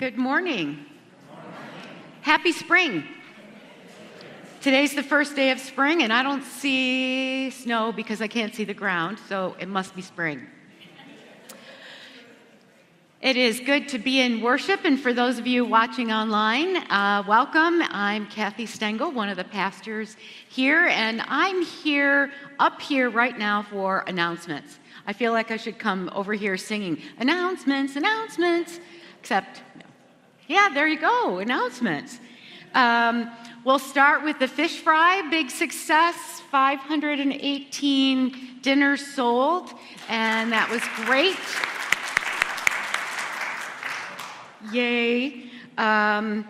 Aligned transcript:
Good 0.00 0.16
morning. 0.16 0.86
Happy 2.22 2.52
spring. 2.52 3.04
Today's 4.62 4.94
the 4.94 5.02
first 5.02 5.36
day 5.36 5.50
of 5.50 5.60
spring, 5.60 6.02
and 6.02 6.10
I 6.10 6.22
don't 6.22 6.42
see 6.42 7.50
snow 7.50 7.92
because 7.92 8.22
I 8.22 8.26
can't 8.26 8.54
see 8.54 8.64
the 8.64 8.72
ground, 8.72 9.18
so 9.28 9.54
it 9.60 9.68
must 9.68 9.94
be 9.94 10.00
spring. 10.00 10.46
It 13.20 13.36
is 13.36 13.60
good 13.60 13.88
to 13.90 13.98
be 13.98 14.20
in 14.20 14.40
worship, 14.40 14.86
and 14.86 14.98
for 14.98 15.12
those 15.12 15.38
of 15.38 15.46
you 15.46 15.66
watching 15.66 16.10
online, 16.10 16.78
uh, 16.90 17.22
welcome. 17.28 17.82
I'm 17.90 18.24
Kathy 18.28 18.64
Stengel, 18.64 19.12
one 19.12 19.28
of 19.28 19.36
the 19.36 19.44
pastors 19.44 20.16
here, 20.48 20.86
and 20.86 21.20
I'm 21.28 21.60
here 21.60 22.32
up 22.58 22.80
here 22.80 23.10
right 23.10 23.38
now 23.38 23.64
for 23.64 24.04
announcements. 24.06 24.78
I 25.06 25.12
feel 25.12 25.32
like 25.32 25.50
I 25.50 25.58
should 25.58 25.78
come 25.78 26.08
over 26.14 26.32
here 26.32 26.56
singing 26.56 27.02
announcements, 27.18 27.96
announcements, 27.96 28.80
except, 29.20 29.60
yeah, 30.50 30.68
there 30.74 30.88
you 30.88 30.98
go, 30.98 31.38
announcements. 31.38 32.18
Um, 32.74 33.30
we'll 33.64 33.78
start 33.78 34.24
with 34.24 34.40
the 34.40 34.48
fish 34.48 34.80
fry, 34.80 35.22
big 35.30 35.48
success, 35.48 36.16
518 36.50 38.58
dinners 38.60 39.14
sold, 39.14 39.70
and 40.08 40.50
that 40.50 40.68
was 40.68 40.82
great. 41.06 41.36
Yay. 44.74 45.44
Um, 45.78 46.44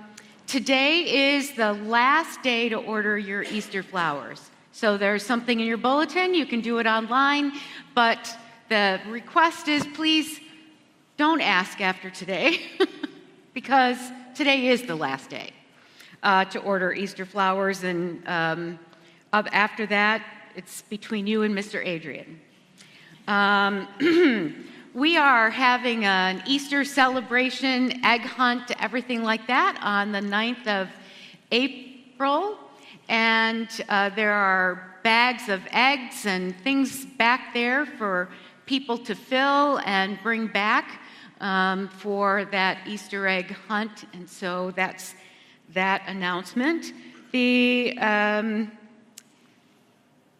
today 0.46 1.34
is 1.34 1.52
the 1.52 1.74
last 1.74 2.42
day 2.42 2.70
to 2.70 2.76
order 2.76 3.18
your 3.18 3.42
Easter 3.42 3.82
flowers. 3.82 4.48
So 4.72 4.96
there's 4.96 5.26
something 5.26 5.60
in 5.60 5.66
your 5.66 5.76
bulletin, 5.76 6.32
you 6.32 6.46
can 6.46 6.62
do 6.62 6.78
it 6.78 6.86
online, 6.86 7.52
but 7.94 8.34
the 8.70 8.98
request 9.08 9.68
is 9.68 9.86
please 9.88 10.40
don't 11.18 11.42
ask 11.42 11.82
after 11.82 12.08
today 12.08 12.60
because 13.60 13.98
today 14.34 14.68
is 14.68 14.84
the 14.84 14.94
last 14.94 15.28
day 15.28 15.50
uh, 16.22 16.46
to 16.46 16.58
order 16.60 16.94
Easter 16.94 17.26
flowers, 17.26 17.84
and 17.84 18.26
um, 18.26 18.78
after 19.34 19.84
that, 19.84 20.24
it's 20.56 20.80
between 20.88 21.26
you 21.26 21.42
and 21.42 21.54
Mr. 21.54 21.84
Adrian. 21.84 22.40
Um, 23.28 23.86
We 24.92 25.16
are 25.16 25.50
having 25.50 26.04
an 26.04 26.42
Easter 26.48 26.82
celebration, 26.84 28.04
egg 28.04 28.22
hunt, 28.22 28.72
everything 28.82 29.22
like 29.22 29.46
that 29.46 29.78
on 29.82 30.10
the 30.10 30.18
9th 30.18 30.66
of 30.66 30.88
April. 31.52 32.58
And 33.08 33.68
uh, 33.88 34.08
there 34.08 34.32
are 34.32 34.96
bags 35.04 35.48
of 35.48 35.60
eggs 35.70 36.26
and 36.26 36.56
things 36.64 37.06
back 37.06 37.54
there 37.54 37.86
for 37.86 38.30
people 38.66 38.98
to 38.98 39.14
fill 39.14 39.78
and 39.84 40.18
bring 40.24 40.48
back 40.48 41.00
um, 41.40 41.88
for 41.88 42.44
that 42.46 42.78
Easter 42.86 43.26
egg 43.26 43.56
hunt. 43.68 44.04
And 44.12 44.28
so 44.28 44.70
that's 44.72 45.14
that 45.74 46.02
announcement. 46.06 46.92
The 47.32 47.96
um, 47.98 48.72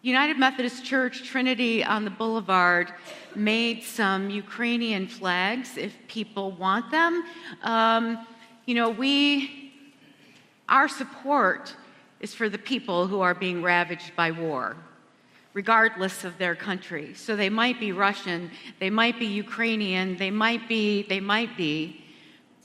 United 0.01 0.37
Methodist 0.37 0.83
Church 0.83 1.23
Trinity 1.23 1.83
on 1.83 2.05
the 2.05 2.09
Boulevard 2.09 2.91
made 3.35 3.83
some 3.83 4.29
Ukrainian 4.29 5.07
flags 5.07 5.77
if 5.77 5.95
people 6.07 6.51
want 6.51 6.89
them. 6.91 7.23
Um, 7.63 8.25
you 8.65 8.75
know, 8.75 8.89
we, 8.89 9.73
our 10.67 10.87
support 10.87 11.75
is 12.19 12.33
for 12.33 12.49
the 12.49 12.57
people 12.57 13.07
who 13.07 13.21
are 13.21 13.33
being 13.33 13.61
ravaged 13.61 14.15
by 14.15 14.31
war, 14.31 14.75
regardless 15.53 16.23
of 16.23 16.37
their 16.37 16.55
country. 16.55 17.13
So 17.13 17.35
they 17.35 17.49
might 17.49 17.79
be 17.79 17.91
Russian, 17.91 18.51
they 18.79 18.89
might 18.89 19.19
be 19.19 19.25
Ukrainian, 19.25 20.17
they 20.17 20.31
might 20.31 20.67
be, 20.67 21.03
they 21.03 21.19
might 21.19 21.57
be, 21.57 22.03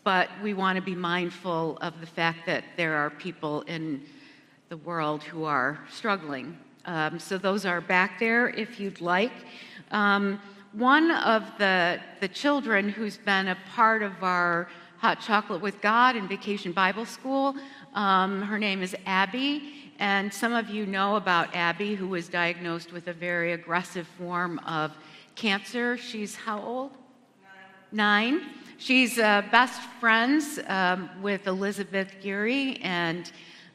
but 0.04 0.28
we 0.42 0.54
want 0.54 0.76
to 0.76 0.82
be 0.82 0.94
mindful 0.94 1.78
of 1.80 2.00
the 2.00 2.06
fact 2.06 2.46
that 2.46 2.64
there 2.76 2.94
are 2.94 3.10
people 3.10 3.62
in 3.62 4.02
the 4.68 4.76
world 4.76 5.22
who 5.22 5.44
are 5.44 5.80
struggling 5.90 6.56
um, 6.86 7.18
so 7.18 7.36
those 7.36 7.66
are 7.66 7.80
back 7.80 8.20
there 8.20 8.48
if 8.50 8.78
you'd 8.78 9.00
like. 9.00 9.32
Um, 9.90 10.40
one 10.72 11.10
of 11.10 11.42
the, 11.58 12.00
the 12.20 12.28
children 12.28 12.88
who's 12.88 13.16
been 13.16 13.48
a 13.48 13.58
part 13.74 14.02
of 14.02 14.22
our 14.22 14.68
Hot 14.98 15.20
Chocolate 15.20 15.60
with 15.60 15.80
God 15.80 16.14
and 16.16 16.28
Vacation 16.28 16.72
Bible 16.72 17.04
School, 17.04 17.56
um, 17.94 18.40
her 18.42 18.58
name 18.58 18.82
is 18.82 18.94
Abby. 19.04 19.75
And 19.98 20.32
some 20.32 20.52
of 20.52 20.68
you 20.68 20.84
know 20.84 21.16
about 21.16 21.54
Abby, 21.54 21.94
who 21.94 22.08
was 22.08 22.28
diagnosed 22.28 22.92
with 22.92 23.08
a 23.08 23.12
very 23.12 23.52
aggressive 23.52 24.06
form 24.18 24.58
of 24.60 24.92
cancer. 25.34 25.96
She's 25.96 26.36
how 26.36 26.60
old? 26.60 26.90
Nine. 27.92 28.34
Nine. 28.38 28.50
She's 28.78 29.18
uh, 29.18 29.42
best 29.50 29.80
friends 30.00 30.60
um, 30.66 31.08
with 31.22 31.46
Elizabeth 31.46 32.12
Geary, 32.20 32.76
and 32.82 33.32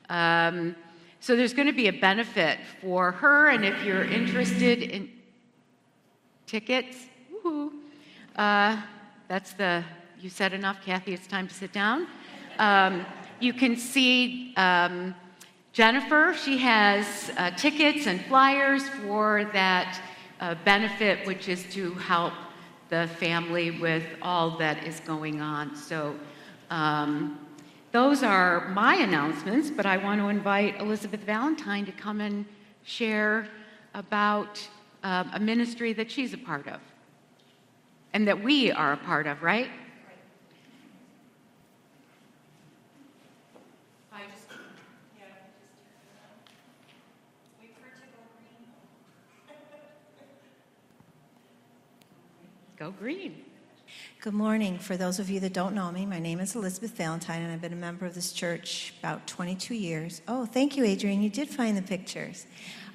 um, 0.10 0.76
so 1.20 1.36
there's 1.36 1.54
going 1.54 1.68
to 1.68 1.74
be 1.74 1.88
a 1.88 1.94
benefit 1.94 2.60
for 2.82 3.12
her, 3.12 3.50
and 3.50 3.66
if 3.66 3.84
you're 3.84 4.04
interested 4.04 4.84
in 4.84 5.10
tickets, 6.46 6.98
uh, 8.36 8.80
that's 9.28 9.54
the, 9.54 9.84
you 10.20 10.30
said 10.30 10.54
enough, 10.54 10.78
Kathy, 10.86 11.14
it's 11.14 11.26
time 11.26 11.48
to 11.48 11.54
sit 11.54 11.74
down. 11.74 12.06
Um, 12.60 13.06
you 13.40 13.54
can 13.54 13.76
see 13.76 14.54
um, 14.56 15.16
Jennifer, 15.74 16.36
she 16.36 16.58
has 16.58 17.32
uh, 17.38 17.52
tickets 17.52 18.06
and 18.06 18.24
flyers 18.26 18.90
for 18.90 19.46
that 19.54 20.02
uh, 20.42 20.56
benefit, 20.66 21.26
which 21.26 21.48
is 21.48 21.64
to 21.72 21.94
help 21.94 22.34
the 22.90 23.08
family 23.20 23.80
with 23.80 24.04
all 24.22 24.58
that 24.58 24.86
is 24.86 25.00
going 25.00 25.40
on. 25.40 25.74
So, 25.74 26.14
um, 26.70 27.40
those 27.94 28.22
are 28.22 28.68
my 28.70 28.96
announcements, 28.96 29.70
but 29.70 29.86
I 29.86 29.96
want 29.96 30.20
to 30.20 30.28
invite 30.28 30.80
Elizabeth 30.82 31.22
Valentine 31.22 31.86
to 31.86 31.92
come 31.94 32.20
and 32.20 32.46
share 32.84 33.48
about 33.94 34.66
uh, 35.04 35.24
a 35.34 35.40
ministry 35.40 35.94
that 35.94 36.12
she's 36.12 36.34
a 36.34 36.38
part 36.38 36.68
of 36.68 36.82
and 38.14 38.28
that 38.28 38.44
we 38.44 38.72
are 38.72 38.92
a 38.92 38.98
part 38.98 39.26
of, 39.26 39.42
right? 39.42 39.70
Go 52.82 52.90
green. 52.90 53.36
Good 54.22 54.34
morning. 54.34 54.80
For 54.80 54.98
those 54.98 55.20
of 55.20 55.30
you 55.30 55.40
that 55.42 55.54
don't 55.54 55.76
know 55.76 55.92
me, 55.92 56.08
my 56.08 56.18
name 56.18 56.40
is 56.40 56.56
Elizabeth 56.56 56.98
Valentine, 56.98 57.44
and 57.44 57.54
I've 57.54 57.62
been 57.62 57.74
a 57.74 57.76
member 57.76 58.08
of 58.08 58.16
this 58.16 58.34
church 58.34 58.96
about 58.98 59.28
22 59.28 59.76
years. 59.76 60.24
Oh, 60.28 60.48
thank 60.48 60.76
you, 60.76 60.84
Adrian. 60.84 61.22
You 61.22 61.30
did 61.30 61.48
find 61.48 61.78
the 61.78 61.84
pictures. 61.84 62.48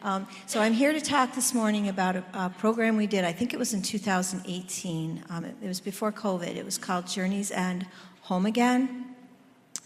Um, 0.02 0.26
so 0.46 0.60
I'm 0.60 0.72
here 0.72 0.92
to 0.92 1.00
talk 1.00 1.36
this 1.36 1.54
morning 1.54 1.88
about 1.88 2.16
a, 2.16 2.24
a, 2.34 2.50
program 2.58 2.96
we 2.96 3.06
did. 3.06 3.24
I 3.24 3.30
think 3.30 3.54
it 3.54 3.60
was 3.60 3.74
in 3.74 3.80
2018. 3.80 5.22
Um, 5.30 5.44
it, 5.44 5.54
it 5.62 5.68
was 5.68 5.78
before 5.78 6.10
COVID. 6.10 6.56
It 6.56 6.64
was 6.64 6.78
called 6.78 7.06
Journeys 7.06 7.52
End 7.52 7.86
Home 8.22 8.44
Again. 8.44 9.14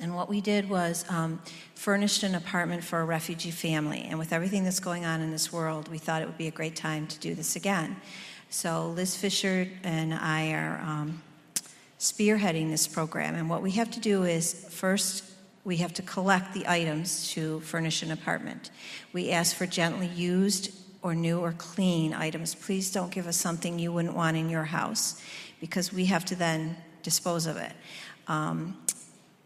And 0.00 0.16
what 0.16 0.30
we 0.30 0.40
did 0.40 0.70
was 0.70 1.04
um, 1.10 1.42
furnished 1.74 2.22
an 2.22 2.34
apartment 2.34 2.82
for 2.82 3.00
a 3.00 3.04
refugee 3.04 3.50
family. 3.50 4.06
And 4.08 4.18
with 4.18 4.32
everything 4.32 4.64
that's 4.64 4.80
going 4.80 5.04
on 5.04 5.20
in 5.20 5.30
this 5.30 5.52
world, 5.52 5.88
we 5.88 5.98
thought 5.98 6.22
it 6.22 6.24
would 6.24 6.38
be 6.38 6.46
a 6.46 6.52
great 6.52 6.74
time 6.74 7.06
to 7.06 7.18
do 7.18 7.34
this 7.34 7.54
again. 7.54 7.96
So 8.52 8.88
Liz 8.96 9.16
Fisher 9.16 9.68
and 9.84 10.12
I 10.12 10.50
are 10.54 10.80
um, 10.80 11.22
spearheading 12.00 12.68
this 12.68 12.88
program. 12.88 13.36
And 13.36 13.48
what 13.48 13.62
we 13.62 13.70
have 13.72 13.92
to 13.92 14.00
do 14.00 14.24
is 14.24 14.66
first, 14.70 15.22
we 15.64 15.76
have 15.76 15.94
to 15.94 16.02
collect 16.02 16.52
the 16.52 16.66
items 16.66 17.30
to 17.34 17.60
furnish 17.60 18.02
an 18.02 18.10
apartment. 18.10 18.70
We 19.12 19.30
ask 19.30 19.54
for 19.54 19.66
gently 19.66 20.08
used 20.08 20.74
or 21.00 21.14
new 21.14 21.38
or 21.38 21.52
clean 21.52 22.12
items. 22.12 22.56
Please 22.56 22.90
don't 22.90 23.12
give 23.12 23.28
us 23.28 23.36
something 23.36 23.78
you 23.78 23.92
wouldn't 23.92 24.16
want 24.16 24.36
in 24.36 24.50
your 24.50 24.64
house 24.64 25.22
because 25.60 25.92
we 25.92 26.06
have 26.06 26.24
to 26.24 26.34
then 26.34 26.76
dispose 27.04 27.46
of 27.46 27.56
it. 27.56 27.72
Um, 28.26 28.76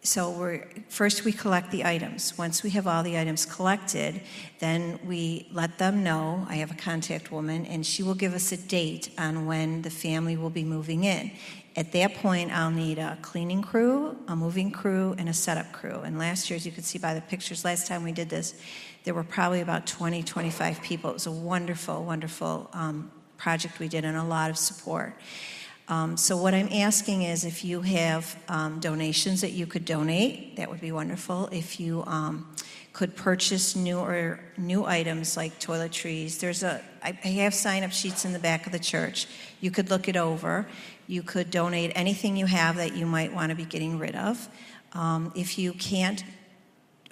so 0.05 0.31
we're, 0.31 0.69
first 0.91 1.25
we 1.25 1.33
collect 1.33 1.71
the 1.71 1.83
items. 1.83 2.37
Once 2.37 2.63
we 2.63 2.69
have 2.71 2.87
all 2.87 3.03
the 3.03 3.19
items 3.19 3.47
collected, 3.47 4.21
then 4.59 5.01
we 5.07 5.49
let 5.51 5.79
them 5.79 6.05
know. 6.05 6.47
I 6.47 6.57
have 6.57 6.71
a 6.71 6.75
contact 6.75 7.33
woman, 7.33 7.65
and 7.65 7.87
she 7.87 8.03
will 8.03 8.15
give 8.15 8.35
us 8.35 8.53
a 8.53 8.59
date 8.59 9.09
on 9.17 9.47
when 9.47 9.81
the 9.81 9.89
family 9.89 10.37
will 10.37 10.51
be 10.51 10.63
moving 10.63 11.05
in. 11.05 11.33
At 11.75 11.93
that 11.93 12.17
point, 12.17 12.53
I'll 12.53 12.71
need 12.71 12.99
a 12.99 13.17
cleaning 13.23 13.63
crew, 13.63 14.15
a 14.29 14.37
moving 14.37 14.71
crew, 14.71 15.15
and 15.17 15.27
a 15.27 15.33
setup 15.33 15.73
crew. 15.73 16.01
And 16.01 16.19
last 16.19 16.51
year, 16.51 16.59
as 16.59 16.67
you 16.67 16.71
can 16.71 16.85
see 16.85 16.99
by 16.99 17.15
the 17.15 17.23
pictures, 17.23 17.65
last 17.65 17.87
time 17.87 18.05
we 18.05 18.13
did 18.13 18.29
this, 18.29 18.55
there 19.05 19.15
were 19.15 19.25
probably 19.25 19.63
about 19.63 19.87
20, 19.87 20.23
25 20.23 20.83
people. 20.83 21.11
It 21.11 21.15
was 21.15 21.27
a 21.27 21.33
wonderful, 21.33 22.05
wonderful 22.05 22.69
um, 22.75 23.11
project 23.39 23.79
we 23.79 23.89
did 23.89 24.05
and 24.05 24.19
a 24.19 24.23
lot 24.23 24.51
of 24.51 24.59
support. 24.59 25.17
Um, 25.87 26.17
so, 26.17 26.37
what 26.37 26.55
I'm 26.55 26.73
asking 26.73 27.23
is 27.23 27.45
if 27.45 27.65
you 27.65 27.83
have 27.83 28.37
um, 28.49 28.81
donations 28.81 29.43
that 29.43 29.53
you 29.53 29.67
could 29.67 29.85
donate, 29.85 30.57
that 30.57 30.71
would 30.71 30.81
be 30.81 30.93
wonderful. 30.93 31.49
If 31.53 31.79
you 31.79 32.05
um, 32.07 32.47
could 32.95 33.17
purchase 33.17 33.75
new 33.75 33.99
or 33.99 34.39
new 34.57 34.87
items 34.87 35.37
like 35.37 35.59
toiletries. 35.59 36.39
There's 36.39 36.63
a 36.63 36.81
I 37.03 37.19
I 37.25 37.29
have 37.43 37.53
sign-up 37.53 37.93
sheets 37.93 38.25
in 38.25 38.33
the 38.33 38.39
back 38.39 38.67
of 38.67 38.73
the 38.73 38.79
church. 38.79 39.27
You 39.61 39.71
could 39.71 39.91
look 39.91 40.09
it 40.09 40.17
over. 40.17 40.67
You 41.07 41.23
could 41.23 41.51
donate 41.51 41.93
anything 41.97 42.37
you 42.37 42.47
have 42.47 42.77
that 42.77 42.97
you 42.97 43.05
might 43.05 43.35
want 43.35 43.51
to 43.51 43.57
be 43.57 43.65
getting 43.65 43.99
rid 43.99 44.15
of. 44.15 44.49
Um, 44.93 45.33
if 45.35 45.59
you 45.59 45.73
can't 45.73 46.25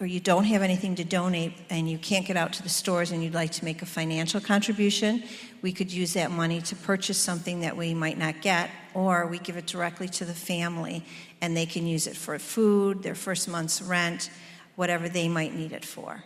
or 0.02 0.06
you 0.06 0.18
don't 0.18 0.44
have 0.44 0.62
anything 0.62 0.96
to 0.96 1.04
donate 1.04 1.52
and 1.70 1.88
you 1.88 1.96
can't 1.96 2.26
get 2.26 2.36
out 2.36 2.52
to 2.52 2.62
the 2.64 2.68
stores 2.68 3.12
and 3.12 3.22
you'd 3.22 3.34
like 3.34 3.52
to 3.52 3.64
make 3.64 3.82
a 3.82 3.86
financial 3.86 4.40
contribution, 4.40 5.22
we 5.62 5.70
could 5.70 5.92
use 5.92 6.14
that 6.14 6.32
money 6.32 6.60
to 6.60 6.74
purchase 6.74 7.16
something 7.16 7.60
that 7.60 7.76
we 7.76 7.94
might 7.94 8.18
not 8.18 8.42
get, 8.42 8.68
or 8.94 9.28
we 9.28 9.38
give 9.38 9.56
it 9.56 9.66
directly 9.66 10.08
to 10.08 10.24
the 10.24 10.34
family 10.34 11.04
and 11.40 11.56
they 11.56 11.66
can 11.66 11.86
use 11.86 12.08
it 12.08 12.16
for 12.16 12.36
food, 12.40 13.04
their 13.04 13.14
first 13.14 13.48
month's 13.48 13.80
rent, 13.80 14.28
whatever 14.74 15.08
they 15.08 15.28
might 15.28 15.54
need 15.54 15.70
it 15.70 15.84
for. 15.84 16.24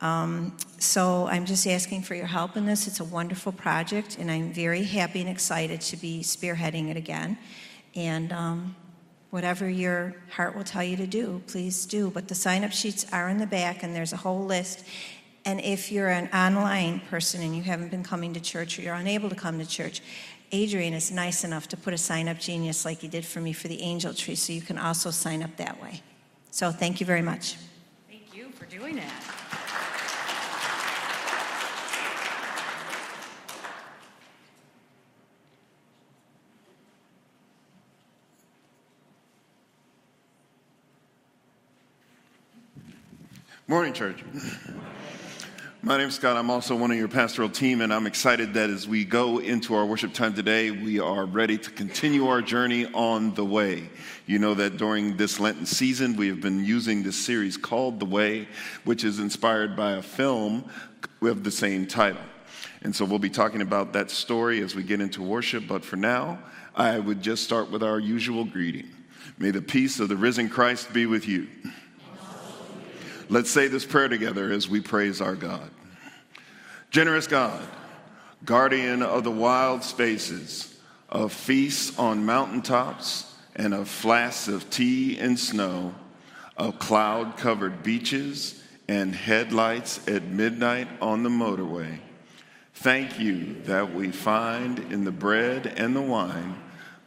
Um, 0.00 0.56
so 0.78 1.26
I'm 1.26 1.44
just 1.44 1.66
asking 1.66 2.02
for 2.02 2.14
your 2.14 2.24
help 2.24 2.56
in 2.56 2.64
this. 2.64 2.86
It's 2.86 3.00
a 3.00 3.04
wonderful 3.04 3.52
project, 3.52 4.16
and 4.18 4.30
I'm 4.30 4.50
very 4.50 4.82
happy 4.82 5.20
and 5.20 5.28
excited 5.28 5.82
to 5.82 5.98
be 5.98 6.22
spearheading 6.22 6.88
it 6.88 6.96
again. 6.96 7.36
And 7.94 8.32
um, 8.32 8.76
whatever 9.30 9.68
your 9.68 10.14
heart 10.30 10.54
will 10.54 10.64
tell 10.64 10.84
you 10.84 10.96
to 10.96 11.06
do, 11.06 11.42
please 11.46 11.86
do. 11.86 12.10
But 12.10 12.28
the 12.28 12.34
sign 12.34 12.64
up 12.64 12.72
sheets 12.72 13.06
are 13.12 13.28
in 13.28 13.38
the 13.38 13.46
back, 13.46 13.82
and 13.82 13.94
there's 13.94 14.12
a 14.12 14.16
whole 14.16 14.44
list. 14.44 14.84
And 15.44 15.60
if 15.60 15.90
you're 15.90 16.08
an 16.08 16.28
online 16.34 17.00
person 17.08 17.40
and 17.40 17.56
you 17.56 17.62
haven't 17.62 17.90
been 17.90 18.02
coming 18.02 18.34
to 18.34 18.40
church 18.40 18.78
or 18.78 18.82
you're 18.82 18.94
unable 18.94 19.30
to 19.30 19.34
come 19.34 19.58
to 19.58 19.66
church, 19.66 20.02
Adrian 20.52 20.92
is 20.94 21.10
nice 21.10 21.44
enough 21.44 21.68
to 21.68 21.76
put 21.76 21.94
a 21.94 21.98
sign 21.98 22.28
up 22.28 22.38
genius 22.38 22.84
like 22.84 23.00
he 23.00 23.08
did 23.08 23.24
for 23.24 23.40
me 23.40 23.52
for 23.52 23.68
the 23.68 23.80
angel 23.80 24.12
tree, 24.12 24.34
so 24.34 24.52
you 24.52 24.60
can 24.60 24.78
also 24.78 25.10
sign 25.10 25.42
up 25.42 25.56
that 25.56 25.80
way. 25.80 26.02
So 26.50 26.72
thank 26.72 27.00
you 27.00 27.06
very 27.06 27.22
much. 27.22 27.56
Thank 28.08 28.34
you 28.34 28.50
for 28.50 28.66
doing 28.66 28.96
that. 28.96 29.29
Morning, 43.70 43.92
church. 43.92 44.24
My 45.80 45.96
name's 45.96 46.16
Scott. 46.16 46.36
I'm 46.36 46.50
also 46.50 46.74
one 46.74 46.90
of 46.90 46.96
your 46.96 47.06
pastoral 47.06 47.48
team, 47.48 47.82
and 47.82 47.94
I'm 47.94 48.08
excited 48.08 48.52
that 48.54 48.68
as 48.68 48.88
we 48.88 49.04
go 49.04 49.38
into 49.38 49.76
our 49.76 49.86
worship 49.86 50.12
time 50.12 50.34
today, 50.34 50.72
we 50.72 50.98
are 50.98 51.24
ready 51.24 51.56
to 51.56 51.70
continue 51.70 52.26
our 52.26 52.42
journey 52.42 52.86
on 52.86 53.32
the 53.34 53.44
way. 53.44 53.88
You 54.26 54.40
know 54.40 54.54
that 54.54 54.76
during 54.76 55.16
this 55.16 55.38
Lenten 55.38 55.66
season, 55.66 56.16
we 56.16 56.26
have 56.26 56.40
been 56.40 56.64
using 56.64 57.04
this 57.04 57.16
series 57.16 57.56
called 57.56 58.00
The 58.00 58.06
Way, 58.06 58.48
which 58.82 59.04
is 59.04 59.20
inspired 59.20 59.76
by 59.76 59.92
a 59.92 60.02
film 60.02 60.68
with 61.20 61.44
the 61.44 61.52
same 61.52 61.86
title. 61.86 62.22
And 62.82 62.92
so 62.92 63.04
we'll 63.04 63.20
be 63.20 63.30
talking 63.30 63.62
about 63.62 63.92
that 63.92 64.10
story 64.10 64.62
as 64.62 64.74
we 64.74 64.82
get 64.82 65.00
into 65.00 65.22
worship, 65.22 65.68
but 65.68 65.84
for 65.84 65.94
now, 65.94 66.40
I 66.74 66.98
would 66.98 67.22
just 67.22 67.44
start 67.44 67.70
with 67.70 67.84
our 67.84 68.00
usual 68.00 68.44
greeting. 68.44 68.90
May 69.38 69.52
the 69.52 69.62
peace 69.62 70.00
of 70.00 70.08
the 70.08 70.16
risen 70.16 70.48
Christ 70.48 70.92
be 70.92 71.06
with 71.06 71.28
you. 71.28 71.46
Let's 73.30 73.52
say 73.52 73.68
this 73.68 73.86
prayer 73.86 74.08
together 74.08 74.50
as 74.50 74.68
we 74.68 74.80
praise 74.80 75.20
our 75.20 75.36
God. 75.36 75.70
Generous 76.90 77.28
God, 77.28 77.62
guardian 78.44 79.04
of 79.04 79.22
the 79.22 79.30
wild 79.30 79.84
spaces, 79.84 80.76
of 81.08 81.32
feasts 81.32 81.96
on 81.96 82.26
mountaintops, 82.26 83.32
and 83.54 83.72
of 83.72 83.88
flasks 83.88 84.48
of 84.48 84.68
tea 84.68 85.16
and 85.16 85.38
snow, 85.38 85.94
of 86.56 86.80
cloud 86.80 87.36
covered 87.36 87.84
beaches 87.84 88.60
and 88.88 89.14
headlights 89.14 90.08
at 90.08 90.24
midnight 90.24 90.88
on 91.00 91.22
the 91.22 91.30
motorway. 91.30 92.00
Thank 92.74 93.20
you 93.20 93.62
that 93.62 93.94
we 93.94 94.10
find 94.10 94.80
in 94.92 95.04
the 95.04 95.12
bread 95.12 95.72
and 95.76 95.94
the 95.94 96.02
wine 96.02 96.56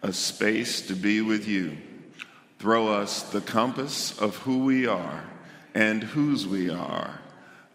a 0.02 0.14
space 0.14 0.88
to 0.88 0.94
be 0.94 1.20
with 1.20 1.50
you. 1.50 1.78
Throw 2.60 2.88
us 2.88 3.24
the 3.24 3.42
compass 3.42 4.18
of 4.22 4.38
who 4.38 4.60
we 4.60 4.88
are 4.88 5.26
and 5.74 6.04
whose 6.04 6.48
we 6.48 6.70
are. 6.70 7.20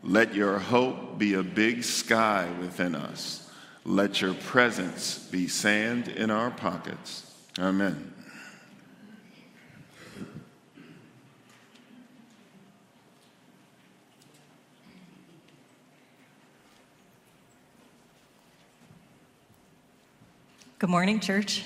Let 0.02 0.34
your 0.34 0.58
hope 0.58 1.18
be 1.18 1.34
a 1.34 1.42
big 1.42 1.82
sky 1.84 2.48
within 2.60 2.94
us. 2.94 3.50
Let 3.84 4.20
your 4.20 4.34
presence 4.34 5.18
be 5.18 5.48
sand 5.48 6.08
in 6.08 6.30
our 6.30 6.50
pockets. 6.50 7.32
Amen. 7.58 8.14
Good 20.78 20.90
morning, 20.90 21.18
church. 21.18 21.64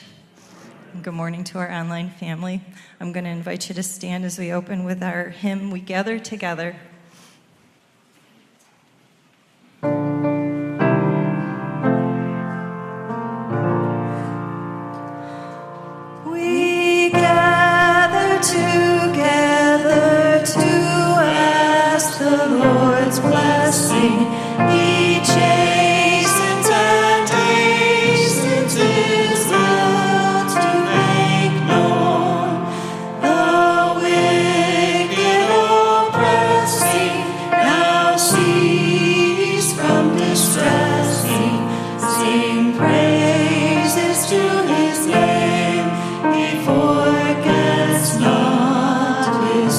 Good 1.01 1.15
morning 1.15 1.43
to 1.45 1.59
our 1.59 1.73
online 1.73 2.11
family. 2.11 2.61
I'm 3.01 3.13
going 3.13 3.25
to 3.25 3.31
invite 3.31 3.71
you 3.71 3.75
to 3.77 3.83
stand 3.83 4.27
as 4.27 4.39
we 4.39 4.53
open 4.53 4.85
with 4.85 5.03
our 5.03 5.31
hymn, 5.31 5.71
We 5.71 5.81
Gather 5.81 6.19
Together. 6.19 6.77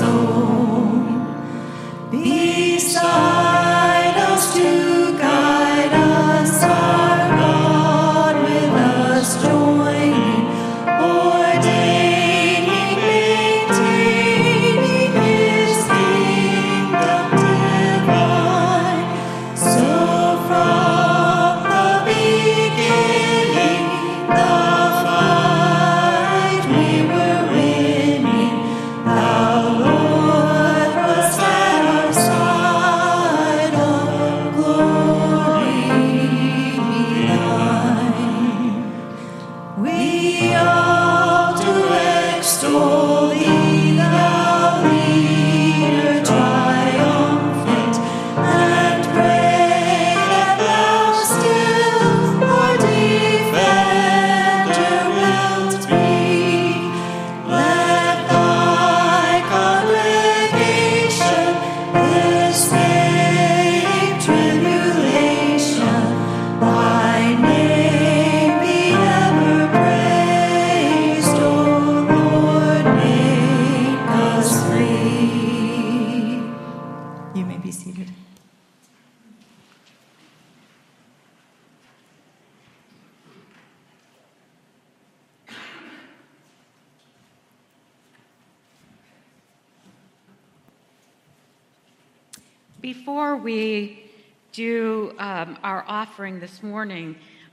soul. 0.03 0.42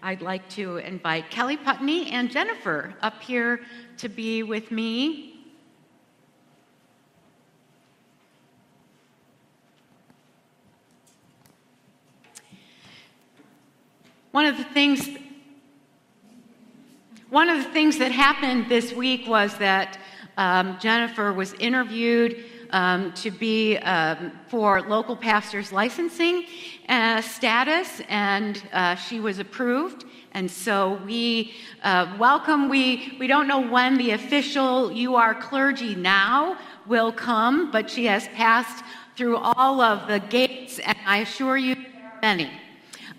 I'd 0.02 0.23
like 0.23 0.49
to 0.50 0.78
invite 0.78 1.30
Kelly 1.30 1.59
Putney 1.59 2.11
and 2.11 2.30
Jennifer 2.30 2.95
up 3.02 3.23
here 3.23 3.61
to 3.99 4.09
be 4.09 4.42
with 4.42 4.71
me. 4.71 5.45
One 14.30 14.47
of 14.47 14.57
the 14.57 14.64
things 14.64 15.09
one 17.28 17.49
of 17.49 17.62
the 17.62 17.71
things 17.71 17.99
that 17.99 18.11
happened 18.11 18.69
this 18.69 18.92
week 18.92 19.28
was 19.28 19.57
that 19.59 20.00
um, 20.37 20.78
Jennifer 20.80 21.33
was 21.33 21.52
interviewed 21.54 22.45
um, 22.73 23.12
to 23.12 23.31
be 23.31 23.77
um, 23.79 24.33
for 24.49 24.83
local 24.83 25.17
pastors 25.17 25.73
licensing 25.73 26.47
uh, 26.89 27.21
status, 27.21 28.00
and 28.09 28.62
uh, 28.73 28.95
she 28.95 29.21
was 29.21 29.39
approved. 29.39 30.05
And 30.33 30.50
so 30.50 31.00
we 31.05 31.53
uh, 31.83 32.17
welcome. 32.19 32.69
We 32.69 33.17
we 33.19 33.27
don't 33.27 33.49
know 33.49 33.61
when 33.61 33.99
the 33.99 34.12
official 34.12 34.93
"You 34.93 35.17
are 35.17 35.35
clergy 35.35 35.95
now" 35.95 36.57
will 36.87 37.12
come, 37.12 37.71
but 37.71 37.91
she 37.91 38.07
has 38.07 38.29
passed 38.29 38.85
through 39.17 39.37
all 39.37 39.81
of 39.81 40.09
the 40.09 40.19
gates, 40.19 40.79
and 40.79 40.97
I 41.07 41.19
assure 41.19 41.57
you, 41.57 41.77
many. 42.23 42.50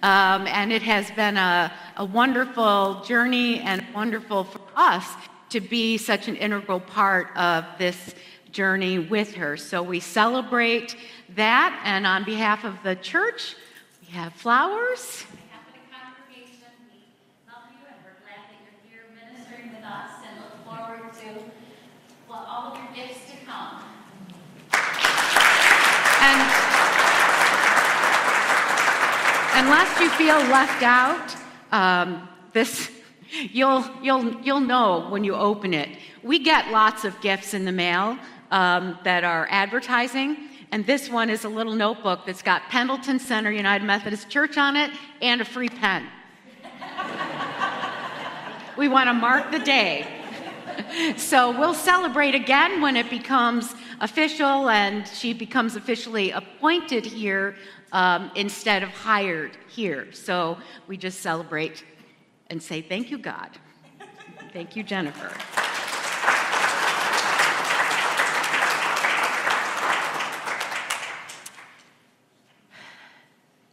Um, 0.04 0.48
and 0.48 0.72
it 0.72 0.82
has 0.82 1.12
been 1.12 1.38
a, 1.38 1.72
a 1.98 2.06
wonderful 2.06 3.04
journey 3.04 3.60
and 3.60 3.86
wonderful 3.94 4.46
for 4.46 4.62
us 4.76 5.08
to 5.50 5.60
be 5.60 5.98
such 5.98 6.28
an 6.28 6.36
integral 6.38 6.80
part 6.80 7.28
of 7.38 7.66
this 7.78 8.16
journey 8.52 9.00
with 9.00 9.34
her. 9.36 9.58
So 9.58 9.82
we 9.82 10.00
celebrate 10.00 10.96
that, 11.36 11.82
and 11.86 12.06
on 12.06 12.24
behalf 12.24 12.64
of 12.64 12.76
the 12.84 12.96
church, 12.96 13.56
we 14.02 14.14
have 14.14 14.34
flowers. 14.34 15.26
all 22.52 22.74
of 22.74 22.78
your 22.78 23.06
gifts 23.08 23.32
to 23.32 23.38
come. 23.46 23.82
And 26.22 26.40
unless 29.64 30.00
you 30.00 30.10
feel 30.12 30.38
left 30.52 30.84
out, 30.84 31.36
um, 31.72 32.28
this 32.52 32.92
you'll 33.32 33.86
you'll 34.02 34.34
you'll 34.42 34.60
know 34.60 35.08
when 35.10 35.24
you 35.24 35.34
open 35.34 35.74
it. 35.74 35.90
We 36.24 36.40
get 36.40 36.72
lots 36.72 37.06
of 37.06 37.20
gifts 37.22 37.54
in 37.54 37.66
the 37.66 37.72
mail 37.72 38.18
um, 38.52 39.00
that 39.04 39.24
are 39.24 39.48
advertising, 39.50 40.38
and 40.72 40.86
this 40.86 41.10
one 41.10 41.30
is 41.30 41.44
a 41.44 41.50
little 41.50 41.74
notebook 41.74 42.26
that's 42.26 42.42
got 42.42 42.64
Pendleton 42.70 43.20
Center 43.20 43.52
United 43.52 43.86
Methodist 43.86 44.30
Church 44.30 44.58
on 44.58 44.76
it 44.76 44.92
and 45.22 45.42
a 45.42 45.46
free 45.46 45.70
pen. 45.70 46.08
we 48.78 48.88
want 48.88 49.08
to 49.08 49.14
mark 49.14 49.52
the 49.52 49.60
day. 49.60 50.08
so 51.18 51.58
we'll 51.58 51.74
celebrate 51.74 52.36
again 52.36 52.82
when 52.82 52.96
it 52.96 53.10
becomes 53.10 53.74
official 54.00 54.70
and 54.70 55.08
she 55.08 55.34
becomes 55.34 55.76
officially 55.76 56.32
appointed 56.32 57.06
here 57.06 57.56
um, 57.92 58.32
instead 58.36 58.84
of 58.84 58.90
hired 58.90 59.52
here. 59.68 60.12
So 60.12 60.58
we 60.88 60.98
just 60.98 61.20
celebrate 61.20 61.84
and 62.50 62.62
say, 62.62 62.82
Thank 62.82 63.12
you, 63.12 63.18
God. 63.18 63.50
Thank 64.54 64.76
you, 64.76 64.84
Jennifer. 64.84 65.32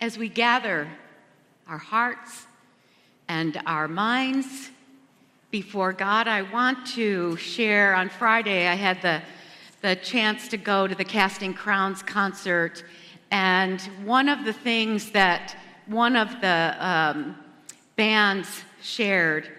As 0.00 0.16
we 0.16 0.28
gather 0.28 0.86
our 1.66 1.78
hearts 1.78 2.46
and 3.26 3.60
our 3.66 3.88
minds 3.88 4.70
before 5.50 5.92
God, 5.92 6.28
I 6.28 6.42
want 6.42 6.86
to 6.94 7.36
share. 7.36 7.96
On 7.96 8.08
Friday, 8.08 8.68
I 8.68 8.76
had 8.76 9.02
the, 9.02 9.20
the 9.82 9.96
chance 9.96 10.46
to 10.48 10.56
go 10.56 10.86
to 10.86 10.94
the 10.94 11.04
Casting 11.04 11.52
Crowns 11.52 12.00
concert 12.04 12.84
and 13.32 13.80
one 14.04 14.28
of 14.28 14.44
the 14.44 14.52
things 14.52 15.10
that 15.10 15.56
one 15.86 16.14
of 16.14 16.40
the 16.40 16.76
um, 16.78 17.36
bands 17.96 18.62
shared 18.80 19.50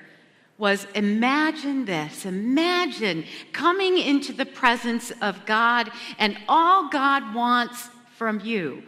was 0.58 0.88
imagine 0.96 1.84
this 1.84 2.25
imagine 2.25 3.25
coming 3.51 3.98
into 3.98 4.31
the 4.31 4.46
presence 4.46 5.12
of 5.22 5.46
God, 5.46 5.91
and 6.17 6.38
all 6.48 6.88
God 6.88 7.36
wants 7.36 7.89
from 8.15 8.39
you 8.39 8.84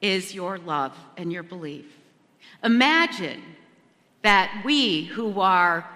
is 0.00 0.34
your 0.34 0.58
love 0.58 0.96
and 1.16 1.32
your 1.32 1.42
belief. 1.42 1.86
Imagine 2.62 3.42
that 4.22 4.62
we 4.64 5.04
who 5.04 5.40
are 5.40 5.88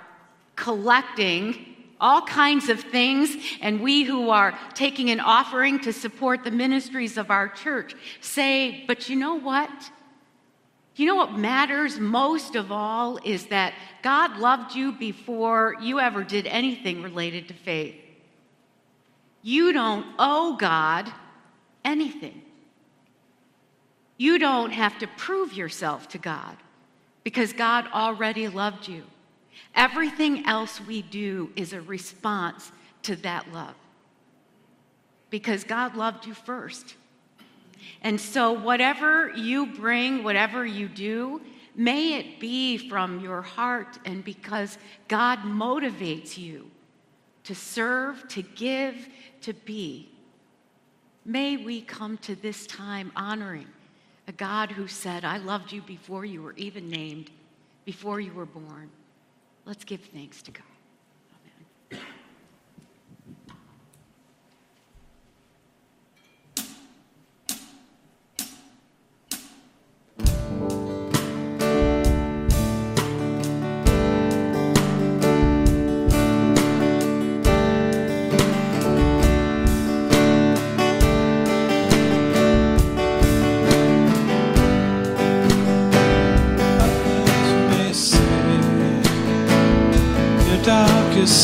collecting 0.57 1.67
all 2.01 2.23
kinds 2.23 2.69
of 2.69 2.81
things, 2.81 3.37
and 3.61 3.81
we 3.81 4.03
who 4.03 4.31
are 4.31 4.59
taking 4.75 5.11
an 5.11 5.21
offering 5.21 5.79
to 5.79 5.93
support 5.93 6.43
the 6.43 6.51
ministries 6.51 7.17
of 7.17 7.31
our 7.31 7.49
church 7.49 7.95
say, 8.21 8.85
but 8.89 9.09
you 9.09 9.15
know 9.15 9.37
what? 9.37 9.71
You 10.97 11.07
know 11.07 11.15
what 11.15 11.39
matters 11.39 12.01
most 12.01 12.57
of 12.57 12.73
all 12.73 13.19
is 13.25 13.47
that 13.47 13.73
God 14.03 14.37
loved 14.39 14.75
you 14.75 14.93
before 14.93 15.77
you 15.81 16.01
ever 16.01 16.25
did 16.25 16.47
anything 16.49 17.03
related 17.03 17.47
to 17.49 17.55
faith. 17.55 17.95
You 19.43 19.73
don't 19.73 20.05
owe 20.19 20.57
God 20.57 21.11
anything. 21.85 22.42
You 24.23 24.38
don't 24.38 24.71
have 24.71 25.00
to 25.00 25.09
prove 25.09 25.52
yourself 25.52 26.07
to 26.11 26.19
God 26.19 26.57
because 27.25 27.52
God 27.52 27.88
already 27.93 28.47
loved 28.47 28.87
you. 28.87 29.02
Everything 29.75 30.47
else 30.47 30.81
we 30.81 31.02
do 31.02 31.50
is 31.57 31.73
a 31.73 31.81
response 31.81 32.71
to 33.02 33.17
that 33.17 33.52
love 33.52 33.75
because 35.29 35.64
God 35.64 35.97
loved 35.97 36.25
you 36.25 36.35
first. 36.35 36.95
And 38.00 38.21
so, 38.21 38.52
whatever 38.52 39.31
you 39.31 39.67
bring, 39.67 40.23
whatever 40.23 40.64
you 40.64 40.87
do, 40.87 41.41
may 41.75 42.14
it 42.14 42.38
be 42.38 42.79
from 42.79 43.19
your 43.19 43.43
heart 43.43 43.99
and 44.05 44.25
because 44.25 44.79
God 45.09 45.41
motivates 45.41 46.38
you 46.38 46.71
to 47.43 47.57
serve, 47.57 48.29
to 48.29 48.43
give, 48.43 49.09
to 49.41 49.52
be. 49.52 50.11
May 51.25 51.57
we 51.57 51.81
come 51.81 52.19
to 52.19 52.37
this 52.37 52.69
time 52.69 53.11
honoring 53.17 53.67
a 54.29 54.33
God 54.33 54.71
who 54.71 54.87
said, 54.87 55.25
I 55.25 55.38
loved 55.38 55.73
you 55.73 55.83
before 55.83 56.25
you 56.25 56.43
were 56.43 56.55
even 56.57 56.88
named, 56.88 57.31
before 57.85 58.21
you 58.21 58.33
were 58.33 58.47
born. 58.47 58.91
Let's 59.64 59.85
give 59.85 60.00
thanks 60.00 60.43
to 60.43 60.50
God. 60.50 60.62
darkest 61.93 62.22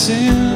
sins 0.09 0.48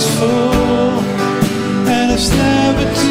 is 0.00 0.18
full, 0.18 1.00
and 1.88 2.12
it's 2.12 2.30
never 2.30 2.84
too 2.94 3.09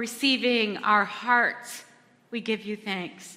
receiving 0.00 0.78
our 0.78 1.04
hearts, 1.04 1.84
we 2.30 2.40
give 2.40 2.62
you 2.64 2.74
thanks. 2.74 3.36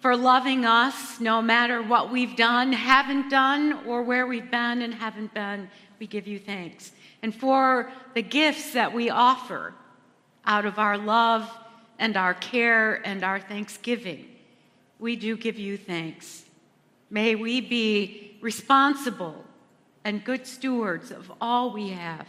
For 0.00 0.14
loving 0.14 0.66
us 0.66 1.18
no 1.20 1.40
matter 1.40 1.82
what 1.82 2.12
we've 2.12 2.36
done, 2.36 2.70
haven't 2.70 3.30
done, 3.30 3.80
or 3.86 4.02
where 4.02 4.26
we've 4.26 4.50
been 4.50 4.82
and 4.82 4.92
haven't 4.92 5.32
been, 5.32 5.70
we 5.98 6.06
give 6.06 6.26
you 6.26 6.38
thanks. 6.38 6.92
And 7.22 7.34
for 7.34 7.90
the 8.12 8.20
gifts 8.20 8.74
that 8.74 8.92
we 8.92 9.08
offer 9.08 9.72
out 10.44 10.66
of 10.66 10.78
our 10.78 10.98
love 10.98 11.50
and 11.98 12.14
our 12.18 12.34
care 12.34 12.96
and 13.06 13.24
our 13.24 13.40
thanksgiving, 13.40 14.26
we 14.98 15.16
do 15.16 15.34
give 15.34 15.58
you 15.58 15.78
thanks. 15.78 16.44
May 17.08 17.36
we 17.36 17.62
be 17.62 18.36
responsible 18.42 19.46
and 20.04 20.22
good 20.22 20.46
stewards 20.46 21.10
of 21.10 21.32
all 21.40 21.72
we 21.72 21.88
have 21.88 22.26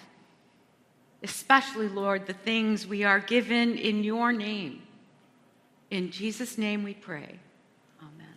especially, 1.25 1.89
Lord, 1.89 2.27
the 2.27 2.33
things 2.33 2.85
we 2.85 3.03
are 3.03 3.19
given 3.19 3.79
in 3.79 4.03
your 4.03 4.31
name. 4.31 4.83
In 5.89 6.11
Jesus' 6.11 6.55
name 6.55 6.83
we 6.83 6.93
pray. 6.93 7.39
Amen. 7.99 8.35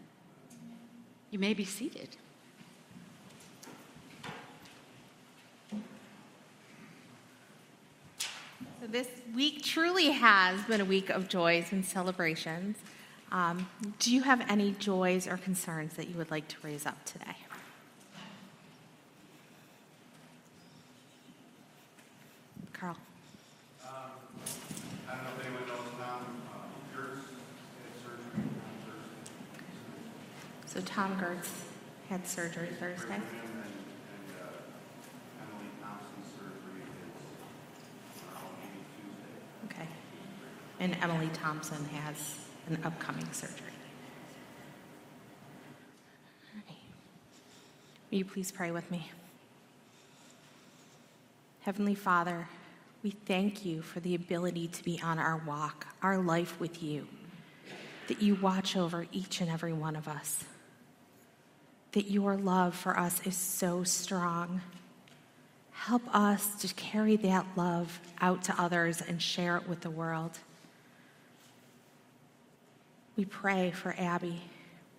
You 1.31 1.39
may 1.39 1.53
be 1.53 1.67
seated. 1.67 2.17
So 8.81 8.87
this 8.87 9.09
week 9.35 9.63
truly 9.63 10.11
has 10.13 10.59
been 10.63 10.81
a 10.81 10.87
week 10.87 11.11
of 11.11 11.29
joys 11.29 11.73
and 11.73 11.85
celebrations. 11.85 12.79
Um, 13.31 13.69
do 13.99 14.15
you 14.15 14.23
have 14.23 14.43
any 14.49 14.71
joys 14.73 15.27
or 15.27 15.37
concerns 15.37 15.93
that 15.97 16.09
you 16.09 16.17
would 16.17 16.31
like 16.31 16.49
to 16.49 16.57
raise 16.63 16.87
up 16.87 17.05
today? 17.05 17.37
Carl. 22.79 22.97
I 23.85 23.89
don't 25.15 25.25
know 25.25 25.31
if 25.37 25.45
anyone 25.45 25.67
knows 25.67 25.91
Tom 25.99 26.23
uh, 26.47 26.97
Gertz 26.97 27.27
had 27.83 27.91
surgery 28.05 28.39
on 28.39 28.55
Thursday. 28.87 29.35
So 30.69 30.81
Tom 30.83 31.19
Gertz 31.19 31.49
had 32.11 32.27
surgery 32.27 32.69
Thursday. 32.79 33.21
Okay. 39.65 39.89
And 40.79 40.97
Emily 41.03 41.31
Thompson 41.33 41.85
has 41.87 42.39
an 42.69 42.79
upcoming 42.85 43.33
surgery. 43.33 43.73
Will 48.11 48.19
you 48.19 48.25
please 48.25 48.51
pray 48.51 48.71
with 48.71 48.91
me? 48.91 49.11
Heavenly 51.61 51.95
Father, 51.95 52.49
we 53.03 53.11
thank 53.11 53.65
you 53.65 53.83
for 53.83 54.01
the 54.01 54.15
ability 54.15 54.69
to 54.69 54.83
be 54.85 55.01
on 55.03 55.19
our 55.19 55.43
walk, 55.47 55.87
our 56.03 56.19
life 56.19 56.59
with 56.59 56.83
you, 56.83 57.07
that 58.07 58.23
you 58.23 58.35
watch 58.37 58.77
over 58.77 59.07
each 59.13 59.41
and 59.43 59.51
every 59.51 59.75
one 59.75 59.95
of 59.95 60.09
us, 60.09 60.45
that 61.93 62.11
your 62.11 62.37
love 62.37 62.75
for 62.75 62.99
us 62.99 63.21
is 63.27 63.37
so 63.37 63.85
strong. 63.85 64.61
Help 65.73 66.03
us 66.15 66.55
to 66.61 66.75
carry 66.75 67.17
that 67.17 67.47
love 67.57 68.01
out 68.21 68.43
to 68.45 68.61
others 68.61 69.01
and 69.01 69.23
share 69.23 69.57
it 69.57 69.69
with 69.69 69.81
the 69.81 69.91
world. 69.91 70.39
We 73.17 73.25
pray 73.25 73.71
for 73.71 73.95
Abby. 73.99 74.43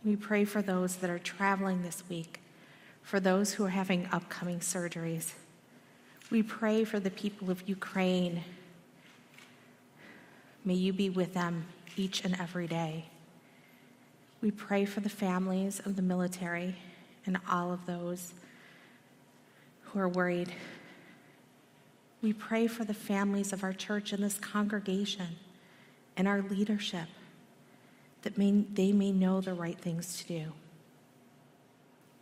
We 0.04 0.16
pray 0.16 0.46
for 0.46 0.62
those 0.62 0.98
that 0.98 1.10
are 1.10 1.20
traveling 1.20 1.84
this 1.84 2.04
week, 2.10 2.40
for 3.02 3.20
those 3.20 3.54
who 3.54 3.66
are 3.66 3.70
having 3.70 4.08
upcoming 4.12 4.60
surgeries. 4.60 5.34
We 6.32 6.44
pray 6.44 6.84
for 6.84 7.00
the 7.00 7.12
people 7.12 7.52
of 7.52 7.68
Ukraine. 7.68 8.44
May 10.66 10.76
you 10.76 10.94
be 10.94 11.10
with 11.10 11.34
them 11.34 11.66
each 11.98 12.24
and 12.24 12.40
every 12.40 12.68
day. 12.68 13.06
We 14.42 14.52
pray 14.52 14.86
for 14.86 15.02
the 15.02 15.10
families 15.10 15.80
of 15.86 15.96
the 15.96 16.02
military 16.02 16.76
and 17.26 17.38
all 17.50 17.74
of 17.74 17.86
those 17.86 18.34
who 19.82 20.00
are 20.00 20.10
worried 20.10 20.52
We 22.22 22.34
pray 22.34 22.68
for 22.68 22.84
the 22.84 22.94
families 22.94 23.54
of 23.54 23.64
our 23.64 23.72
church 23.74 24.12
and 24.12 24.22
this 24.22 24.38
congregation 24.38 25.38
and 26.18 26.28
our 26.28 26.42
leadership 26.42 27.08
that 28.24 28.38
may, 28.38 28.52
they 28.52 28.92
may 28.92 29.12
know 29.12 29.40
the 29.40 29.54
right 29.54 29.80
things 29.80 30.18
to 30.18 30.28
do. 30.28 30.52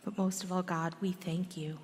But 0.05 0.17
most 0.17 0.43
of 0.43 0.51
all, 0.51 0.61
God, 0.61 0.93
we 1.01 1.11
thank 1.13 1.57
you. 1.57 1.79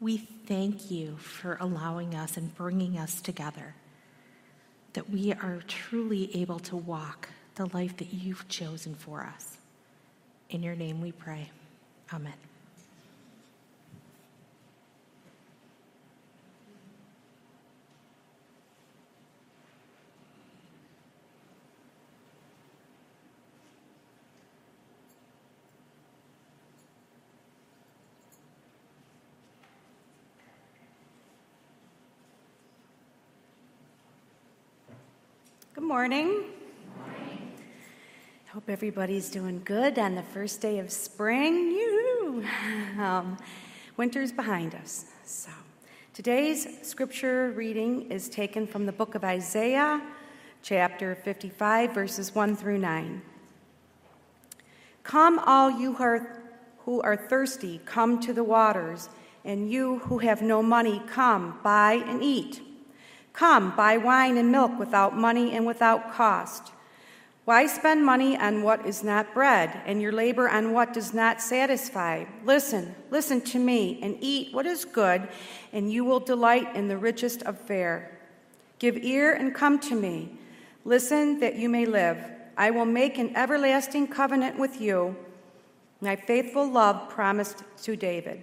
We 0.00 0.16
thank 0.16 0.90
you 0.90 1.16
for 1.18 1.58
allowing 1.60 2.14
us 2.14 2.36
and 2.36 2.54
bringing 2.54 2.98
us 2.98 3.20
together, 3.20 3.74
that 4.94 5.10
we 5.10 5.32
are 5.32 5.62
truly 5.68 6.34
able 6.40 6.58
to 6.60 6.76
walk 6.76 7.28
the 7.56 7.66
life 7.74 7.96
that 7.96 8.12
you've 8.12 8.46
chosen 8.48 8.94
for 8.94 9.22
us. 9.22 9.56
In 10.50 10.62
your 10.62 10.76
name 10.76 11.00
we 11.00 11.10
pray. 11.10 11.50
Amen. 12.12 12.32
Good 35.74 35.84
morning. 35.84 36.44
Hope 38.52 38.70
everybody's 38.70 39.28
doing 39.28 39.60
good 39.64 39.98
on 39.98 40.14
the 40.14 40.22
first 40.22 40.60
day 40.60 40.78
of 40.78 40.92
spring. 40.92 41.72
Yoo-hoo. 41.72 42.44
Um, 43.02 43.36
winter's 43.96 44.30
behind 44.30 44.74
us. 44.74 45.06
So, 45.24 45.50
today's 46.14 46.66
scripture 46.82 47.50
reading 47.50 48.10
is 48.10 48.28
taken 48.28 48.66
from 48.66 48.86
the 48.86 48.92
book 48.92 49.16
of 49.16 49.24
Isaiah, 49.24 50.00
chapter 50.62 51.16
55, 51.16 51.92
verses 51.92 52.34
1 52.34 52.56
through 52.56 52.78
9. 52.78 53.20
Come, 55.02 55.40
all 55.40 55.70
you 55.70 55.94
who 56.84 57.00
are 57.02 57.16
thirsty, 57.16 57.80
come 57.84 58.20
to 58.20 58.32
the 58.32 58.44
waters, 58.44 59.08
and 59.44 59.70
you 59.70 59.98
who 59.98 60.18
have 60.18 60.40
no 60.40 60.62
money, 60.62 61.02
come, 61.08 61.58
buy 61.64 61.94
and 61.94 62.22
eat. 62.22 62.62
Come, 63.32 63.74
buy 63.76 63.96
wine 63.96 64.36
and 64.36 64.52
milk 64.52 64.78
without 64.78 65.16
money 65.16 65.54
and 65.54 65.66
without 65.66 66.14
cost. 66.14 66.72
Why 67.46 67.66
spend 67.68 68.04
money 68.04 68.36
on 68.36 68.64
what 68.64 68.84
is 68.86 69.04
not 69.04 69.32
bread, 69.32 69.80
and 69.86 70.02
your 70.02 70.10
labor 70.10 70.48
on 70.48 70.72
what 70.72 70.92
does 70.92 71.14
not 71.14 71.40
satisfy? 71.40 72.24
Listen, 72.42 72.92
listen 73.12 73.40
to 73.42 73.60
me, 73.60 74.00
and 74.02 74.18
eat 74.20 74.52
what 74.52 74.66
is 74.66 74.84
good, 74.84 75.28
and 75.72 75.92
you 75.92 76.04
will 76.04 76.18
delight 76.18 76.74
in 76.74 76.88
the 76.88 76.98
richest 76.98 77.44
of 77.44 77.56
fare. 77.56 78.18
Give 78.80 78.96
ear 78.96 79.32
and 79.32 79.54
come 79.54 79.78
to 79.78 79.94
me. 79.94 80.32
Listen 80.84 81.38
that 81.38 81.54
you 81.54 81.68
may 81.68 81.86
live. 81.86 82.18
I 82.56 82.72
will 82.72 82.84
make 82.84 83.16
an 83.16 83.36
everlasting 83.36 84.08
covenant 84.08 84.58
with 84.58 84.80
you, 84.80 85.14
my 86.00 86.16
faithful 86.16 86.68
love 86.68 87.08
promised 87.08 87.62
to 87.84 87.94
David. 87.94 88.42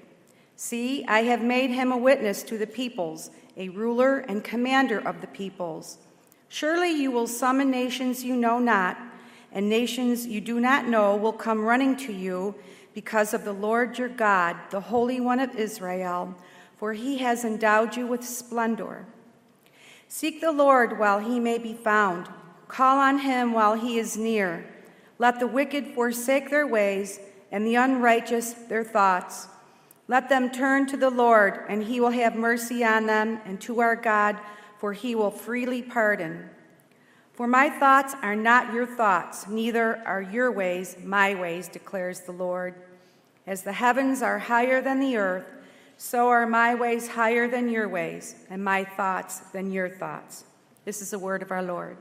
See, 0.56 1.04
I 1.10 1.24
have 1.24 1.44
made 1.44 1.72
him 1.72 1.92
a 1.92 1.98
witness 1.98 2.42
to 2.44 2.58
the 2.58 2.68
peoples 2.68 3.32
a 3.58 3.68
ruler 3.68 4.20
and 4.20 4.46
commander 4.46 5.06
of 5.06 5.20
the 5.20 5.28
peoples. 5.28 5.98
Surely 6.54 6.92
you 6.92 7.10
will 7.10 7.26
summon 7.26 7.72
nations 7.72 8.24
you 8.24 8.36
know 8.36 8.60
not, 8.60 8.96
and 9.52 9.68
nations 9.68 10.28
you 10.28 10.40
do 10.40 10.60
not 10.60 10.88
know 10.88 11.16
will 11.16 11.34
come 11.34 11.66
running 11.66 11.98
to 11.98 12.14
you 12.14 12.54
because 12.94 13.34
of 13.34 13.44
the 13.44 13.52
Lord 13.52 13.98
your 13.98 14.08
God, 14.08 14.56
the 14.70 14.80
Holy 14.80 15.20
One 15.20 15.40
of 15.40 15.56
Israel, 15.56 16.36
for 16.78 16.94
he 16.94 17.18
has 17.18 17.44
endowed 17.44 17.96
you 17.96 18.06
with 18.06 18.24
splendor. 18.24 19.08
Seek 20.08 20.42
the 20.42 20.52
Lord 20.52 21.00
while 21.00 21.18
he 21.18 21.40
may 21.40 21.58
be 21.58 21.74
found, 21.74 22.30
call 22.68 23.00
on 23.00 23.18
him 23.18 23.54
while 23.54 23.74
he 23.74 23.98
is 23.98 24.16
near. 24.16 24.64
Let 25.18 25.40
the 25.40 25.48
wicked 25.48 25.88
forsake 25.96 26.52
their 26.52 26.68
ways, 26.68 27.20
and 27.52 27.66
the 27.66 27.78
unrighteous 27.78 28.54
their 28.70 28.84
thoughts. 28.84 29.48
Let 30.08 30.30
them 30.30 30.52
turn 30.52 30.86
to 30.86 30.98
the 30.98 31.10
Lord, 31.10 31.62
and 31.68 31.82
he 31.82 32.00
will 32.00 32.12
have 32.12 32.36
mercy 32.36 32.84
on 32.84 33.08
them, 33.08 33.40
and 33.44 33.60
to 33.62 33.80
our 33.80 33.96
God, 33.96 34.38
for 34.84 34.92
he 34.92 35.16
will 35.16 35.32
freely 35.32 35.82
pardon. 35.82 36.50
For 37.32 37.48
my 37.48 37.70
thoughts 37.70 38.16
are 38.22 38.36
not 38.36 38.74
your 38.74 38.86
thoughts, 38.86 39.48
neither 39.48 40.06
are 40.06 40.22
your 40.22 40.52
ways 40.52 40.98
my 41.02 41.36
ways, 41.36 41.70
declares 41.70 42.20
the 42.20 42.34
Lord. 42.34 42.76
As 43.48 43.64
the 43.64 43.72
heavens 43.72 44.22
are 44.22 44.40
higher 44.40 44.82
than 44.82 45.00
the 45.00 45.16
earth, 45.16 45.48
so 45.96 46.28
are 46.28 46.46
my 46.46 46.76
ways 46.76 47.08
higher 47.08 47.48
than 47.48 47.70
your 47.70 47.88
ways, 47.88 48.36
and 48.50 48.62
my 48.62 48.84
thoughts 48.84 49.40
than 49.54 49.72
your 49.72 49.88
thoughts. 49.88 50.44
This 50.84 51.02
is 51.02 51.12
the 51.12 51.20
word 51.20 51.42
of 51.42 51.52
our 51.52 51.64
Lord. 51.64 51.96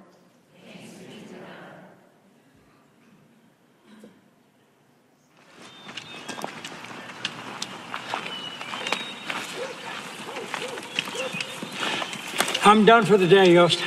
I'm 12.72 12.86
done 12.86 13.04
for 13.04 13.18
the 13.18 13.26
day, 13.26 13.52
Joost. 13.52 13.84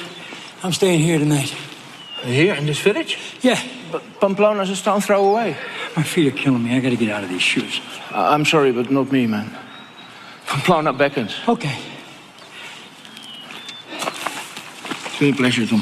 I'm 0.62 0.72
staying 0.72 1.00
here 1.00 1.18
tonight. 1.18 1.50
Here 2.22 2.54
in 2.54 2.68
this 2.68 2.80
village? 2.80 3.18
Yeah, 3.42 3.60
But 3.92 4.04
Pamplona's 4.20 4.70
a 4.70 4.76
stone 4.76 5.02
throw 5.02 5.28
away. 5.28 5.58
my 5.98 6.04
feet 6.04 6.32
are 6.32 6.38
killing 6.38 6.64
me. 6.64 6.78
I 6.78 6.80
gotta 6.82 6.96
get 6.96 7.10
out 7.10 7.24
of 7.24 7.32
these 7.32 7.42
shoes. 7.42 7.82
Uh, 8.12 8.30
I'm 8.30 8.46
sorry, 8.46 8.72
but 8.72 8.92
not 8.92 9.12
me, 9.12 9.26
man. 9.26 9.50
Pamplona 10.46 10.94
beckons. 10.94 11.34
Okay. 11.48 11.80
It's 13.90 15.20
been 15.20 15.34
a 15.34 15.36
pleasure, 15.36 15.66
Tom. 15.66 15.80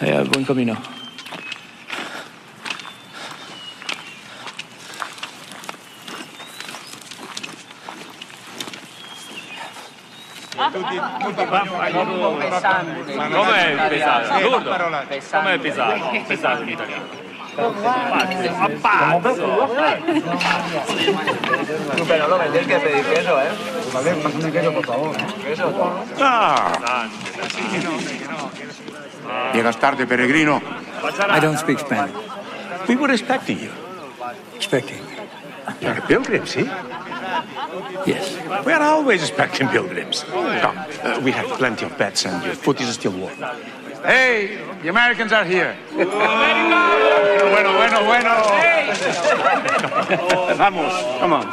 Hey, 0.00 0.10
uh, 0.14 0.24
buen 0.24 0.44
camino. 0.44 0.76
Com'è 13.32 13.88
pesato? 13.88 14.38
Lurdo? 14.40 14.70
Com'è 15.30 15.58
pesato? 15.58 16.22
Pesato 16.26 16.62
in 16.62 16.68
italiano. 16.68 17.20
Appazzo! 18.58 19.68
Pero 22.06 22.28
lo 22.28 22.38
vendéis 22.38 22.66
que 22.66 22.78
pedir 22.78 23.04
queso, 23.04 23.40
¿eh? 23.40 23.50
Vale, 23.92 24.14
pásame 24.14 24.50
queso, 24.50 24.72
por 24.72 24.86
favor. 24.86 25.16
Queso. 25.44 25.94
Ah! 26.18 27.08
Llegas 29.52 29.76
tarde, 29.76 30.06
peregrino. 30.06 30.62
I 31.28 31.40
don't 31.40 31.58
speak 31.58 31.78
Spanish. 31.80 32.14
We 32.88 32.96
were 32.96 33.12
expecting 33.12 33.58
you. 33.60 33.70
Expecting. 34.56 35.11
You're 35.80 35.98
a 35.98 36.00
pilgrim, 36.02 36.46
see? 36.46 36.64
Yes. 38.06 38.36
We 38.66 38.72
are 38.72 38.82
always 38.82 39.22
expecting 39.22 39.68
pilgrims. 39.68 40.24
Come, 40.24 40.78
uh, 40.78 41.20
we 41.22 41.30
have 41.32 41.46
plenty 41.58 41.84
of 41.86 41.96
beds 41.98 42.24
and 42.24 42.44
your 42.44 42.54
foot 42.54 42.80
is 42.80 42.94
still 42.94 43.12
warm. 43.12 43.36
Hey, 44.04 44.58
the 44.82 44.88
Americans 44.88 45.32
are 45.32 45.44
here. 45.44 45.76
bueno, 45.92 47.72
bueno, 47.78 48.04
bueno. 48.04 48.30
Vamos, 50.56 50.92
come 51.20 51.32
on. 51.32 51.46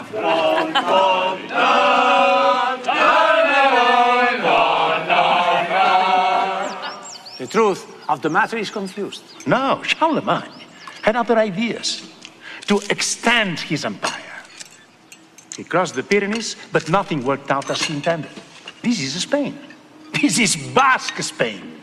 The 7.38 7.48
truth 7.48 7.86
of 8.10 8.22
the 8.22 8.30
matter 8.30 8.58
is 8.58 8.70
confused. 8.70 9.24
No, 9.48 9.82
Charlemagne 9.84 10.52
had 11.04 11.16
other 11.16 11.38
ideas 11.38 12.02
to 12.70 12.80
extend 12.92 13.60
his 13.60 13.84
empire. 13.84 14.38
He 15.58 15.64
crossed 15.64 15.96
the 15.96 16.04
Pyrenees, 16.04 16.56
but 16.72 16.88
nothing 16.88 17.26
worked 17.26 17.50
out 17.50 17.68
as 17.72 17.82
he 17.82 17.96
intended. 17.96 18.32
This 18.84 19.02
is 19.02 19.22
Spain. 19.24 19.58
This 20.22 20.38
is 20.40 20.56
Basque 20.56 21.22
Spain. 21.22 21.82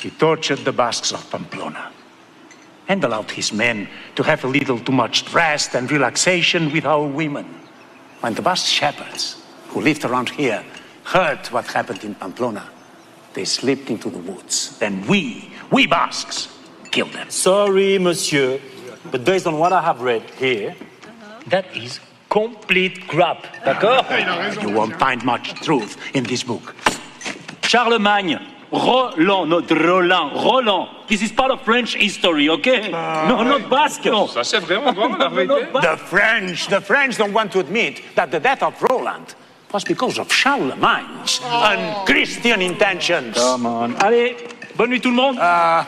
He 0.00 0.10
tortured 0.10 0.64
the 0.64 0.72
Basques 0.72 1.12
of 1.12 1.30
Pamplona 1.30 1.92
and 2.88 3.04
allowed 3.04 3.30
his 3.30 3.52
men 3.52 3.88
to 4.14 4.22
have 4.22 4.42
a 4.44 4.48
little 4.48 4.78
too 4.78 4.92
much 4.92 5.32
rest 5.34 5.74
and 5.74 5.90
relaxation 5.90 6.72
with 6.72 6.86
our 6.86 7.06
women. 7.06 7.46
When 8.20 8.34
the 8.34 8.42
Basque 8.42 8.66
shepherds 8.66 9.36
who 9.68 9.82
lived 9.82 10.04
around 10.04 10.30
here 10.30 10.64
heard 11.04 11.46
what 11.48 11.66
happened 11.66 12.04
in 12.04 12.14
Pamplona, 12.14 12.70
they 13.34 13.44
slipped 13.44 13.90
into 13.90 14.08
the 14.08 14.18
woods. 14.18 14.78
Then 14.78 15.06
we, 15.06 15.52
we 15.70 15.86
Basques, 15.86 16.48
killed 16.90 17.12
them. 17.12 17.28
Sorry, 17.30 17.98
monsieur, 17.98 18.60
but 19.10 19.24
based 19.24 19.46
on 19.46 19.58
what 19.58 19.72
I 19.72 19.82
have 19.82 20.00
read 20.00 20.22
here, 20.38 20.74
That 21.50 21.74
is 21.74 22.00
complete 22.28 23.08
crap. 23.08 23.46
D'accord? 23.64 24.04
You 24.62 24.70
won't 24.70 24.98
find 24.98 25.24
much 25.24 25.54
truth 25.62 25.96
in 26.14 26.24
this 26.24 26.42
book. 26.42 26.74
Charlemagne 27.62 28.38
Roland, 28.70 29.48
not 29.48 29.70
Roland. 29.70 30.32
Roland. 30.34 30.88
This 31.08 31.22
is 31.22 31.32
part 31.32 31.50
of 31.50 31.62
French 31.62 31.94
history, 31.94 32.50
okay? 32.50 32.90
Ah, 32.92 33.26
no, 33.28 33.42
not 33.42 33.70
Basque. 33.70 34.04
No. 34.04 34.26
Ça, 34.26 34.44
c'est 34.44 34.60
vraiment 34.60 34.92
vraiment 34.92 35.16
la 35.16 35.28
vérité. 35.28 35.72
The 35.72 35.96
French, 35.96 36.68
the 36.68 36.80
French 36.80 37.16
don't 37.16 37.32
want 37.32 37.50
to 37.52 37.60
admit 37.60 38.02
that 38.14 38.30
the 38.30 38.40
death 38.40 38.62
of 38.62 38.74
Roland 38.82 39.34
was 39.72 39.84
because 39.84 40.18
of 40.18 40.30
Charlemagne's 40.30 41.40
oh. 41.44 41.72
and 41.72 42.06
Christian 42.06 42.60
intentions. 42.60 43.36
Come 43.36 43.66
on. 43.66 43.96
Allez, 44.02 44.36
bonne 44.78 44.90
nuit 44.90 45.00
tout 45.00 45.10
le 45.10 45.16
monde. 45.16 45.36
Uh, 45.38 45.82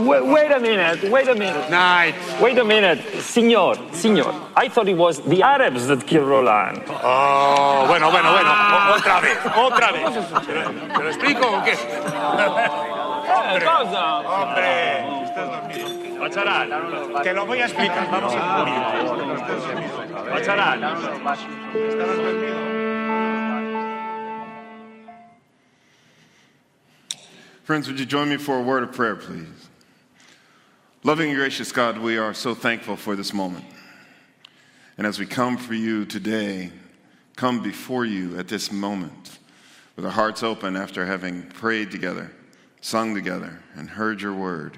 wait, 0.00 0.20
wait 0.20 0.52
a 0.52 0.58
minute, 0.60 1.10
wait 1.10 1.26
a 1.28 1.34
minute. 1.34 1.70
Night. 1.70 2.14
Wait 2.40 2.58
a 2.58 2.64
minute. 2.64 3.00
Signor, 3.20 3.76
signor. 3.92 4.32
I 4.56 4.68
thought 4.68 4.88
it 4.88 4.96
was 4.96 5.20
the 5.20 5.42
Arabs 5.42 5.86
that 5.86 6.06
killed 6.06 6.28
Roland. 6.28 6.82
Oh, 7.02 7.84
bueno, 7.88 8.10
bueno, 8.10 8.32
bueno. 8.32 8.50
O- 8.50 8.94
otra 8.96 9.20
vez, 9.20 9.38
otra 9.56 9.92
vez. 9.92 10.02
¿Te 10.46 11.02
lo 11.02 11.08
explico 11.08 11.46
o 11.46 11.64
qué? 11.64 11.74
Hombre, 13.32 13.64
cosa? 13.64 14.18
hombre. 14.20 15.04
Pacharán, 16.20 16.68
te 17.22 17.32
lo 17.32 17.46
voy 17.46 17.60
a 17.60 17.64
explicar. 17.64 18.06
Vamos 18.10 18.34
a 18.34 18.38
ah. 18.42 18.58
morir. 18.58 18.82
Pacharán. 20.30 20.80
Friends, 27.70 27.86
would 27.86 28.00
you 28.00 28.04
join 28.04 28.28
me 28.28 28.36
for 28.36 28.58
a 28.58 28.62
word 28.62 28.82
of 28.82 28.90
prayer, 28.90 29.14
please? 29.14 29.46
Loving 31.04 31.30
and 31.30 31.38
gracious 31.38 31.70
God, 31.70 31.98
we 31.98 32.18
are 32.18 32.34
so 32.34 32.52
thankful 32.52 32.96
for 32.96 33.14
this 33.14 33.32
moment. 33.32 33.64
And 34.98 35.06
as 35.06 35.20
we 35.20 35.26
come 35.26 35.56
for 35.56 35.74
you 35.74 36.04
today, 36.04 36.72
come 37.36 37.62
before 37.62 38.04
you 38.04 38.36
at 38.36 38.48
this 38.48 38.72
moment 38.72 39.38
with 39.94 40.04
our 40.04 40.10
hearts 40.10 40.42
open 40.42 40.74
after 40.74 41.06
having 41.06 41.44
prayed 41.44 41.92
together, 41.92 42.32
sung 42.80 43.14
together, 43.14 43.62
and 43.76 43.88
heard 43.88 44.20
your 44.20 44.34
word. 44.34 44.76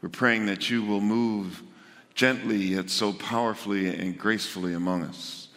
We're 0.00 0.08
praying 0.08 0.46
that 0.46 0.70
you 0.70 0.82
will 0.84 1.02
move 1.02 1.62
gently 2.14 2.56
yet 2.56 2.88
so 2.88 3.12
powerfully 3.12 3.94
and 3.94 4.16
gracefully 4.16 4.72
among 4.72 5.02
us, 5.02 5.48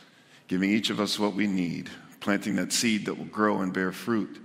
giving 0.50 0.72
each 0.72 0.90
of 0.90 1.00
us 1.00 1.18
what 1.18 1.36
we 1.36 1.48
need, 1.48 1.90
planting 2.20 2.58
that 2.58 2.74
seed 2.74 3.06
that 3.06 3.18
will 3.18 3.24
grow 3.28 3.62
and 3.62 3.72
bear 3.72 3.94
fruit 3.94 4.42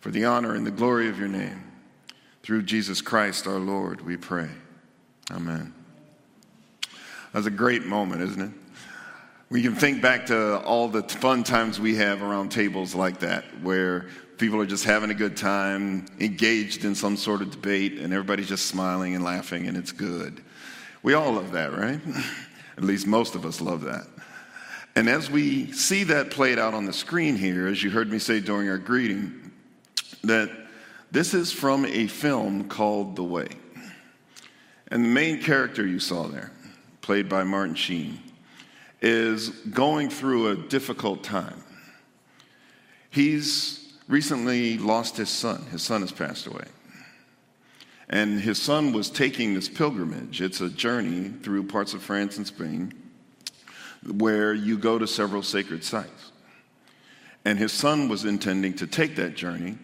for 0.00 0.10
the 0.10 0.24
honor 0.24 0.54
and 0.54 0.66
the 0.66 0.70
glory 0.70 1.08
of 1.08 1.18
your 1.18 1.28
name. 1.28 1.64
Through 2.42 2.62
Jesus 2.62 3.02
Christ 3.02 3.46
our 3.46 3.58
Lord, 3.58 4.00
we 4.00 4.16
pray. 4.16 4.48
Amen. 5.30 5.74
That's 7.32 7.46
a 7.46 7.50
great 7.50 7.84
moment, 7.84 8.22
isn't 8.22 8.40
it? 8.40 8.52
We 9.50 9.62
can 9.62 9.74
think 9.74 10.00
back 10.00 10.26
to 10.26 10.60
all 10.60 10.88
the 10.88 11.02
fun 11.02 11.44
times 11.44 11.78
we 11.78 11.96
have 11.96 12.22
around 12.22 12.50
tables 12.50 12.94
like 12.94 13.20
that, 13.20 13.44
where 13.62 14.08
people 14.38 14.60
are 14.60 14.66
just 14.66 14.84
having 14.84 15.10
a 15.10 15.14
good 15.14 15.36
time, 15.36 16.06
engaged 16.18 16.84
in 16.84 16.94
some 16.94 17.16
sort 17.16 17.42
of 17.42 17.50
debate, 17.50 17.98
and 17.98 18.12
everybody's 18.12 18.48
just 18.48 18.66
smiling 18.66 19.14
and 19.14 19.24
laughing, 19.24 19.66
and 19.66 19.76
it's 19.76 19.92
good. 19.92 20.40
We 21.02 21.14
all 21.14 21.32
love 21.32 21.52
that, 21.52 21.72
right? 21.72 22.00
At 22.76 22.84
least 22.84 23.06
most 23.06 23.34
of 23.34 23.44
us 23.44 23.60
love 23.60 23.82
that. 23.82 24.06
And 24.96 25.08
as 25.08 25.30
we 25.30 25.72
see 25.72 26.04
that 26.04 26.30
played 26.30 26.58
out 26.58 26.74
on 26.74 26.84
the 26.84 26.92
screen 26.92 27.36
here, 27.36 27.66
as 27.66 27.82
you 27.82 27.90
heard 27.90 28.10
me 28.10 28.18
say 28.18 28.40
during 28.40 28.68
our 28.68 28.78
greeting, 28.78 29.39
that 30.22 30.50
this 31.10 31.34
is 31.34 31.52
from 31.52 31.84
a 31.86 32.06
film 32.06 32.68
called 32.68 33.16
The 33.16 33.24
Way. 33.24 33.48
And 34.88 35.04
the 35.04 35.08
main 35.08 35.40
character 35.40 35.86
you 35.86 36.00
saw 36.00 36.26
there, 36.28 36.52
played 37.00 37.28
by 37.28 37.44
Martin 37.44 37.74
Sheen, 37.74 38.18
is 39.00 39.48
going 39.48 40.10
through 40.10 40.48
a 40.48 40.56
difficult 40.56 41.22
time. 41.22 41.62
He's 43.10 43.92
recently 44.08 44.78
lost 44.78 45.16
his 45.16 45.30
son. 45.30 45.64
His 45.66 45.82
son 45.82 46.02
has 46.02 46.12
passed 46.12 46.46
away. 46.46 46.66
And 48.08 48.40
his 48.40 48.60
son 48.60 48.92
was 48.92 49.08
taking 49.08 49.54
this 49.54 49.68
pilgrimage. 49.68 50.42
It's 50.42 50.60
a 50.60 50.68
journey 50.68 51.28
through 51.42 51.64
parts 51.64 51.94
of 51.94 52.02
France 52.02 52.36
and 52.36 52.46
Spain 52.46 52.92
where 54.04 54.52
you 54.52 54.76
go 54.78 54.98
to 54.98 55.06
several 55.06 55.42
sacred 55.42 55.84
sites. 55.84 56.32
And 57.44 57.58
his 57.58 57.72
son 57.72 58.08
was 58.08 58.24
intending 58.24 58.74
to 58.74 58.86
take 58.86 59.16
that 59.16 59.36
journey, 59.36 59.78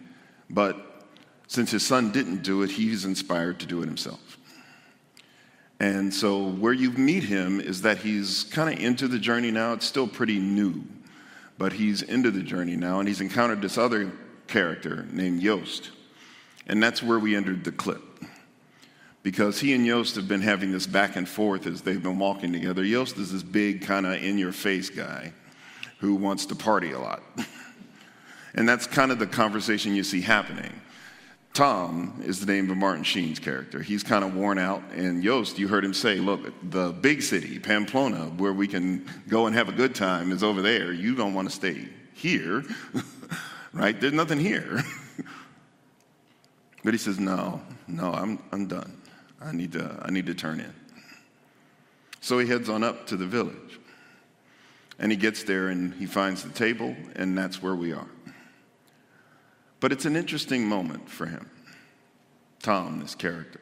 but 0.49 1.05
since 1.47 1.71
his 1.71 1.85
son 1.85 2.11
didn't 2.11 2.43
do 2.43 2.61
it, 2.63 2.71
he's 2.71 3.05
inspired 3.05 3.59
to 3.61 3.65
do 3.65 3.81
it 3.81 3.85
himself. 3.85 4.37
And 5.79 6.13
so, 6.13 6.49
where 6.49 6.73
you 6.73 6.91
meet 6.91 7.23
him 7.23 7.59
is 7.59 7.83
that 7.83 7.99
he's 7.99 8.45
kind 8.45 8.73
of 8.73 8.83
into 8.83 9.07
the 9.07 9.19
journey 9.19 9.51
now. 9.51 9.73
It's 9.73 9.85
still 9.85 10.07
pretty 10.07 10.39
new, 10.39 10.83
but 11.57 11.73
he's 11.73 12.01
into 12.01 12.31
the 12.31 12.41
journey 12.41 12.75
now, 12.75 12.99
and 12.99 13.07
he's 13.07 13.21
encountered 13.21 13.61
this 13.61 13.77
other 13.77 14.11
character 14.47 15.05
named 15.11 15.41
Joost. 15.41 15.91
And 16.65 16.81
that's 16.81 17.03
where 17.03 17.19
we 17.19 17.35
entered 17.35 17.63
the 17.63 17.71
clip. 17.71 18.01
Because 19.21 19.59
he 19.59 19.73
and 19.73 19.85
Joost 19.85 20.15
have 20.15 20.27
been 20.27 20.41
having 20.41 20.71
this 20.71 20.87
back 20.87 21.15
and 21.15 21.27
forth 21.27 21.67
as 21.67 21.81
they've 21.81 22.01
been 22.01 22.17
walking 22.17 22.53
together. 22.53 22.83
Joost 22.83 23.17
is 23.17 23.31
this 23.31 23.43
big, 23.43 23.81
kind 23.81 24.05
of 24.05 24.13
in 24.13 24.37
your 24.37 24.51
face 24.51 24.89
guy 24.89 25.33
who 25.99 26.15
wants 26.15 26.45
to 26.47 26.55
party 26.55 26.91
a 26.91 26.99
lot. 26.99 27.21
and 28.55 28.67
that's 28.67 28.87
kind 28.87 29.11
of 29.11 29.19
the 29.19 29.27
conversation 29.27 29.95
you 29.95 30.03
see 30.03 30.21
happening. 30.21 30.81
Tom 31.57 32.21
is 32.23 32.39
the 32.39 32.45
name 32.45 32.69
of 32.69 32.77
Martin 32.77 33.03
Sheen's 33.03 33.39
character. 33.39 33.81
He's 33.81 34.03
kind 34.03 34.23
of 34.23 34.35
worn 34.35 34.59
out. 34.59 34.83
And 34.95 35.23
Joost, 35.23 35.57
you 35.57 35.67
heard 35.67 35.83
him 35.83 35.93
say, 35.93 36.17
Look, 36.19 36.53
the 36.69 36.91
big 36.91 37.23
city, 37.23 37.57
Pamplona, 37.57 38.25
where 38.37 38.53
we 38.53 38.67
can 38.67 39.09
go 39.27 39.47
and 39.47 39.55
have 39.55 39.67
a 39.67 39.71
good 39.71 39.95
time, 39.95 40.31
is 40.31 40.43
over 40.43 40.61
there. 40.61 40.93
You 40.93 41.15
don't 41.15 41.33
want 41.33 41.49
to 41.49 41.55
stay 41.55 41.87
here, 42.13 42.63
right? 43.73 43.99
There's 43.99 44.13
nothing 44.13 44.39
here. 44.39 44.83
but 46.83 46.93
he 46.93 46.99
says, 46.99 47.19
No, 47.19 47.59
no, 47.87 48.13
I'm, 48.13 48.37
I'm 48.51 48.67
done. 48.67 49.01
I 49.41 49.51
need, 49.51 49.71
to, 49.71 49.99
I 50.03 50.11
need 50.11 50.27
to 50.27 50.35
turn 50.35 50.59
in. 50.59 50.73
So 52.21 52.37
he 52.37 52.47
heads 52.47 52.69
on 52.69 52.83
up 52.83 53.07
to 53.07 53.17
the 53.17 53.25
village. 53.25 53.79
And 54.99 55.11
he 55.11 55.17
gets 55.17 55.41
there 55.43 55.69
and 55.69 55.93
he 55.95 56.05
finds 56.05 56.43
the 56.43 56.49
table, 56.51 56.95
and 57.15 57.35
that's 57.35 57.63
where 57.63 57.75
we 57.75 57.93
are. 57.93 58.07
But 59.79 59.91
it's 59.91 60.05
an 60.05 60.15
interesting 60.15 60.67
moment 60.67 61.09
for 61.09 61.25
him, 61.25 61.49
Tom, 62.63 62.99
this 62.99 63.15
character, 63.15 63.61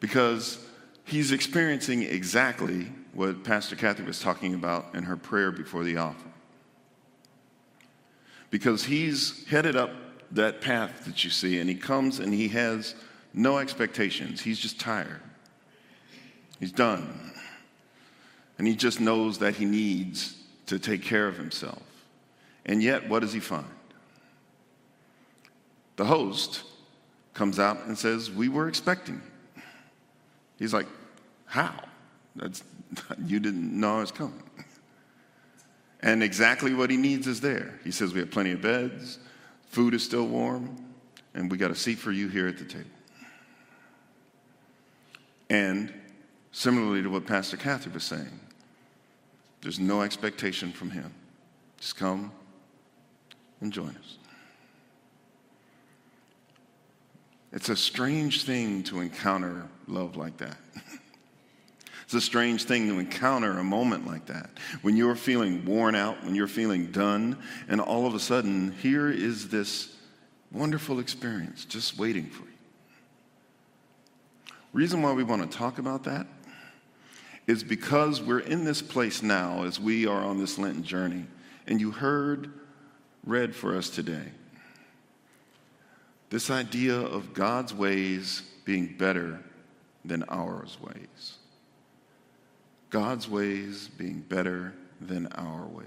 because 0.00 0.58
he's 1.04 1.32
experiencing 1.32 2.02
exactly 2.02 2.92
what 3.12 3.44
Pastor 3.44 3.76
Kathy 3.76 4.02
was 4.02 4.20
talking 4.20 4.54
about 4.54 4.94
in 4.94 5.04
her 5.04 5.16
prayer 5.16 5.52
before 5.52 5.84
the 5.84 5.96
offering. 5.96 6.32
Because 8.50 8.84
he's 8.84 9.46
headed 9.46 9.76
up 9.76 9.90
that 10.32 10.60
path 10.60 11.04
that 11.04 11.22
you 11.24 11.30
see, 11.30 11.60
and 11.60 11.68
he 11.68 11.76
comes 11.76 12.18
and 12.18 12.32
he 12.34 12.48
has 12.48 12.94
no 13.32 13.58
expectations. 13.58 14.40
He's 14.40 14.58
just 14.58 14.80
tired. 14.80 15.20
He's 16.58 16.72
done. 16.72 17.32
And 18.58 18.66
he 18.66 18.76
just 18.76 19.00
knows 19.00 19.38
that 19.38 19.56
he 19.56 19.64
needs 19.64 20.36
to 20.66 20.78
take 20.78 21.02
care 21.02 21.26
of 21.26 21.36
himself. 21.36 21.82
And 22.66 22.82
yet, 22.82 23.08
what 23.08 23.20
does 23.20 23.32
he 23.32 23.40
find? 23.40 23.66
The 26.00 26.06
host 26.06 26.62
comes 27.34 27.58
out 27.58 27.84
and 27.84 27.98
says, 27.98 28.30
We 28.30 28.48
were 28.48 28.68
expecting 28.68 29.16
you. 29.56 29.62
He's 30.58 30.72
like, 30.72 30.86
How? 31.44 31.74
That's, 32.34 32.64
you 33.26 33.38
didn't 33.38 33.78
know 33.78 33.98
I 33.98 34.00
was 34.00 34.10
coming. 34.10 34.42
And 36.02 36.22
exactly 36.22 36.72
what 36.72 36.88
he 36.88 36.96
needs 36.96 37.26
is 37.26 37.42
there. 37.42 37.78
He 37.84 37.90
says, 37.90 38.14
We 38.14 38.20
have 38.20 38.30
plenty 38.30 38.52
of 38.52 38.62
beds, 38.62 39.18
food 39.68 39.92
is 39.92 40.02
still 40.02 40.26
warm, 40.26 40.74
and 41.34 41.50
we 41.50 41.58
got 41.58 41.70
a 41.70 41.76
seat 41.76 41.98
for 41.98 42.12
you 42.12 42.28
here 42.28 42.48
at 42.48 42.56
the 42.56 42.64
table. 42.64 42.86
And 45.50 45.92
similarly 46.50 47.02
to 47.02 47.10
what 47.10 47.26
Pastor 47.26 47.58
Catherine 47.58 47.92
was 47.92 48.04
saying, 48.04 48.40
there's 49.60 49.78
no 49.78 50.00
expectation 50.00 50.72
from 50.72 50.92
him. 50.92 51.12
Just 51.78 51.98
come 51.98 52.32
and 53.60 53.70
join 53.70 53.90
us. 53.90 54.16
It's 57.52 57.68
a 57.68 57.76
strange 57.76 58.44
thing 58.44 58.82
to 58.84 59.00
encounter 59.00 59.66
love 59.86 60.16
like 60.16 60.38
that. 60.38 60.56
It's 62.04 62.14
a 62.16 62.20
strange 62.20 62.64
thing 62.64 62.88
to 62.88 62.98
encounter 62.98 63.60
a 63.60 63.62
moment 63.62 64.04
like 64.04 64.26
that 64.26 64.50
when 64.82 64.96
you're 64.96 65.14
feeling 65.14 65.64
worn 65.64 65.94
out, 65.94 66.24
when 66.24 66.34
you're 66.34 66.48
feeling 66.48 66.90
done, 66.90 67.38
and 67.68 67.80
all 67.80 68.04
of 68.04 68.16
a 68.16 68.18
sudden, 68.18 68.72
here 68.82 69.08
is 69.08 69.48
this 69.48 69.94
wonderful 70.50 70.98
experience 70.98 71.64
just 71.64 72.00
waiting 72.00 72.26
for 72.26 72.42
you. 72.42 74.54
Reason 74.72 75.02
why 75.02 75.12
we 75.12 75.22
want 75.22 75.48
to 75.48 75.56
talk 75.56 75.78
about 75.78 76.02
that 76.02 76.26
is 77.46 77.62
because 77.62 78.20
we're 78.20 78.40
in 78.40 78.64
this 78.64 78.82
place 78.82 79.22
now 79.22 79.62
as 79.62 79.78
we 79.78 80.04
are 80.04 80.24
on 80.24 80.36
this 80.36 80.58
Lenten 80.58 80.82
journey, 80.82 81.26
and 81.68 81.80
you 81.80 81.92
heard 81.92 82.50
read 83.24 83.54
for 83.54 83.76
us 83.76 83.88
today 83.88 84.32
this 86.30 86.48
idea 86.50 86.98
of 86.98 87.34
God's 87.34 87.74
ways 87.74 88.42
being 88.64 88.94
better 88.96 89.40
than 90.04 90.24
ours 90.28 90.78
ways. 90.80 91.36
God's 92.88 93.28
ways 93.28 93.88
being 93.88 94.20
better 94.20 94.72
than 95.00 95.26
our 95.28 95.66
ways. 95.66 95.86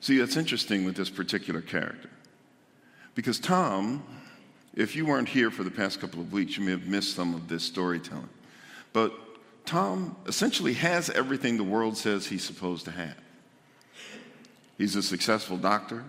See, 0.00 0.18
that's 0.18 0.36
interesting 0.36 0.84
with 0.84 0.94
this 0.94 1.10
particular 1.10 1.60
character 1.60 2.10
Because 3.14 3.40
Tom, 3.40 4.04
if 4.74 4.94
you 4.94 5.04
weren't 5.06 5.28
here 5.28 5.50
for 5.50 5.64
the 5.64 5.70
past 5.70 6.00
couple 6.00 6.20
of 6.20 6.32
weeks, 6.32 6.56
you 6.56 6.64
may 6.64 6.70
have 6.70 6.86
missed 6.86 7.16
some 7.16 7.34
of 7.34 7.48
this 7.48 7.64
storytelling. 7.64 8.28
But 8.92 9.12
Tom 9.66 10.16
essentially 10.26 10.74
has 10.74 11.10
everything 11.10 11.56
the 11.56 11.64
world 11.64 11.96
says 11.96 12.26
he's 12.26 12.44
supposed 12.44 12.84
to 12.84 12.92
have. 12.92 13.16
He's 14.78 14.94
a 14.94 15.02
successful 15.02 15.56
doctor, 15.56 16.04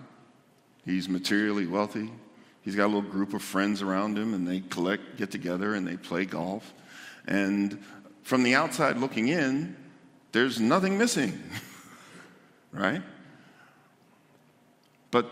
he's 0.84 1.08
materially 1.08 1.66
wealthy, 1.66 2.10
he's 2.62 2.76
got 2.76 2.86
a 2.86 2.92
little 2.92 3.02
group 3.02 3.34
of 3.34 3.42
friends 3.42 3.82
around 3.82 4.18
him, 4.18 4.34
and 4.34 4.46
they 4.46 4.60
collect, 4.60 5.16
get 5.16 5.30
together, 5.30 5.74
and 5.74 5.86
they 5.86 5.96
play 5.96 6.24
golf. 6.24 6.72
And 7.26 7.82
from 8.22 8.42
the 8.42 8.54
outside 8.54 8.96
looking 8.98 9.28
in, 9.28 9.76
there's 10.32 10.60
nothing 10.60 10.96
missing, 10.96 11.40
right? 12.72 13.02
But 15.10 15.26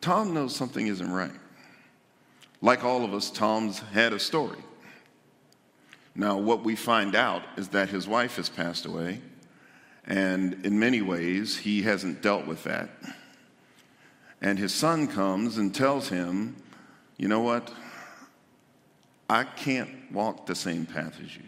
Tom 0.00 0.34
knows 0.34 0.54
something 0.54 0.86
isn't 0.86 1.10
right. 1.10 1.32
Like 2.60 2.84
all 2.84 3.04
of 3.04 3.14
us, 3.14 3.30
Tom's 3.30 3.78
had 3.78 4.12
a 4.12 4.18
story. 4.18 4.58
Now, 6.14 6.38
what 6.38 6.62
we 6.62 6.76
find 6.76 7.16
out 7.16 7.42
is 7.56 7.68
that 7.68 7.88
his 7.88 8.06
wife 8.06 8.36
has 8.36 8.48
passed 8.48 8.86
away, 8.86 9.20
and 10.06 10.64
in 10.64 10.78
many 10.78 11.02
ways, 11.02 11.56
he 11.56 11.82
hasn't 11.82 12.22
dealt 12.22 12.46
with 12.46 12.64
that. 12.64 12.90
And 14.44 14.58
his 14.58 14.74
son 14.74 15.08
comes 15.08 15.56
and 15.56 15.74
tells 15.74 16.10
him, 16.10 16.54
You 17.16 17.28
know 17.28 17.40
what? 17.40 17.72
I 19.28 19.44
can't 19.44 20.12
walk 20.12 20.44
the 20.44 20.54
same 20.54 20.84
path 20.84 21.18
as 21.24 21.34
you. 21.34 21.44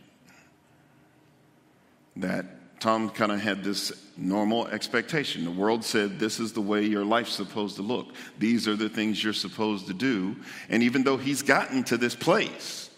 That 2.17 2.81
Tom 2.81 3.11
kind 3.11 3.31
of 3.31 3.39
had 3.39 3.63
this 3.63 3.93
normal 4.17 4.67
expectation. 4.69 5.45
The 5.45 5.51
world 5.51 5.85
said, 5.85 6.19
This 6.19 6.41
is 6.41 6.55
the 6.55 6.63
way 6.63 6.87
your 6.87 7.05
life's 7.05 7.35
supposed 7.35 7.77
to 7.77 7.83
look. 7.83 8.15
These 8.39 8.67
are 8.67 8.77
the 8.77 8.89
things 8.89 9.23
you're 9.23 9.35
supposed 9.35 9.89
to 9.89 9.95
do. 9.95 10.35
And 10.71 10.83
even 10.83 11.05
though 11.05 11.19
he's 11.19 11.43
gotten 11.43 11.85
to 11.85 11.99
this 11.99 12.15
place 12.15 12.89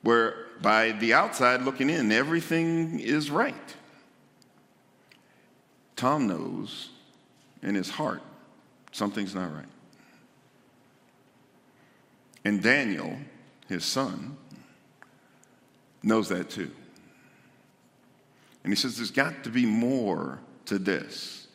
where, 0.00 0.46
by 0.62 0.92
the 0.92 1.12
outside 1.12 1.60
looking 1.60 1.90
in, 1.90 2.10
everything 2.10 3.00
is 3.00 3.30
right, 3.30 3.76
Tom 5.94 6.26
knows 6.26 6.88
in 7.62 7.74
his 7.74 7.90
heart 7.90 8.22
something's 8.92 9.34
not 9.34 9.52
right. 9.54 9.66
And 12.44 12.62
Daniel, 12.62 13.16
his 13.68 13.84
son, 13.84 14.36
knows 16.02 16.28
that 16.30 16.50
too. 16.50 16.70
And 18.64 18.72
he 18.72 18.76
says, 18.76 18.96
There's 18.96 19.10
got 19.10 19.44
to 19.44 19.50
be 19.50 19.66
more 19.66 20.40
to 20.66 20.78
this 20.78 21.46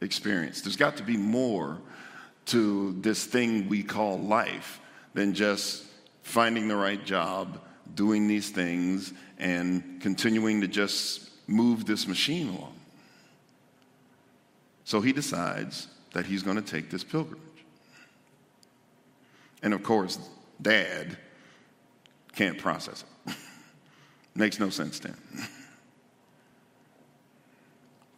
experience. 0.00 0.60
There's 0.60 0.76
got 0.76 0.96
to 0.96 1.02
be 1.02 1.16
more 1.16 1.78
to 2.46 2.92
this 3.00 3.24
thing 3.24 3.68
we 3.68 3.82
call 3.82 4.18
life 4.18 4.80
than 5.14 5.34
just 5.34 5.84
finding 6.22 6.68
the 6.68 6.76
right 6.76 7.04
job, 7.04 7.60
doing 7.94 8.28
these 8.28 8.50
things, 8.50 9.12
and 9.38 10.00
continuing 10.00 10.60
to 10.60 10.68
just 10.68 11.30
move 11.46 11.86
this 11.86 12.06
machine 12.06 12.48
along. 12.48 12.74
So 14.84 15.00
he 15.00 15.12
decides 15.12 15.88
that 16.14 16.24
he's 16.24 16.42
going 16.42 16.56
to 16.56 16.62
take 16.62 16.90
this 16.90 17.04
pilgrimage. 17.04 17.40
And 19.62 19.74
of 19.74 19.82
course, 19.82 20.18
dad 20.62 21.18
can't 22.34 22.58
process 22.58 23.04
it. 23.26 23.34
Makes 24.34 24.58
no 24.58 24.70
sense 24.70 24.98
to 25.00 25.08
him. 25.08 25.18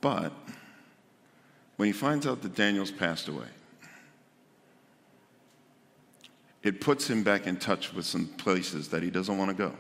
But 0.03 0.33
when 1.77 1.89
he 1.89 1.93
finds 1.93 2.29
out 2.29 2.41
that 2.43 2.55
Daniel's 2.55 2.93
passed 2.93 3.27
away, 3.27 3.49
it 6.63 6.81
puts 6.81 7.11
him 7.11 7.25
back 7.25 7.49
in 7.49 7.57
touch 7.57 7.93
with 7.93 8.05
some 8.05 8.27
places 8.27 8.89
that 8.91 9.03
he 9.03 9.11
doesn't 9.11 9.37
want 9.37 9.51
to 9.51 9.57
go. 9.57 9.73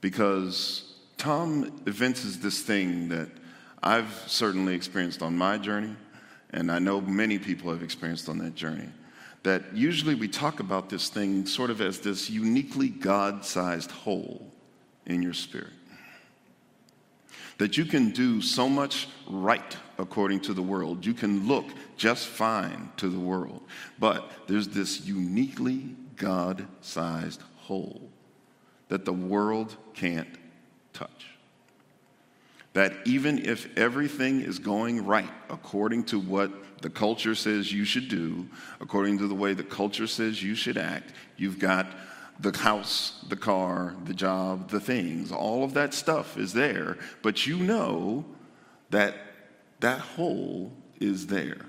Because 0.00 0.94
Tom 1.16 1.80
evinces 1.86 2.40
this 2.40 2.62
thing 2.62 3.08
that 3.10 3.28
I've 3.82 4.24
certainly 4.26 4.74
experienced 4.74 5.22
on 5.22 5.36
my 5.36 5.56
journey, 5.56 5.94
and 6.52 6.70
I 6.70 6.78
know 6.78 7.00
many 7.00 7.38
people 7.38 7.70
have 7.70 7.82
experienced 7.82 8.28
on 8.28 8.38
that 8.38 8.54
journey. 8.54 8.88
That 9.42 9.74
usually 9.74 10.14
we 10.14 10.28
talk 10.28 10.60
about 10.60 10.90
this 10.90 11.08
thing 11.08 11.46
sort 11.46 11.70
of 11.70 11.80
as 11.80 12.00
this 12.00 12.28
uniquely 12.28 12.88
God 12.88 13.44
sized 13.44 13.90
hole 13.90 14.52
in 15.06 15.22
your 15.22 15.32
spirit 15.32 15.72
that 17.60 17.76
you 17.76 17.84
can 17.84 18.08
do 18.08 18.40
so 18.40 18.66
much 18.70 19.06
right 19.28 19.76
according 19.98 20.40
to 20.40 20.54
the 20.54 20.62
world. 20.62 21.04
You 21.04 21.12
can 21.12 21.46
look 21.46 21.66
just 21.98 22.26
fine 22.26 22.90
to 22.96 23.10
the 23.10 23.18
world. 23.18 23.60
But 23.98 24.32
there's 24.46 24.66
this 24.66 25.04
uniquely 25.04 25.94
God 26.16 26.66
sized 26.80 27.42
hole 27.58 28.08
that 28.88 29.04
the 29.04 29.12
world 29.12 29.76
can't 29.92 30.38
touch. 30.94 31.26
That 32.72 32.92
even 33.04 33.46
if 33.46 33.76
everything 33.76 34.42
is 34.42 34.58
going 34.58 35.04
right 35.04 35.30
according 35.48 36.04
to 36.04 36.20
what 36.20 36.52
the 36.82 36.90
culture 36.90 37.34
says 37.34 37.72
you 37.72 37.84
should 37.84 38.08
do, 38.08 38.48
according 38.80 39.18
to 39.18 39.26
the 39.26 39.34
way 39.34 39.54
the 39.54 39.64
culture 39.64 40.06
says 40.06 40.42
you 40.42 40.54
should 40.54 40.78
act, 40.78 41.12
you've 41.36 41.58
got 41.58 41.86
the 42.38 42.56
house, 42.56 43.22
the 43.28 43.36
car, 43.36 43.94
the 44.04 44.14
job, 44.14 44.70
the 44.70 44.80
things, 44.80 45.30
all 45.30 45.62
of 45.62 45.74
that 45.74 45.92
stuff 45.92 46.38
is 46.38 46.52
there, 46.52 46.96
but 47.22 47.46
you 47.46 47.56
know 47.56 48.24
that 48.90 49.14
that 49.80 50.00
hole 50.00 50.72
is 51.00 51.26
there. 51.26 51.66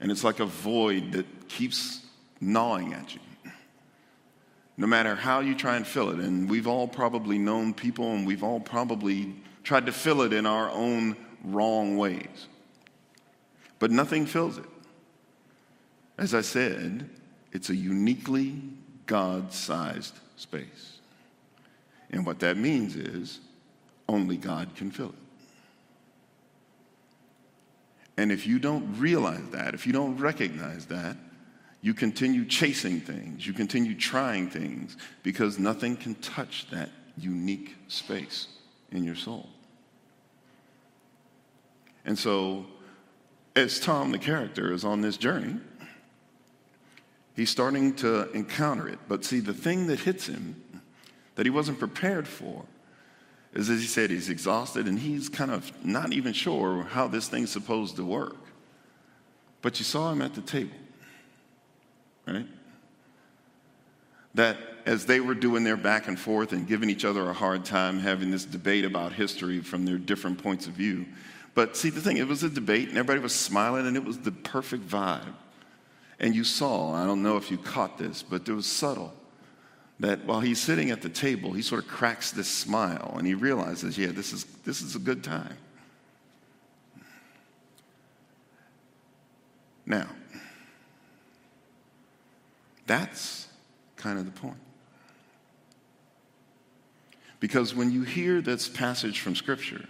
And 0.00 0.10
it's 0.10 0.24
like 0.24 0.40
a 0.40 0.46
void 0.46 1.12
that 1.12 1.48
keeps 1.48 2.04
gnawing 2.40 2.92
at 2.92 3.14
you. 3.14 3.20
No 4.76 4.86
matter 4.86 5.16
how 5.16 5.40
you 5.40 5.56
try 5.56 5.76
and 5.76 5.86
fill 5.86 6.10
it, 6.10 6.20
and 6.20 6.48
we've 6.48 6.68
all 6.68 6.86
probably 6.86 7.36
known 7.36 7.74
people 7.74 8.12
and 8.12 8.26
we've 8.26 8.44
all 8.44 8.60
probably 8.60 9.34
tried 9.68 9.84
to 9.84 9.92
fill 9.92 10.22
it 10.22 10.32
in 10.32 10.46
our 10.46 10.70
own 10.70 11.14
wrong 11.44 11.98
ways. 11.98 12.46
But 13.78 13.90
nothing 13.90 14.24
fills 14.24 14.56
it. 14.56 14.64
As 16.16 16.34
I 16.34 16.40
said, 16.40 17.06
it's 17.52 17.68
a 17.68 17.76
uniquely 17.76 18.62
God 19.04 19.52
sized 19.52 20.14
space. 20.36 21.00
And 22.08 22.24
what 22.24 22.38
that 22.38 22.56
means 22.56 22.96
is 22.96 23.40
only 24.08 24.38
God 24.38 24.74
can 24.74 24.90
fill 24.90 25.10
it. 25.10 25.14
And 28.16 28.32
if 28.32 28.46
you 28.46 28.58
don't 28.58 28.98
realize 28.98 29.50
that, 29.50 29.74
if 29.74 29.86
you 29.86 29.92
don't 29.92 30.16
recognize 30.16 30.86
that, 30.86 31.14
you 31.82 31.92
continue 31.92 32.46
chasing 32.46 33.02
things, 33.02 33.46
you 33.46 33.52
continue 33.52 33.94
trying 33.94 34.48
things 34.48 34.96
because 35.22 35.58
nothing 35.58 35.94
can 35.94 36.14
touch 36.14 36.70
that 36.70 36.88
unique 37.18 37.76
space 37.88 38.46
in 38.92 39.04
your 39.04 39.14
soul. 39.14 39.50
And 42.08 42.18
so, 42.18 42.64
as 43.54 43.78
Tom, 43.78 44.12
the 44.12 44.18
character, 44.18 44.72
is 44.72 44.82
on 44.82 45.02
this 45.02 45.18
journey, 45.18 45.56
he's 47.36 47.50
starting 47.50 47.94
to 47.96 48.32
encounter 48.32 48.88
it. 48.88 48.98
But 49.08 49.26
see, 49.26 49.40
the 49.40 49.52
thing 49.52 49.88
that 49.88 50.00
hits 50.00 50.26
him 50.26 50.56
that 51.34 51.44
he 51.44 51.50
wasn't 51.50 51.78
prepared 51.78 52.26
for 52.26 52.64
is, 53.52 53.68
as 53.68 53.82
he 53.82 53.86
said, 53.86 54.08
he's 54.08 54.30
exhausted 54.30 54.86
and 54.86 54.98
he's 54.98 55.28
kind 55.28 55.50
of 55.50 55.70
not 55.84 56.14
even 56.14 56.32
sure 56.32 56.84
how 56.84 57.08
this 57.08 57.28
thing's 57.28 57.50
supposed 57.50 57.96
to 57.96 58.06
work. 58.06 58.38
But 59.60 59.78
you 59.78 59.84
saw 59.84 60.10
him 60.10 60.22
at 60.22 60.32
the 60.32 60.40
table, 60.40 60.78
right? 62.26 62.46
That 64.32 64.56
as 64.86 65.04
they 65.04 65.20
were 65.20 65.34
doing 65.34 65.62
their 65.62 65.76
back 65.76 66.08
and 66.08 66.18
forth 66.18 66.54
and 66.54 66.66
giving 66.66 66.88
each 66.88 67.04
other 67.04 67.28
a 67.28 67.34
hard 67.34 67.66
time, 67.66 67.98
having 67.98 68.30
this 68.30 68.46
debate 68.46 68.86
about 68.86 69.12
history 69.12 69.60
from 69.60 69.84
their 69.84 69.98
different 69.98 70.42
points 70.42 70.66
of 70.66 70.72
view. 70.72 71.04
But 71.58 71.76
see, 71.76 71.90
the 71.90 72.00
thing, 72.00 72.18
it 72.18 72.28
was 72.28 72.44
a 72.44 72.48
debate 72.48 72.88
and 72.88 72.96
everybody 72.96 73.18
was 73.18 73.34
smiling 73.34 73.88
and 73.88 73.96
it 73.96 74.04
was 74.04 74.18
the 74.18 74.30
perfect 74.30 74.86
vibe. 74.86 75.34
And 76.20 76.32
you 76.32 76.44
saw, 76.44 76.94
I 76.94 77.04
don't 77.04 77.20
know 77.20 77.36
if 77.36 77.50
you 77.50 77.58
caught 77.58 77.98
this, 77.98 78.22
but 78.22 78.48
it 78.48 78.52
was 78.52 78.64
subtle 78.64 79.12
that 79.98 80.24
while 80.24 80.38
he's 80.38 80.60
sitting 80.60 80.92
at 80.92 81.02
the 81.02 81.08
table, 81.08 81.52
he 81.52 81.62
sort 81.62 81.82
of 81.82 81.90
cracks 81.90 82.30
this 82.30 82.46
smile 82.46 83.12
and 83.18 83.26
he 83.26 83.34
realizes, 83.34 83.98
yeah, 83.98 84.12
this 84.12 84.32
is, 84.32 84.44
this 84.64 84.82
is 84.82 84.94
a 84.94 85.00
good 85.00 85.24
time. 85.24 85.56
Now, 89.84 90.06
that's 92.86 93.48
kind 93.96 94.16
of 94.16 94.26
the 94.26 94.40
point. 94.40 94.60
Because 97.40 97.74
when 97.74 97.90
you 97.90 98.04
hear 98.04 98.40
this 98.40 98.68
passage 98.68 99.18
from 99.18 99.34
Scripture, 99.34 99.88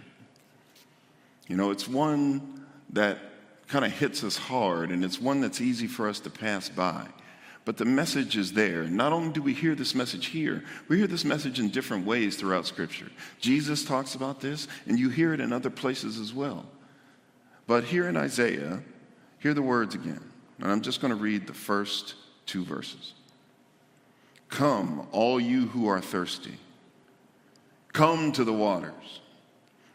you 1.49 1.57
know, 1.57 1.71
it's 1.71 1.87
one 1.87 2.63
that 2.91 3.19
kind 3.67 3.83
of 3.83 3.91
hits 3.91 4.23
us 4.23 4.37
hard, 4.37 4.91
and 4.91 5.03
it's 5.03 5.19
one 5.19 5.41
that's 5.41 5.59
easy 5.59 5.87
for 5.87 6.07
us 6.07 6.21
to 6.21 6.29
pass 6.29 6.69
by. 6.69 7.05
But 7.65 7.77
the 7.77 7.85
message 7.85 8.37
is 8.37 8.53
there. 8.53 8.85
Not 8.85 9.11
only 9.11 9.33
do 9.33 9.41
we 9.41 9.53
hear 9.53 9.75
this 9.75 9.93
message 9.93 10.27
here, 10.27 10.63
we 10.87 10.97
hear 10.97 11.07
this 11.07 11.25
message 11.25 11.59
in 11.59 11.69
different 11.69 12.05
ways 12.05 12.35
throughout 12.35 12.65
Scripture. 12.65 13.11
Jesus 13.39 13.83
talks 13.83 14.15
about 14.15 14.39
this, 14.39 14.67
and 14.87 14.97
you 14.97 15.09
hear 15.09 15.33
it 15.33 15.39
in 15.39 15.51
other 15.51 15.69
places 15.69 16.17
as 16.17 16.33
well. 16.33 16.65
But 17.67 17.83
here 17.83 18.07
in 18.07 18.17
Isaiah, 18.17 18.81
hear 19.37 19.53
the 19.53 19.61
words 19.61 19.93
again. 19.93 20.23
And 20.59 20.71
I'm 20.71 20.81
just 20.81 21.01
going 21.01 21.13
to 21.13 21.19
read 21.19 21.45
the 21.45 21.53
first 21.53 22.15
two 22.45 22.63
verses. 22.63 23.13
Come, 24.49 25.07
all 25.11 25.39
you 25.39 25.67
who 25.67 25.87
are 25.87 26.01
thirsty, 26.01 26.57
come 27.93 28.31
to 28.31 28.43
the 28.43 28.53
waters. 28.53 29.21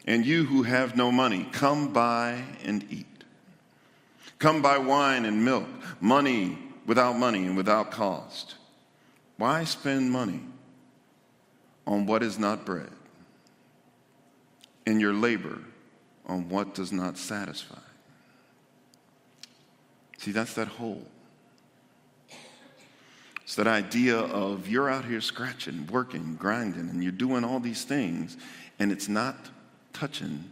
And 0.05 0.25
you 0.25 0.45
who 0.45 0.63
have 0.63 0.95
no 0.95 1.11
money, 1.11 1.47
come 1.51 1.91
buy 1.91 2.43
and 2.63 2.85
eat. 2.91 3.05
Come 4.37 4.61
buy 4.61 4.77
wine 4.77 5.25
and 5.25 5.43
milk, 5.43 5.67
money 5.99 6.57
without 6.85 7.17
money 7.17 7.45
and 7.45 7.57
without 7.57 7.89
cost. 7.89 8.55
Why 9.37 9.63
spend 9.63 10.11
money 10.11 10.41
on 11.87 12.05
what 12.05 12.21
is 12.21 12.37
not 12.37 12.65
bread, 12.65 12.91
and 14.85 15.01
your 15.01 15.13
labor 15.13 15.59
on 16.25 16.49
what 16.49 16.75
does 16.75 16.91
not 16.91 17.17
satisfy? 17.17 17.75
See, 20.19 20.31
that's 20.31 20.53
that 20.53 20.67
hole. 20.67 21.05
It's 23.43 23.55
that 23.55 23.67
idea 23.67 24.17
of 24.17 24.67
you're 24.67 24.89
out 24.89 25.05
here 25.05 25.21
scratching, 25.21 25.87
working, 25.87 26.35
grinding, 26.35 26.89
and 26.89 27.03
you're 27.03 27.11
doing 27.11 27.43
all 27.43 27.59
these 27.59 27.83
things, 27.83 28.37
and 28.79 28.91
it's 28.91 29.07
not 29.07 29.35
touching 29.95 30.43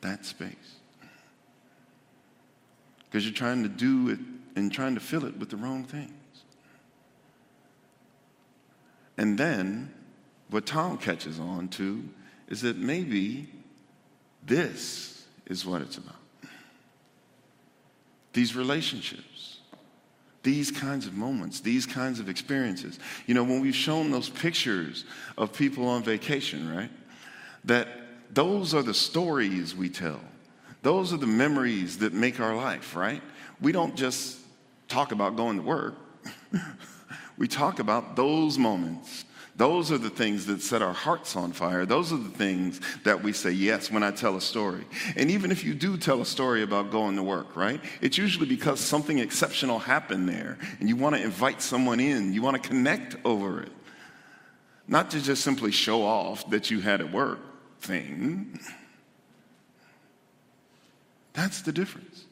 that 0.00 0.24
space. 0.24 0.76
Because 3.04 3.24
you're 3.24 3.34
trying 3.34 3.62
to 3.64 3.68
do 3.68 4.08
it 4.08 4.18
and 4.56 4.72
trying 4.72 4.94
to 4.94 5.00
fill 5.00 5.24
it 5.24 5.36
with 5.36 5.50
the 5.50 5.56
wrong 5.56 5.84
things. 5.84 6.12
And 9.18 9.36
then 9.36 9.92
what 10.50 10.66
Tom 10.66 10.98
catches 10.98 11.38
on 11.40 11.68
to 11.70 12.02
is 12.48 12.62
that 12.62 12.76
maybe 12.76 13.48
this 14.46 15.26
is 15.46 15.66
what 15.66 15.82
it's 15.82 15.98
about. 15.98 16.14
These 18.32 18.56
relationships, 18.56 19.58
these 20.42 20.70
kinds 20.70 21.06
of 21.06 21.14
moments, 21.14 21.60
these 21.60 21.86
kinds 21.86 22.18
of 22.18 22.28
experiences. 22.28 22.98
You 23.26 23.34
know, 23.34 23.44
when 23.44 23.60
we've 23.60 23.74
shown 23.74 24.10
those 24.10 24.28
pictures 24.28 25.04
of 25.36 25.52
people 25.52 25.86
on 25.86 26.02
vacation, 26.02 26.74
right? 26.74 26.90
That 27.64 28.01
those 28.32 28.74
are 28.74 28.82
the 28.82 28.94
stories 28.94 29.74
we 29.76 29.88
tell. 29.88 30.20
Those 30.82 31.12
are 31.12 31.18
the 31.18 31.26
memories 31.26 31.98
that 31.98 32.12
make 32.12 32.40
our 32.40 32.56
life, 32.56 32.96
right? 32.96 33.22
We 33.60 33.72
don't 33.72 33.94
just 33.94 34.38
talk 34.88 35.12
about 35.12 35.36
going 35.36 35.58
to 35.58 35.62
work. 35.62 35.94
we 37.36 37.46
talk 37.46 37.78
about 37.78 38.16
those 38.16 38.58
moments. 38.58 39.24
Those 39.54 39.92
are 39.92 39.98
the 39.98 40.10
things 40.10 40.46
that 40.46 40.62
set 40.62 40.80
our 40.80 40.94
hearts 40.94 41.36
on 41.36 41.52
fire. 41.52 41.84
Those 41.84 42.10
are 42.10 42.16
the 42.16 42.30
things 42.30 42.80
that 43.04 43.22
we 43.22 43.34
say 43.34 43.50
yes 43.50 43.90
when 43.90 44.02
I 44.02 44.10
tell 44.10 44.36
a 44.36 44.40
story. 44.40 44.86
And 45.14 45.30
even 45.30 45.52
if 45.52 45.62
you 45.62 45.74
do 45.74 45.98
tell 45.98 46.22
a 46.22 46.26
story 46.26 46.62
about 46.62 46.90
going 46.90 47.16
to 47.16 47.22
work, 47.22 47.54
right? 47.54 47.80
It's 48.00 48.16
usually 48.16 48.46
because 48.46 48.80
something 48.80 49.18
exceptional 49.18 49.78
happened 49.78 50.26
there 50.26 50.56
and 50.80 50.88
you 50.88 50.96
want 50.96 51.14
to 51.16 51.22
invite 51.22 51.60
someone 51.60 52.00
in, 52.00 52.32
you 52.32 52.40
want 52.40 52.60
to 52.60 52.66
connect 52.66 53.16
over 53.26 53.60
it. 53.60 53.72
Not 54.88 55.10
to 55.10 55.20
just 55.20 55.44
simply 55.44 55.70
show 55.70 56.02
off 56.02 56.48
that 56.50 56.70
you 56.70 56.80
had 56.80 57.02
at 57.02 57.12
work 57.12 57.38
thing. 57.82 58.58
That's 61.32 61.62
the 61.62 61.72
difference. 61.72 62.24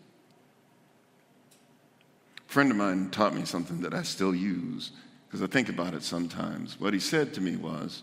A 2.49 2.53
friend 2.53 2.71
of 2.71 2.77
mine 2.77 3.11
taught 3.11 3.35
me 3.35 3.45
something 3.45 3.81
that 3.81 3.95
I 3.95 4.03
still 4.03 4.35
use 4.35 4.93
because 5.27 5.43
I 5.43 5.47
think 5.47 5.69
about 5.69 5.95
it 5.95 6.03
sometimes. 6.03 6.79
What 6.81 6.95
he 6.95 7.01
said 7.01 7.35
to 7.35 7.41
me 7.41 7.57
was, 7.57 8.03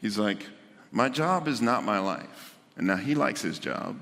he's 0.00 0.18
like, 0.18 0.46
My 0.90 1.08
job 1.08 1.48
is 1.48 1.60
not 1.60 1.84
my 1.84 1.98
life. 1.98 2.56
And 2.76 2.86
now 2.86 2.96
he 2.96 3.14
likes 3.14 3.42
his 3.42 3.58
job. 3.58 3.98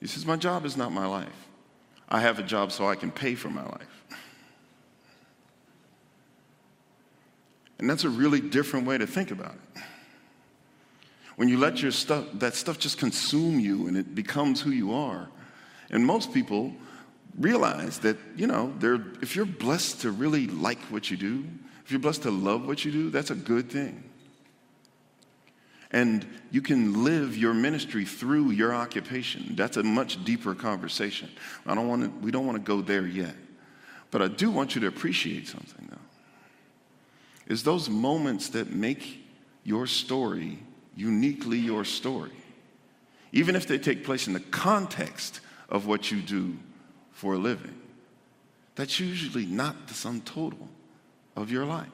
He 0.00 0.06
says, 0.06 0.26
My 0.26 0.36
job 0.36 0.64
is 0.64 0.76
not 0.76 0.92
my 0.92 1.06
life. 1.06 1.48
I 2.08 2.20
have 2.20 2.38
a 2.38 2.42
job 2.42 2.72
so 2.72 2.88
I 2.88 2.94
can 2.94 3.10
pay 3.10 3.34
for 3.34 3.48
my 3.48 3.64
life. 3.64 4.04
And 7.78 7.90
that's 7.90 8.04
a 8.04 8.08
really 8.08 8.40
different 8.40 8.86
way 8.86 8.96
to 8.96 9.06
think 9.06 9.32
about 9.32 9.54
it. 9.54 9.82
When 11.42 11.48
you 11.48 11.58
let 11.58 11.82
your 11.82 11.90
stuff, 11.90 12.24
that 12.34 12.54
stuff 12.54 12.78
just 12.78 12.98
consume 12.98 13.58
you 13.58 13.88
and 13.88 13.96
it 13.96 14.14
becomes 14.14 14.60
who 14.60 14.70
you 14.70 14.94
are. 14.94 15.28
And 15.90 16.06
most 16.06 16.32
people 16.32 16.72
realize 17.36 17.98
that, 17.98 18.16
you 18.36 18.46
know, 18.46 18.72
if 19.20 19.34
you're 19.34 19.44
blessed 19.44 20.02
to 20.02 20.12
really 20.12 20.46
like 20.46 20.78
what 20.82 21.10
you 21.10 21.16
do, 21.16 21.44
if 21.84 21.90
you're 21.90 21.98
blessed 21.98 22.22
to 22.22 22.30
love 22.30 22.64
what 22.64 22.84
you 22.84 22.92
do, 22.92 23.10
that's 23.10 23.32
a 23.32 23.34
good 23.34 23.68
thing. 23.68 24.04
And 25.90 26.24
you 26.52 26.62
can 26.62 27.02
live 27.02 27.36
your 27.36 27.54
ministry 27.54 28.04
through 28.04 28.52
your 28.52 28.72
occupation. 28.72 29.56
That's 29.56 29.76
a 29.76 29.82
much 29.82 30.24
deeper 30.24 30.54
conversation. 30.54 31.28
I 31.66 31.74
don't 31.74 31.88
want 31.88 32.04
to, 32.04 32.24
we 32.24 32.30
don't 32.30 32.46
want 32.46 32.58
to 32.58 32.64
go 32.64 32.82
there 32.82 33.04
yet. 33.04 33.34
But 34.12 34.22
I 34.22 34.28
do 34.28 34.48
want 34.48 34.76
you 34.76 34.80
to 34.82 34.86
appreciate 34.86 35.48
something, 35.48 35.88
though. 35.90 37.52
Is 37.52 37.64
those 37.64 37.90
moments 37.90 38.50
that 38.50 38.70
make 38.70 39.26
your 39.64 39.88
story 39.88 40.60
uniquely 40.96 41.58
your 41.58 41.84
story, 41.84 42.32
even 43.32 43.56
if 43.56 43.66
they 43.66 43.78
take 43.78 44.04
place 44.04 44.26
in 44.26 44.32
the 44.32 44.40
context 44.40 45.40
of 45.68 45.86
what 45.86 46.10
you 46.10 46.20
do 46.20 46.56
for 47.12 47.34
a 47.34 47.38
living. 47.38 47.78
That's 48.74 49.00
usually 49.00 49.46
not 49.46 49.88
the 49.88 49.94
sum 49.94 50.20
total 50.22 50.68
of 51.36 51.50
your 51.50 51.64
life. 51.64 51.88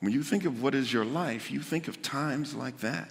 When 0.00 0.12
you 0.12 0.22
think 0.22 0.44
of 0.44 0.62
what 0.62 0.74
is 0.74 0.92
your 0.92 1.04
life, 1.04 1.50
you 1.50 1.60
think 1.60 1.88
of 1.88 2.02
times 2.02 2.54
like 2.54 2.78
that. 2.80 3.10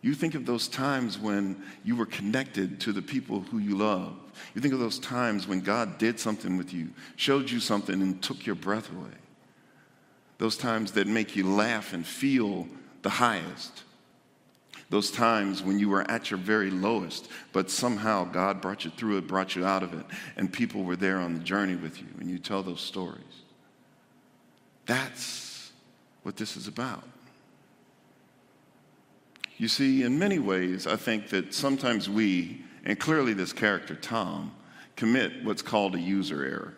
You 0.00 0.14
think 0.14 0.34
of 0.34 0.46
those 0.46 0.68
times 0.68 1.18
when 1.18 1.62
you 1.84 1.96
were 1.96 2.06
connected 2.06 2.80
to 2.80 2.92
the 2.92 3.02
people 3.02 3.40
who 3.40 3.58
you 3.58 3.76
love. 3.76 4.14
You 4.54 4.60
think 4.60 4.72
of 4.72 4.80
those 4.80 4.98
times 4.98 5.48
when 5.48 5.60
God 5.60 5.98
did 5.98 6.20
something 6.20 6.56
with 6.56 6.72
you, 6.72 6.90
showed 7.16 7.50
you 7.50 7.60
something, 7.60 8.00
and 8.00 8.22
took 8.22 8.46
your 8.46 8.54
breath 8.54 8.90
away. 8.92 9.10
Those 10.38 10.56
times 10.56 10.92
that 10.92 11.06
make 11.06 11.34
you 11.34 11.48
laugh 11.48 11.92
and 11.92 12.06
feel 12.06 12.68
the 13.02 13.10
highest. 13.10 13.84
Those 14.88 15.10
times 15.10 15.62
when 15.62 15.78
you 15.78 15.88
were 15.88 16.08
at 16.08 16.30
your 16.30 16.38
very 16.38 16.70
lowest, 16.70 17.28
but 17.52 17.70
somehow 17.70 18.24
God 18.24 18.60
brought 18.60 18.84
you 18.84 18.90
through 18.90 19.18
it, 19.18 19.26
brought 19.26 19.56
you 19.56 19.64
out 19.66 19.82
of 19.82 19.94
it, 19.94 20.06
and 20.36 20.52
people 20.52 20.84
were 20.84 20.96
there 20.96 21.18
on 21.18 21.34
the 21.34 21.40
journey 21.40 21.74
with 21.74 22.00
you, 22.00 22.06
and 22.20 22.30
you 22.30 22.38
tell 22.38 22.62
those 22.62 22.80
stories. 22.80 23.22
That's 24.84 25.72
what 26.22 26.36
this 26.36 26.56
is 26.56 26.68
about. 26.68 27.02
You 29.58 29.68
see, 29.68 30.02
in 30.02 30.18
many 30.18 30.38
ways, 30.38 30.86
I 30.86 30.96
think 30.96 31.30
that 31.30 31.54
sometimes 31.54 32.08
we, 32.08 32.62
and 32.84 32.98
clearly 32.98 33.32
this 33.32 33.52
character, 33.52 33.94
Tom, 33.94 34.52
commit 34.94 35.44
what's 35.44 35.62
called 35.62 35.94
a 35.94 36.00
user 36.00 36.44
error. 36.44 36.74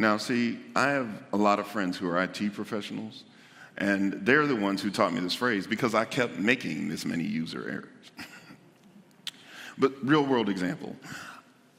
Now, 0.00 0.16
see, 0.16 0.58
I 0.74 0.92
have 0.92 1.24
a 1.30 1.36
lot 1.36 1.58
of 1.58 1.66
friends 1.66 1.98
who 1.98 2.08
are 2.08 2.22
IT 2.22 2.54
professionals, 2.54 3.24
and 3.76 4.14
they're 4.24 4.46
the 4.46 4.56
ones 4.56 4.80
who 4.80 4.90
taught 4.90 5.12
me 5.12 5.20
this 5.20 5.34
phrase 5.34 5.66
because 5.66 5.94
I 5.94 6.06
kept 6.06 6.38
making 6.38 6.88
this 6.88 7.04
many 7.04 7.22
user 7.22 7.68
errors. 7.68 8.26
but 9.78 9.92
real 10.02 10.24
world 10.24 10.48
example. 10.48 10.96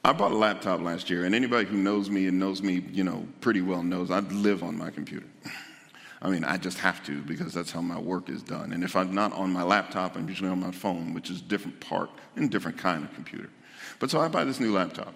I 0.05 0.13
bought 0.13 0.32
a 0.32 0.36
laptop 0.36 0.82
last 0.82 1.09
year, 1.09 1.26
and 1.26 1.34
anybody 1.34 1.67
who 1.67 1.78
knows 1.78 2.11
me 2.11 2.28
and 2.28 2.38
knows 2.38 2.61
me, 2.61 2.86
you 2.91 3.03
know, 3.03 3.26
pretty 3.39 3.61
well 3.61 3.82
knows 3.82 4.11
I 4.11 4.19
live 4.19 4.61
on 4.61 4.78
my 4.78 4.91
computer. 4.91 5.26
I 6.22 6.30
mean, 6.30 6.43
I 6.43 6.57
just 6.57 6.78
have 6.78 7.03
to 7.05 7.24
because 7.24 7.55
that's 7.55 7.72
how 7.72 7.82
my 7.82 7.97
work 7.99 8.30
is 8.30 8.43
done. 8.43 8.72
And 8.72 8.84
if 8.84 8.95
I'm 8.95 9.15
not 9.15 9.34
on 9.34 9.51
my 9.51 9.63
laptop, 9.63 10.15
I'm 10.15 10.30
usually 10.30 10.51
on 10.51 10.59
my 10.59 10.69
phone, 10.69 11.15
which 11.15 11.32
is 11.32 11.39
a 11.39 11.45
different 11.45 11.80
part 11.80 12.11
and 12.36 12.51
different 12.51 12.78
kind 12.78 13.03
of 13.03 13.11
computer. 13.15 13.49
But 13.97 14.11
so 14.11 14.19
I 14.19 14.28
buy 14.28 14.43
this 14.43 14.59
new 14.59 14.74
laptop, 14.74 15.15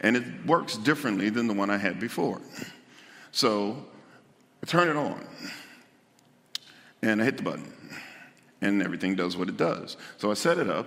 and 0.00 0.16
it 0.16 0.24
works 0.46 0.76
differently 0.76 1.28
than 1.30 1.46
the 1.46 1.54
one 1.54 1.70
I 1.70 1.76
had 1.76 2.00
before. 2.00 2.40
So 3.32 3.84
I 4.62 4.66
turn 4.66 4.88
it 4.88 4.96
on, 4.96 5.24
and 7.02 7.20
I 7.20 7.24
hit 7.24 7.36
the 7.36 7.42
button, 7.42 7.72
and 8.60 8.82
everything 8.82 9.14
does 9.14 9.36
what 9.36 9.48
it 9.48 9.56
does. 9.56 9.96
So 10.18 10.30
I 10.30 10.34
set 10.34 10.58
it 10.58 10.68
up, 10.68 10.86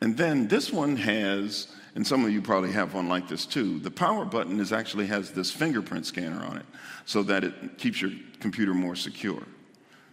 and 0.00 0.16
then 0.16 0.48
this 0.48 0.72
one 0.72 0.96
has, 0.96 1.68
and 1.94 2.06
some 2.06 2.24
of 2.24 2.30
you 2.30 2.42
probably 2.42 2.72
have 2.72 2.94
one 2.94 3.08
like 3.08 3.28
this 3.28 3.46
too. 3.46 3.78
The 3.80 3.90
power 3.90 4.24
button 4.24 4.60
is 4.60 4.72
actually 4.72 5.06
has 5.06 5.32
this 5.32 5.50
fingerprint 5.50 6.06
scanner 6.06 6.44
on 6.44 6.58
it, 6.58 6.66
so 7.06 7.22
that 7.24 7.44
it 7.44 7.78
keeps 7.78 8.00
your 8.00 8.12
computer 8.40 8.74
more 8.74 8.94
secure. 8.94 9.42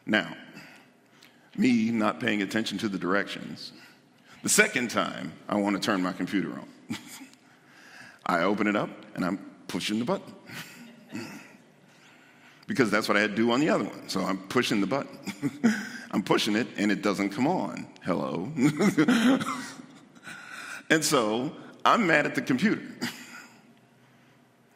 Now, 0.06 0.36
me 1.58 1.92
not 1.92 2.20
paying 2.20 2.42
attention 2.42 2.78
to 2.80 2.90
the 2.90 2.98
directions. 2.98 3.72
The 4.44 4.50
second 4.50 4.90
time 4.90 5.34
I 5.48 5.56
want 5.56 5.76
to 5.76 5.82
turn 5.82 6.02
my 6.02 6.14
computer 6.14 6.52
on, 6.52 6.68
I 8.26 8.44
open 8.44 8.68
it 8.68 8.76
up 8.76 8.90
and 9.16 9.24
I'm 9.24 9.38
pushing 9.68 10.00
the 10.00 10.06
button. 10.06 10.34
because 12.68 12.90
that's 12.90 13.08
what 13.08 13.18
I 13.18 13.22
had 13.22 13.32
to 13.32 13.36
do 13.36 13.52
on 13.52 13.60
the 13.60 13.70
other 13.70 13.84
one. 13.84 14.10
So 14.10 14.22
I'm 14.22 14.38
pushing 14.38 14.82
the 14.82 14.88
button. 14.88 15.18
I'm 16.12 16.24
pushing 16.24 16.56
it 16.56 16.68
and 16.78 16.92
it 16.92 17.02
doesn't 17.02 17.30
come 17.30 17.48
on. 17.48 17.88
Hello. 18.04 18.52
and 20.90 21.04
so 21.04 21.52
I'm 21.84 22.08
mad 22.08 22.26
at 22.26 22.36
the 22.36 22.42
computer. 22.42 22.82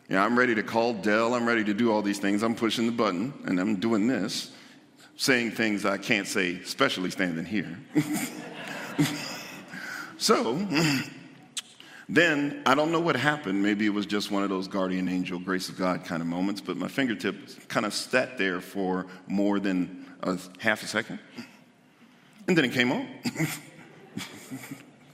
Yeah, 0.10 0.26
I'm 0.26 0.38
ready 0.38 0.56
to 0.56 0.64
call 0.64 0.94
Dell. 0.94 1.36
I'm 1.36 1.48
ready 1.48 1.64
to 1.64 1.74
do 1.74 1.92
all 1.92 2.02
these 2.02 2.18
things. 2.18 2.42
I'm 2.42 2.56
pushing 2.56 2.88
the 2.88 2.92
button 2.92 3.32
and 3.46 3.60
I'm 3.60 3.76
doing 3.76 4.08
this, 4.08 4.52
saying 5.18 5.52
things 5.52 5.86
I 5.86 5.98
can't 5.98 6.28
say, 6.28 6.56
especially 6.56 7.12
standing 7.12 7.46
here. 7.46 7.78
so 10.18 10.56
Then 12.12 12.64
I 12.66 12.74
don't 12.74 12.92
know 12.92 13.00
what 13.00 13.16
happened. 13.16 13.62
Maybe 13.62 13.86
it 13.86 13.94
was 13.94 14.08
just 14.08 14.32
one 14.32 14.42
of 14.42 14.50
those 14.50 14.68
guardian 14.68 15.08
angel, 15.08 15.38
grace 15.38 15.70
of 15.70 15.78
God 15.78 16.04
kind 16.04 16.24
of 16.24 16.28
moments, 16.28 16.60
but 16.60 16.76
my 16.76 16.88
fingertip 16.88 17.68
kind 17.68 17.86
of 17.86 17.94
sat 17.94 18.36
there 18.40 18.60
for 18.62 19.06
more 19.28 19.60
than 19.60 20.08
a 20.24 20.40
half 20.58 20.82
a 20.82 20.88
second. 20.88 21.20
And 22.48 22.58
then 22.58 22.66
it 22.66 22.72
came 22.72 22.92
on. 22.92 23.08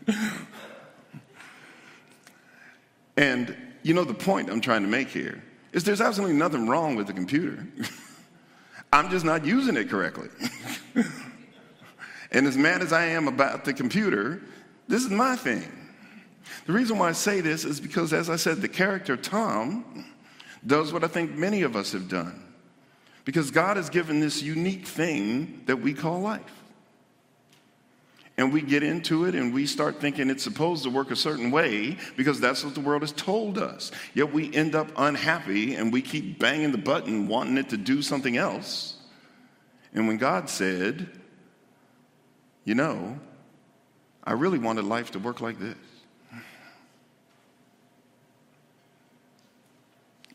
and 3.18 3.58
you 3.84 3.94
know, 3.94 4.06
the 4.06 4.14
point 4.14 4.50
I'm 4.50 4.62
trying 4.62 4.84
to 4.84 4.88
make 4.88 5.10
here 5.10 5.44
is 5.74 5.84
there's 5.84 6.00
absolutely 6.00 6.38
nothing 6.38 6.70
wrong 6.70 6.96
with 6.96 7.08
the 7.08 7.14
computer. 7.14 7.68
I'm 8.94 9.10
just 9.10 9.26
not 9.26 9.44
using 9.44 9.76
it 9.76 9.90
correctly. 9.90 10.30
and 12.32 12.48
as 12.48 12.56
mad 12.56 12.82
as 12.82 12.94
I 12.94 13.08
am 13.08 13.28
about 13.28 13.66
the 13.66 13.74
computer, 13.74 14.42
this 14.88 15.04
is 15.04 15.10
my 15.10 15.36
thing. 15.36 15.85
The 16.66 16.74
reason 16.74 16.98
why 16.98 17.10
I 17.10 17.14
say 17.14 17.42
this 17.42 17.66
is 17.66 17.80
because, 17.80 18.14
as 18.14 18.30
I 18.30 18.36
said, 18.36 18.62
the 18.62 18.68
character 18.68 19.18
Tom 19.18 20.06
does 20.66 20.92
what 20.92 21.04
I 21.04 21.08
think 21.08 21.36
many 21.36 21.62
of 21.62 21.76
us 21.76 21.92
have 21.92 22.10
done. 22.10 22.42
Because 23.24 23.52
God 23.52 23.78
has 23.78 23.90
given 23.90 24.20
this 24.20 24.42
unique 24.42 24.88
thing 24.88 25.64
that 25.66 25.78
we 25.78 25.94
call 25.94 26.22
life. 26.22 26.42
And 28.38 28.52
we 28.52 28.62
get 28.62 28.84
into 28.84 29.26
it 29.26 29.34
and 29.34 29.54
we 29.54 29.66
start 29.66 30.02
thinking 30.02 30.30
it's 30.30 30.44
supposed 30.44 30.84
to 30.84 30.90
work 30.90 31.10
a 31.10 31.16
certain 31.16 31.52
way 31.52 31.98
because 32.18 32.40
that's 32.40 32.66
what 32.66 32.74
the 32.76 32.82
world 32.82 33.02
has 33.02 33.14
told 33.14 33.58
us. 33.58 33.92
Yet 34.14 34.34
we 34.34 34.54
end 34.54 34.76
up 34.76 34.92
unhappy 34.98 35.76
and 35.76 35.92
we 35.92 36.02
keep 36.02 36.38
banging 36.38 36.74
the 36.74 36.78
button 36.78 37.28
wanting 37.28 37.58
it 37.58 37.70
to 37.70 37.78
do 37.78 38.02
something 38.02 38.36
else. 38.36 38.98
And 39.94 40.08
when 40.08 40.18
God 40.18 40.50
said, 40.50 41.10
you 42.66 42.76
know, 42.76 43.18
I 44.22 44.34
really 44.34 44.60
wanted 44.60 44.84
life 44.84 45.12
to 45.12 45.20
work 45.20 45.40
like 45.40 45.58
this. 45.58 45.78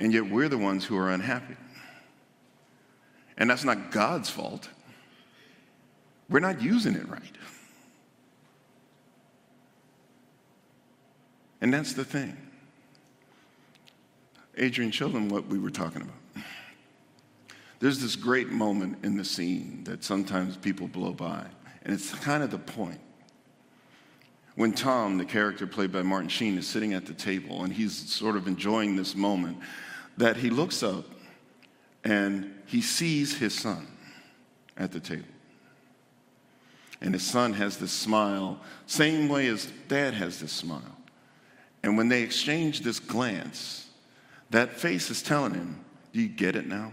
And 0.00 0.12
yet 0.12 0.28
we're 0.28 0.48
the 0.48 0.58
ones 0.58 0.84
who 0.84 0.96
are 0.96 1.10
unhappy. 1.10 1.56
And 3.36 3.48
that's 3.48 3.64
not 3.64 3.92
God's 3.92 4.28
fault. 4.28 4.68
We're 6.28 6.40
not 6.40 6.60
using 6.62 6.94
it 6.94 7.08
right. 7.08 7.22
And 11.60 11.72
that's 11.72 11.92
the 11.92 12.04
thing. 12.04 12.36
Adrian, 14.56 14.90
them 14.90 15.28
what 15.28 15.46
we 15.46 15.58
were 15.58 15.70
talking 15.70 16.02
about. 16.02 16.44
There's 17.78 18.00
this 18.00 18.16
great 18.16 18.48
moment 18.48 19.04
in 19.04 19.16
the 19.16 19.24
scene 19.24 19.84
that 19.84 20.04
sometimes 20.04 20.56
people 20.56 20.86
blow 20.86 21.12
by, 21.12 21.46
and 21.82 21.94
it's 21.94 22.12
kind 22.16 22.42
of 22.42 22.50
the 22.50 22.58
point. 22.58 23.00
When 24.54 24.72
Tom, 24.72 25.16
the 25.16 25.24
character 25.24 25.66
played 25.66 25.90
by 25.90 26.02
Martin 26.02 26.28
Sheen, 26.28 26.58
is 26.58 26.66
sitting 26.66 26.92
at 26.92 27.06
the 27.06 27.14
table 27.14 27.64
and 27.64 27.72
he's 27.72 28.12
sort 28.12 28.36
of 28.36 28.46
enjoying 28.46 28.96
this 28.96 29.14
moment, 29.14 29.58
that 30.20 30.36
he 30.36 30.50
looks 30.50 30.82
up 30.82 31.06
and 32.04 32.54
he 32.66 32.82
sees 32.82 33.38
his 33.38 33.54
son 33.54 33.86
at 34.76 34.92
the 34.92 35.00
table. 35.00 35.24
And 37.00 37.14
his 37.14 37.26
son 37.26 37.54
has 37.54 37.78
this 37.78 37.90
smile, 37.90 38.60
same 38.86 39.30
way 39.30 39.46
as 39.46 39.72
dad 39.88 40.12
has 40.12 40.38
this 40.38 40.52
smile. 40.52 40.96
And 41.82 41.96
when 41.96 42.08
they 42.08 42.22
exchange 42.22 42.80
this 42.80 43.00
glance, 43.00 43.88
that 44.50 44.74
face 44.78 45.10
is 45.10 45.22
telling 45.22 45.54
him, 45.54 45.82
Do 46.12 46.20
you 46.20 46.28
get 46.28 46.54
it 46.54 46.66
now? 46.66 46.92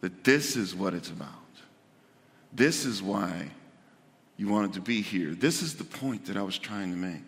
That 0.00 0.24
this 0.24 0.56
is 0.56 0.74
what 0.74 0.94
it's 0.94 1.10
about. 1.10 1.28
This 2.54 2.86
is 2.86 3.02
why 3.02 3.50
you 4.38 4.48
wanted 4.48 4.72
to 4.74 4.80
be 4.80 5.02
here. 5.02 5.34
This 5.34 5.60
is 5.60 5.74
the 5.74 5.84
point 5.84 6.24
that 6.26 6.38
I 6.38 6.42
was 6.42 6.56
trying 6.56 6.90
to 6.90 6.96
make. 6.96 7.20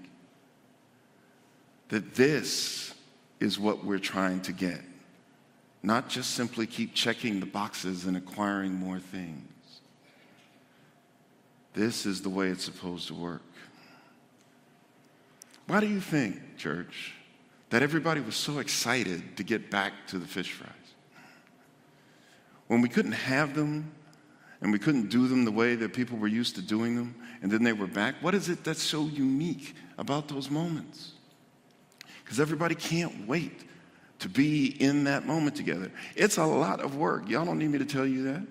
That 1.88 2.14
this 2.14 2.93
is 3.45 3.59
what 3.59 3.84
we're 3.84 3.99
trying 3.99 4.40
to 4.40 4.53
get. 4.53 4.80
Not 5.82 6.09
just 6.09 6.30
simply 6.30 6.66
keep 6.66 6.95
checking 6.95 7.40
the 7.40 7.47
boxes 7.47 8.07
and 8.07 8.16
acquiring 8.16 8.72
more 8.72 8.99
things. 8.99 9.51
This 11.74 12.07
is 12.07 12.22
the 12.22 12.30
way 12.30 12.49
it's 12.49 12.64
supposed 12.64 13.09
to 13.09 13.14
work. 13.14 13.42
Why 15.66 15.80
do 15.80 15.86
you 15.86 16.01
think, 16.01 16.57
church, 16.57 17.12
that 17.68 17.82
everybody 17.82 18.22
was 18.22 18.34
so 18.34 18.61
excited 18.61 19.36
to 19.36 19.42
get 19.42 19.70
back 19.70 19.92
to 20.09 20.18
the 20.18 20.26
fish 20.26 20.53
fries? 20.53 20.70
When 22.68 22.80
we 22.80 22.88
couldn't 22.88 23.12
have 23.12 23.55
them 23.55 23.92
and 24.62 24.72
we 24.72 24.78
couldn't 24.78 25.11
do 25.11 25.28
them 25.28 25.45
the 25.45 25.51
way 25.51 25.74
that 25.74 25.92
people 25.92 26.16
were 26.16 26.28
used 26.28 26.55
to 26.55 26.62
doing 26.62 26.97
them, 26.97 27.14
and 27.42 27.53
then 27.53 27.62
they 27.62 27.74
were 27.74 27.86
back, 27.86 28.14
what 28.22 28.34
is 28.34 28.49
it 28.49 28.64
that's 28.64 28.82
so 28.82 29.05
unique 29.05 29.74
about 29.99 30.28
those 30.28 30.49
moments? 30.49 31.13
Because 32.25 32.41
everybody 32.41 32.75
can't 32.75 33.29
wait 33.29 33.64
to 34.20 34.29
be 34.29 34.66
in 34.66 35.05
that 35.05 35.27
moment 35.27 35.57
together. 35.57 35.93
It's 36.16 36.39
a 36.39 36.45
lot 36.45 36.81
of 36.81 36.97
work. 36.97 37.29
Y'all 37.29 37.45
don't 37.45 37.59
need 37.59 37.68
me 37.68 37.79
to 37.79 37.85
tell 37.85 38.07
you 38.07 38.25
that. 38.25 38.47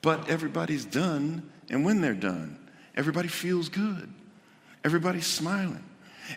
But 0.00 0.28
everybody's 0.30 0.84
done, 0.84 1.50
and 1.68 1.84
when 1.84 2.00
they're 2.00 2.14
done, 2.14 2.58
everybody 2.96 3.28
feels 3.28 3.68
good. 3.68 4.08
Everybody's 4.84 5.26
smiling. 5.26 5.84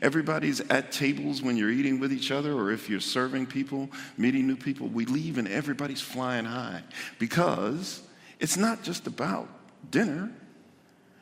Everybody's 0.01 0.61
at 0.61 0.91
tables 0.91 1.41
when 1.41 1.57
you're 1.57 1.69
eating 1.69 1.99
with 1.99 2.13
each 2.13 2.31
other, 2.31 2.53
or 2.53 2.71
if 2.71 2.89
you're 2.89 2.99
serving 2.99 3.45
people, 3.45 3.89
meeting 4.17 4.47
new 4.47 4.55
people. 4.55 4.87
We 4.87 5.05
leave 5.05 5.37
and 5.37 5.47
everybody's 5.47 6.01
flying 6.01 6.45
high 6.45 6.81
because 7.19 8.01
it's 8.39 8.57
not 8.57 8.83
just 8.83 9.05
about 9.07 9.47
dinner, 9.89 10.31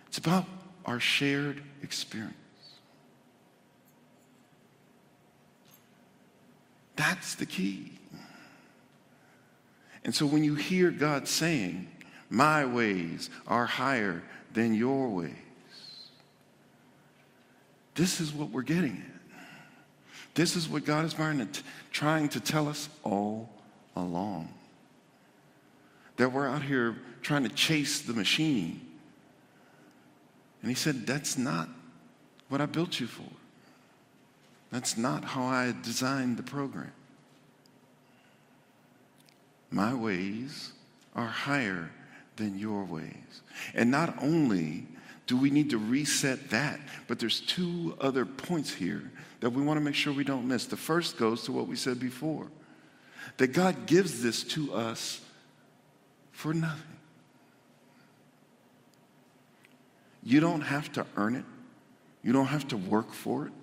it's 0.08 0.20
about 0.20 0.46
our 0.86 1.00
shared 1.00 1.62
experience. 1.82 2.36
That's 7.00 7.36
the 7.36 7.46
key. 7.46 7.94
And 10.04 10.14
so 10.14 10.26
when 10.26 10.44
you 10.44 10.56
hear 10.56 10.92
God 10.92 11.30
saying, 11.30 11.88
My 12.30 12.66
ways 12.66 13.30
are 13.48 13.66
higher 13.66 14.22
than 14.52 14.74
your 14.74 15.08
ways, 15.08 15.32
this 17.96 18.20
is 18.20 18.34
what 18.34 18.50
we're 18.50 18.64
getting 18.64 18.98
at. 18.98 19.40
This 20.34 20.58
is 20.58 20.68
what 20.68 20.84
God 20.84 21.06
is 21.06 21.14
trying 21.92 22.28
to 22.30 22.40
tell 22.42 22.68
us 22.68 22.90
all 23.04 23.50
along. 23.96 24.54
That 26.18 26.34
we're 26.34 26.50
out 26.50 26.64
here 26.64 26.98
trying 27.22 27.44
to 27.44 27.50
chase 27.50 28.02
the 28.02 28.14
machine. 28.14 28.86
And 30.62 30.70
he 30.70 30.76
said, 30.76 31.08
That's 31.08 31.38
not 31.38 31.70
what 32.50 32.60
I 32.60 32.66
built 32.66 33.00
you 33.00 33.08
for. 33.08 33.39
That's 34.72 34.98
not 34.98 35.24
how 35.24 35.44
I 35.44 35.74
designed 35.82 36.38
the 36.38 36.44
program. 36.44 36.92
My 39.72 39.94
ways 39.94 40.72
are 41.16 41.28
higher 41.28 41.92
than 42.36 42.58
your 42.58 42.84
ways. 42.84 43.42
And 43.74 43.92
not 43.92 44.16
only 44.22 44.86
do 45.30 45.38
we 45.38 45.52
need 45.52 45.70
to 45.70 45.78
reset 45.78 46.50
that? 46.50 46.80
But 47.08 47.20
there's 47.20 47.42
two 47.42 47.96
other 48.02 48.26
points 48.26 48.74
here 48.74 49.12
that 49.42 49.52
we 49.52 49.62
want 49.62 49.78
to 49.78 49.82
make 49.82 49.94
sure 49.94 50.12
we 50.12 50.24
don't 50.24 50.48
miss. 50.48 50.66
The 50.66 50.76
first 50.76 51.18
goes 51.18 51.44
to 51.44 51.52
what 51.52 51.68
we 51.68 51.76
said 51.76 52.00
before 52.00 52.48
that 53.38 53.50
God 53.50 53.86
gives 53.86 54.24
this 54.24 54.44
to 54.44 54.74
us 54.74 55.22
for 56.32 56.54
nothing. 56.54 56.82
You 60.24 60.40
don't 60.40 60.62
have 60.62 60.92
to 60.94 61.06
earn 61.16 61.36
it, 61.36 61.46
you 62.24 62.34
don't 62.34 62.48
have 62.48 62.68
to 62.70 62.78
work 62.78 63.14
for 63.14 63.46
it. 63.46 63.54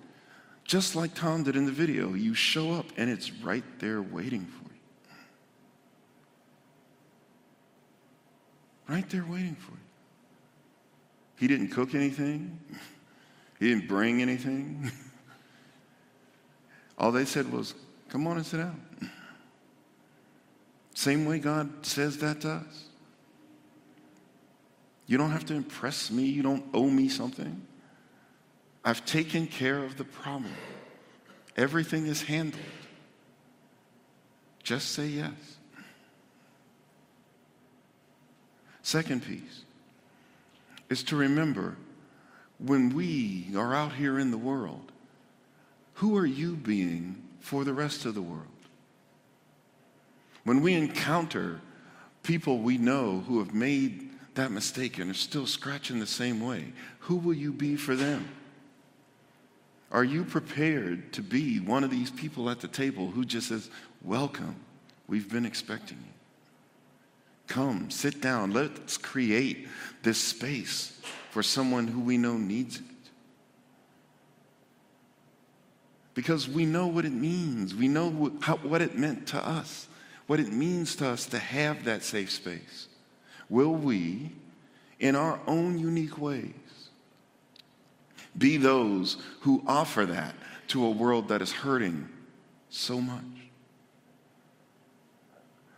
Just 0.67 0.95
like 0.97 1.13
Tom 1.13 1.43
did 1.43 1.55
in 1.55 1.65
the 1.65 1.71
video, 1.71 2.13
you 2.13 2.33
show 2.33 2.73
up 2.73 2.87
and 2.97 3.09
it's 3.09 3.31
right 3.31 3.63
there 3.79 4.01
waiting 4.01 4.45
for 4.45 4.73
you. 4.73 4.79
Right 8.89 9.09
there 9.09 9.25
waiting 9.27 9.55
for 9.55 9.71
you. 9.71 9.77
He 11.37 11.47
didn't 11.47 11.69
cook 11.69 11.95
anything, 11.95 12.59
he 13.59 13.69
didn't 13.69 13.87
bring 13.87 14.21
anything. 14.21 14.91
All 16.97 17.13
they 17.13 17.25
said 17.25 17.51
was, 17.51 17.73
Come 18.09 18.27
on 18.27 18.37
and 18.37 18.45
sit 18.45 18.57
down. 18.57 18.81
Same 20.95 21.25
way 21.25 21.39
God 21.39 21.85
says 21.85 22.17
that 22.17 22.41
to 22.41 22.51
us. 22.51 22.85
You 25.05 25.17
don't 25.17 25.31
have 25.31 25.45
to 25.45 25.53
impress 25.53 26.11
me, 26.11 26.23
you 26.23 26.41
don't 26.41 26.65
owe 26.73 26.89
me 26.89 27.07
something. 27.07 27.66
I've 28.87 29.05
taken 29.05 29.47
care 29.47 29.83
of 29.83 29.97
the 29.97 30.05
problem. 30.05 30.53
Everything 31.57 32.05
is 32.05 32.21
handled. 32.21 32.63
Just 34.63 34.93
say 34.93 35.07
yes. 35.07 35.57
Second 38.83 39.25
piece 39.25 39.65
is 40.89 41.03
to 41.03 41.17
remember 41.17 41.75
when 42.59 42.95
we 42.95 43.47
are 43.57 43.75
out 43.75 43.91
here 43.91 44.19
in 44.19 44.31
the 44.31 44.37
world, 44.37 44.93
who 45.95 46.15
are 46.15 46.25
you 46.25 46.55
being 46.55 47.21
for 47.41 47.65
the 47.65 47.73
rest 47.73 48.05
of 48.05 48.15
the 48.15 48.21
world? 48.21 48.47
When 50.45 50.61
we 50.61 50.75
encounter 50.75 51.59
people 52.23 52.59
we 52.59 52.77
know 52.77 53.25
who 53.27 53.39
have 53.39 53.53
made 53.53 54.11
that 54.35 54.53
mistake 54.53 54.97
and 54.97 55.11
are 55.11 55.13
still 55.13 55.45
scratching 55.45 55.99
the 55.99 56.07
same 56.07 56.39
way, 56.39 56.71
who 56.99 57.17
will 57.17 57.33
you 57.33 57.51
be 57.51 57.75
for 57.75 57.93
them? 57.93 58.29
Are 59.91 60.03
you 60.03 60.25
prepared 60.25 61.13
to 61.13 61.21
be 61.21 61.59
one 61.59 61.83
of 61.83 61.91
these 61.91 62.11
people 62.11 62.49
at 62.49 62.59
the 62.59 62.67
table 62.67 63.07
who 63.09 63.23
just 63.23 63.47
says, 63.47 63.69
Welcome, 64.01 64.55
we've 65.07 65.31
been 65.31 65.45
expecting 65.45 65.97
you? 65.97 66.13
Come, 67.47 67.89
sit 67.89 68.21
down. 68.21 68.51
Let's 68.51 68.97
create 68.97 69.67
this 70.03 70.17
space 70.17 70.99
for 71.31 71.41
someone 71.41 71.87
who 71.87 72.01
we 72.01 72.17
know 72.17 72.37
needs 72.37 72.77
it. 72.77 72.83
Because 76.13 76.49
we 76.49 76.65
know 76.65 76.87
what 76.87 77.05
it 77.05 77.13
means. 77.13 77.73
We 77.73 77.87
know 77.87 78.09
what, 78.09 78.81
it 78.81 78.97
meant 78.97 79.27
to 79.27 79.37
us, 79.37 79.87
what 80.25 80.39
it 80.39 80.51
means 80.51 80.95
to 80.97 81.07
us 81.07 81.27
to 81.27 81.39
have 81.39 81.85
that 81.85 82.03
safe 82.03 82.31
space. 82.31 82.87
Will 83.49 83.73
we, 83.73 84.31
in 84.99 85.15
our 85.15 85.39
own 85.47 85.77
unique 85.77 86.17
ways, 86.17 86.53
be 88.37 88.57
those 88.57 89.17
who 89.41 89.63
offer 89.65 90.05
that 90.05 90.35
to 90.67 90.85
a 90.85 90.89
world 90.89 91.29
that 91.29 91.41
is 91.41 91.51
hurting 91.51 92.07
so 92.69 93.01
much? 93.01 93.23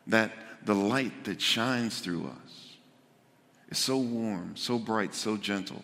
That 0.08 0.32
the 0.66 0.76
light 0.76 1.26
that 1.26 1.42
shines 1.42 2.00
through 2.00 2.28
us 2.28 2.76
is 3.70 3.78
so 3.78 3.98
warm, 3.98 4.56
so 4.56 4.80
bright, 4.80 5.14
so 5.14 5.38
gentle, 5.38 5.84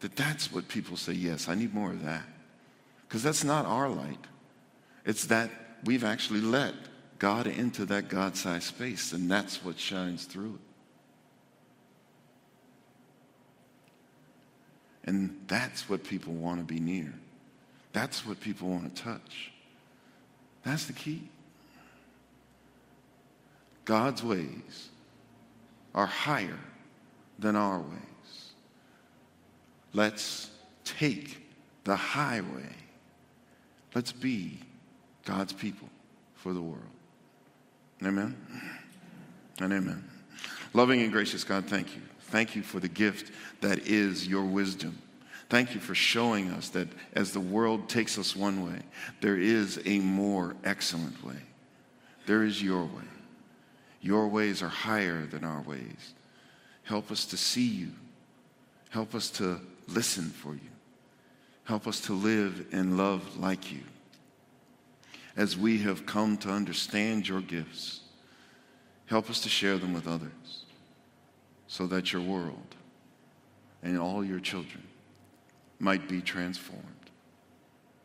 that 0.00 0.16
that's 0.16 0.52
what 0.52 0.68
people 0.68 0.96
say, 0.96 1.12
yes, 1.12 1.48
I 1.48 1.54
need 1.54 1.74
more 1.74 1.90
of 1.90 2.04
that. 2.04 2.24
Because 3.08 3.22
that's 3.22 3.44
not 3.44 3.66
our 3.66 3.88
light. 3.88 4.18
It's 5.04 5.26
that 5.26 5.50
we've 5.84 6.04
actually 6.04 6.40
let 6.40 6.74
God 7.18 7.46
into 7.46 7.84
that 7.86 8.08
God 8.08 8.36
sized 8.36 8.64
space, 8.64 9.12
and 9.12 9.30
that's 9.30 9.64
what 9.64 9.78
shines 9.78 10.24
through 10.24 10.54
it. 10.54 10.73
And 15.06 15.36
that's 15.46 15.88
what 15.88 16.02
people 16.02 16.32
want 16.32 16.60
to 16.60 16.64
be 16.64 16.80
near. 16.80 17.12
That's 17.92 18.26
what 18.26 18.40
people 18.40 18.68
want 18.68 18.94
to 18.94 19.02
touch. 19.02 19.52
That's 20.64 20.86
the 20.86 20.92
key. 20.92 21.28
God's 23.84 24.22
ways 24.22 24.88
are 25.94 26.06
higher 26.06 26.58
than 27.38 27.54
our 27.54 27.78
ways. 27.78 28.52
Let's 29.92 30.50
take 30.84 31.46
the 31.84 31.94
highway. 31.94 32.74
Let's 33.94 34.10
be 34.10 34.58
God's 35.24 35.52
people 35.52 35.88
for 36.34 36.52
the 36.52 36.62
world. 36.62 36.82
Amen. 38.02 38.36
And 39.60 39.72
amen. 39.72 40.08
Loving 40.72 41.02
and 41.02 41.12
gracious 41.12 41.44
God, 41.44 41.66
thank 41.66 41.94
you. 41.94 42.02
Thank 42.34 42.56
you 42.56 42.64
for 42.64 42.80
the 42.80 42.88
gift 42.88 43.30
that 43.60 43.86
is 43.86 44.26
your 44.26 44.42
wisdom. 44.42 44.98
Thank 45.48 45.72
you 45.72 45.80
for 45.80 45.94
showing 45.94 46.50
us 46.50 46.68
that 46.70 46.88
as 47.12 47.30
the 47.30 47.38
world 47.38 47.88
takes 47.88 48.18
us 48.18 48.34
one 48.34 48.66
way, 48.66 48.80
there 49.20 49.38
is 49.38 49.80
a 49.86 50.00
more 50.00 50.56
excellent 50.64 51.24
way. 51.24 51.36
There 52.26 52.42
is 52.42 52.60
your 52.60 52.82
way. 52.82 53.06
Your 54.00 54.26
ways 54.26 54.64
are 54.64 54.68
higher 54.68 55.26
than 55.26 55.44
our 55.44 55.60
ways. 55.60 56.14
Help 56.82 57.12
us 57.12 57.24
to 57.26 57.36
see 57.36 57.68
you. 57.68 57.92
Help 58.90 59.14
us 59.14 59.30
to 59.30 59.60
listen 59.86 60.24
for 60.24 60.54
you. 60.54 60.72
Help 61.62 61.86
us 61.86 62.00
to 62.00 62.14
live 62.14 62.66
and 62.72 62.96
love 62.96 63.38
like 63.38 63.70
you. 63.70 63.84
As 65.36 65.56
we 65.56 65.78
have 65.82 66.04
come 66.04 66.36
to 66.38 66.50
understand 66.50 67.28
your 67.28 67.42
gifts, 67.42 68.00
help 69.06 69.30
us 69.30 69.38
to 69.42 69.48
share 69.48 69.78
them 69.78 69.94
with 69.94 70.08
others 70.08 70.43
so 71.74 71.88
that 71.88 72.12
your 72.12 72.22
world 72.22 72.76
and 73.82 73.98
all 73.98 74.24
your 74.24 74.38
children 74.38 74.80
might 75.80 76.08
be 76.08 76.20
transformed. 76.20 76.84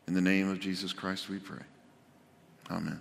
In 0.08 0.14
the 0.14 0.20
name 0.20 0.48
of 0.48 0.58
Jesus 0.58 0.92
Christ, 0.92 1.28
we 1.28 1.38
pray. 1.38 1.62
Amen. 2.68 3.00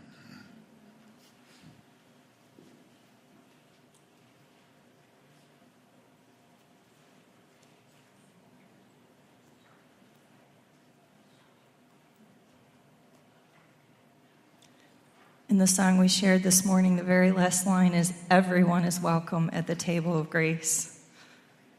In 15.49 15.57
the 15.57 15.65
song 15.65 15.97
we 15.97 16.07
shared 16.07 16.43
this 16.43 16.63
morning, 16.63 16.95
the 16.95 17.01
very 17.01 17.31
last 17.31 17.65
line 17.65 17.93
is 17.93 18.13
Everyone 18.29 18.83
is 18.83 19.01
welcome 19.01 19.49
at 19.51 19.65
the 19.65 19.73
table 19.73 20.15
of 20.15 20.29
grace. 20.29 20.99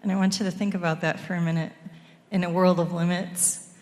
And 0.03 0.11
I 0.11 0.17
want 0.17 0.41
you 0.41 0.45
to 0.45 0.51
think 0.51 0.75
about 0.75 1.03
that 1.03 1.21
for 1.21 1.35
a 1.35 1.41
minute. 1.41 1.71
In 2.33 2.43
a 2.43 2.51
world 2.51 2.81
of 2.81 2.93
limits, 2.93 3.73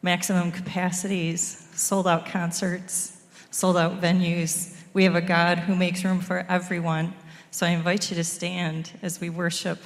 maximum 0.00 0.52
capacities, 0.52 1.68
sold 1.74 2.08
out 2.08 2.24
concerts, 2.24 3.24
sold 3.50 3.76
out 3.76 4.00
venues, 4.00 4.74
we 4.94 5.04
have 5.04 5.16
a 5.16 5.20
God 5.20 5.58
who 5.58 5.76
makes 5.76 6.02
room 6.02 6.20
for 6.20 6.46
everyone. 6.48 7.12
So 7.50 7.66
I 7.66 7.70
invite 7.70 8.08
you 8.08 8.16
to 8.16 8.24
stand 8.24 8.92
as 9.02 9.20
we 9.20 9.28
worship, 9.28 9.80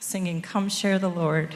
singing, 0.00 0.42
Come 0.42 0.68
Share 0.68 0.98
the 0.98 1.08
Lord. 1.08 1.54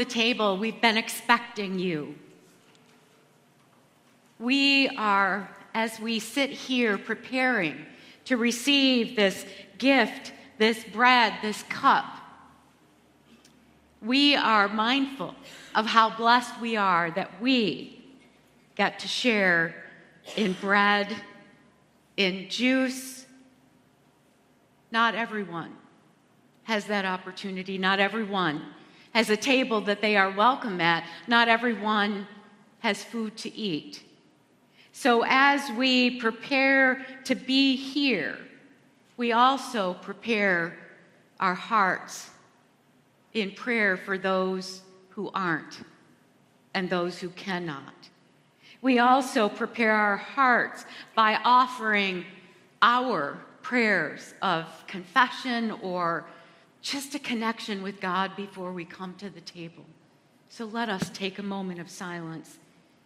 The 0.00 0.04
table. 0.06 0.56
We've 0.56 0.80
been 0.80 0.96
expecting 0.96 1.78
you. 1.78 2.14
We 4.38 4.88
are, 4.96 5.54
as 5.74 6.00
we 6.00 6.20
sit 6.20 6.48
here 6.48 6.96
preparing 6.96 7.84
to 8.24 8.38
receive 8.38 9.14
this 9.14 9.44
gift, 9.76 10.32
this 10.56 10.84
bread, 10.84 11.34
this 11.42 11.62
cup, 11.64 12.06
we 14.00 14.34
are 14.34 14.68
mindful 14.68 15.34
of 15.74 15.84
how 15.84 16.16
blessed 16.16 16.58
we 16.62 16.78
are 16.78 17.10
that 17.10 17.38
we 17.38 18.02
get 18.76 19.00
to 19.00 19.06
share 19.06 19.74
in 20.34 20.56
bread, 20.62 21.14
in 22.16 22.48
juice. 22.48 23.26
Not 24.90 25.14
everyone 25.14 25.76
has 26.62 26.86
that 26.86 27.04
opportunity. 27.04 27.76
Not 27.76 28.00
everyone 28.00 28.62
has 29.12 29.30
a 29.30 29.36
table 29.36 29.80
that 29.82 30.00
they 30.00 30.16
are 30.16 30.30
welcome 30.30 30.80
at. 30.80 31.04
Not 31.26 31.48
everyone 31.48 32.26
has 32.80 33.02
food 33.02 33.36
to 33.38 33.54
eat. 33.54 34.02
So, 34.92 35.24
as 35.26 35.70
we 35.76 36.18
prepare 36.18 37.04
to 37.24 37.34
be 37.34 37.76
here, 37.76 38.38
we 39.16 39.32
also 39.32 39.94
prepare 39.94 40.76
our 41.38 41.54
hearts 41.54 42.30
in 43.34 43.52
prayer 43.52 43.96
for 43.96 44.18
those 44.18 44.82
who 45.10 45.30
aren't 45.32 45.80
and 46.74 46.88
those 46.88 47.18
who 47.18 47.28
cannot. 47.30 47.94
We 48.82 48.98
also 48.98 49.48
prepare 49.48 49.92
our 49.92 50.16
hearts 50.16 50.84
by 51.14 51.38
offering 51.44 52.24
our 52.82 53.38
prayers 53.62 54.34
of 54.42 54.66
confession 54.86 55.72
or 55.82 56.24
just 56.82 57.14
a 57.14 57.18
connection 57.18 57.82
with 57.82 58.00
God 58.00 58.36
before 58.36 58.72
we 58.72 58.84
come 58.84 59.14
to 59.16 59.30
the 59.30 59.40
table. 59.40 59.84
So 60.48 60.64
let 60.64 60.88
us 60.88 61.10
take 61.10 61.38
a 61.38 61.42
moment 61.42 61.80
of 61.80 61.90
silence 61.90 62.58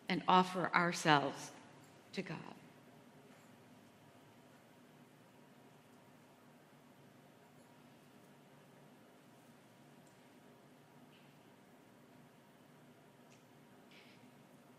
and 0.09 0.23
offer 0.29 0.71
ourselves 0.75 1.51
to 2.13 2.23
God. 2.23 2.39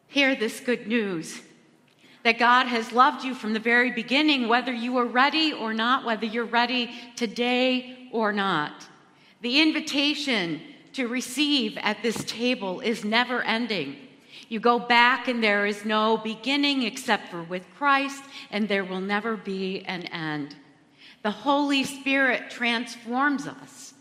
Hear 0.08 0.34
this 0.34 0.62
good 0.62 0.88
news 0.88 1.42
that 2.24 2.40
God 2.40 2.68
has 2.68 2.94
loved 2.94 3.26
you 3.26 3.36
from 3.36 3.52
the 3.52 3.60
very 3.60 3.92
beginning, 3.92 4.48
whether 4.48 4.72
you 4.72 4.94
were 4.94 5.06
ready 5.06 5.52
or 5.52 5.74
not, 5.74 6.06
whether 6.06 6.26
you're 6.26 6.46
ready 6.46 6.90
today 7.18 7.95
or 8.16 8.32
not. 8.32 8.88
The 9.42 9.62
invitation 9.62 10.62
to 10.94 11.08
receive 11.08 11.78
at 11.78 12.02
this 12.02 12.24
table 12.24 12.80
is 12.80 13.04
never 13.04 13.44
ending. 13.44 13.98
You 14.48 14.60
go 14.60 14.80
back, 14.80 15.28
and 15.28 15.44
there 15.44 15.66
is 15.66 15.84
no 15.84 16.18
beginning 16.18 16.84
except 16.84 17.30
for 17.30 17.44
with 17.44 17.66
Christ, 17.78 18.24
and 18.52 18.68
there 18.68 18.86
will 18.86 19.02
never 19.02 19.36
be 19.36 19.84
an 19.86 20.04
end. 20.04 20.56
The 21.24 21.32
Holy 21.32 21.84
Spirit 21.84 22.50
transforms 22.50 23.48
us 23.48 23.94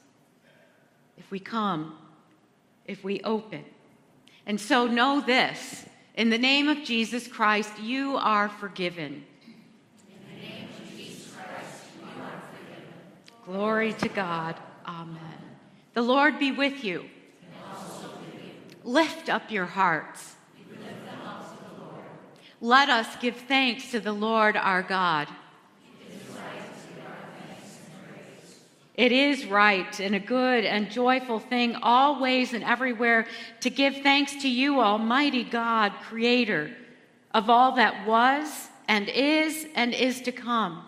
if 1.16 1.30
we 1.30 1.40
come, 1.40 1.96
if 2.86 3.02
we 3.02 3.20
open. 3.22 3.64
And 4.46 4.60
so 4.60 4.86
know 4.86 5.20
this 5.20 5.86
in 6.14 6.30
the 6.30 6.38
name 6.38 6.68
of 6.68 6.84
Jesus 6.84 7.26
Christ, 7.26 7.80
you 7.80 8.16
are 8.16 8.48
forgiven. 8.48 9.24
In 10.06 10.36
the 10.36 10.46
name 10.46 10.68
of 10.68 10.96
Jesus 10.96 11.32
Christ, 11.32 11.82
you 11.98 12.22
are 12.22 12.42
forgiven. 12.52 12.84
Glory 13.46 13.92
to 13.94 14.08
God. 14.08 14.56
Amen. 14.86 15.18
The 15.92 16.02
Lord 16.02 16.38
be 16.38 16.52
with 16.52 16.82
you. 16.82 17.00
With 17.00 17.08
you. 18.42 18.50
Lift 18.84 19.28
up 19.28 19.50
your 19.50 19.66
hearts. 19.66 20.36
Up. 21.24 21.56
Let 22.60 22.88
us 22.88 23.16
give 23.16 23.36
thanks 23.36 23.90
to 23.90 24.00
the 24.00 24.12
Lord 24.12 24.56
our 24.56 24.82
God. 24.82 25.28
It 28.94 29.10
is 29.10 29.44
right 29.46 29.98
and 29.98 30.14
a 30.14 30.20
good 30.20 30.64
and 30.64 30.88
joyful 30.88 31.40
thing, 31.40 31.74
always 31.74 32.52
and 32.52 32.62
everywhere, 32.62 33.26
to 33.60 33.70
give 33.70 33.96
thanks 33.98 34.36
to 34.42 34.48
you, 34.48 34.80
Almighty 34.80 35.42
God, 35.42 35.92
Creator 36.04 36.70
of 37.32 37.50
all 37.50 37.72
that 37.72 38.06
was 38.06 38.68
and 38.86 39.08
is 39.08 39.66
and 39.74 39.92
is 39.92 40.20
to 40.22 40.32
come. 40.32 40.84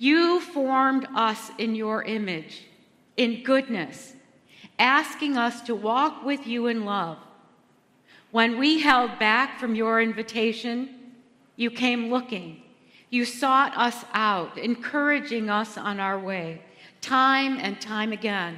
You 0.00 0.40
formed 0.40 1.06
us 1.14 1.50
in 1.58 1.74
your 1.74 2.02
image, 2.04 2.62
in 3.18 3.42
goodness, 3.42 4.14
asking 4.78 5.36
us 5.36 5.60
to 5.60 5.74
walk 5.74 6.24
with 6.24 6.46
you 6.46 6.68
in 6.68 6.86
love. 6.86 7.18
When 8.30 8.58
we 8.58 8.80
held 8.80 9.18
back 9.18 9.60
from 9.60 9.74
your 9.74 10.00
invitation, 10.00 10.88
you 11.54 11.70
came 11.70 12.08
looking. 12.08 12.62
You 13.10 13.26
sought 13.26 13.76
us 13.76 14.06
out, 14.14 14.56
encouraging 14.56 15.50
us 15.50 15.76
on 15.76 16.00
our 16.00 16.18
way, 16.18 16.62
time 17.02 17.58
and 17.58 17.78
time 17.78 18.10
again. 18.10 18.56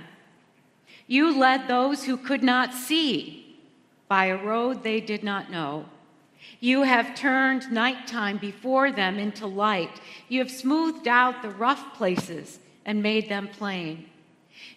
You 1.09 1.37
led 1.37 1.67
those 1.67 2.05
who 2.05 2.19
could 2.19 2.45
not 2.45 2.73
see 2.73 3.59
by 4.07 4.27
a 4.27 4.41
road 4.41 4.85
they 4.85 5.01
did 5.01 5.25
not 5.25 5.51
know. 5.51 5.87
You 6.63 6.83
have 6.83 7.17
turned 7.17 7.73
nighttime 7.73 8.39
before 8.39 8.93
them 8.93 9.19
into 9.19 9.49
light. 9.49 10.01
You 10.29 10.39
have 10.39 10.51
smoothed 10.51 11.09
out 11.09 11.43
the 11.43 11.51
rough 11.51 11.95
places 11.95 12.61
and 12.87 13.03
made 13.03 13.29
them 13.29 13.49
plain. 13.49 14.07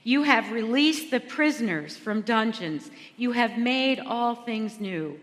You 0.04 0.24
have 0.24 0.52
released 0.52 1.12
the 1.12 1.20
prisoners 1.20 1.96
from 1.96 2.22
dungeons. 2.22 2.90
You 3.18 3.34
have 3.34 3.60
made 3.60 4.00
all 4.00 4.34
things 4.34 4.80
new. 4.80 5.20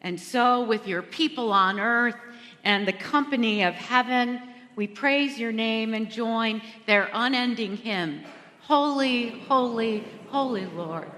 And 0.00 0.18
so, 0.18 0.64
with 0.64 0.88
your 0.88 1.02
people 1.02 1.52
on 1.52 1.78
earth 1.78 2.16
and 2.64 2.88
the 2.88 2.92
company 2.94 3.62
of 3.62 3.74
heaven, 3.74 4.40
we 4.76 4.86
praise 4.86 5.38
your 5.38 5.52
name 5.52 5.92
and 5.92 6.10
join 6.10 6.62
their 6.86 7.10
unending 7.12 7.76
hymn 7.76 8.22
Holy, 8.62 9.40
holy, 9.40 10.02
holy 10.28 10.64
Lord, 10.64 11.10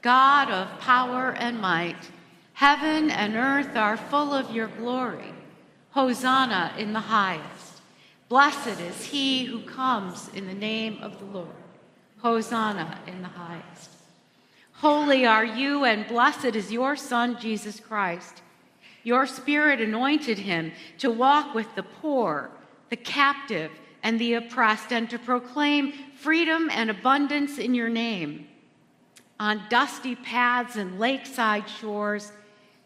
God 0.00 0.48
of 0.48 0.80
power 0.80 1.32
and 1.32 1.60
might. 1.60 2.10
Heaven 2.54 3.10
and 3.10 3.34
earth 3.34 3.76
are 3.76 3.96
full 3.96 4.32
of 4.32 4.54
your 4.54 4.68
glory. 4.68 5.34
Hosanna 5.90 6.72
in 6.78 6.92
the 6.92 7.00
highest. 7.00 7.80
Blessed 8.28 8.80
is 8.80 9.04
he 9.04 9.44
who 9.44 9.60
comes 9.62 10.30
in 10.34 10.46
the 10.46 10.54
name 10.54 10.98
of 11.02 11.18
the 11.18 11.24
Lord. 11.26 11.48
Hosanna 12.18 13.00
in 13.08 13.22
the 13.22 13.28
highest. 13.28 13.90
Holy 14.74 15.26
are 15.26 15.44
you, 15.44 15.84
and 15.84 16.06
blessed 16.06 16.56
is 16.56 16.72
your 16.72 16.94
Son, 16.94 17.38
Jesus 17.40 17.80
Christ. 17.80 18.42
Your 19.02 19.26
Spirit 19.26 19.80
anointed 19.80 20.38
him 20.38 20.72
to 20.98 21.10
walk 21.10 21.54
with 21.54 21.74
the 21.74 21.82
poor, 21.82 22.50
the 22.88 22.96
captive, 22.96 23.72
and 24.02 24.20
the 24.20 24.34
oppressed, 24.34 24.92
and 24.92 25.10
to 25.10 25.18
proclaim 25.18 25.92
freedom 26.16 26.70
and 26.72 26.88
abundance 26.88 27.58
in 27.58 27.74
your 27.74 27.88
name. 27.88 28.46
On 29.40 29.60
dusty 29.68 30.14
paths 30.14 30.76
and 30.76 31.00
lakeside 31.00 31.68
shores, 31.68 32.32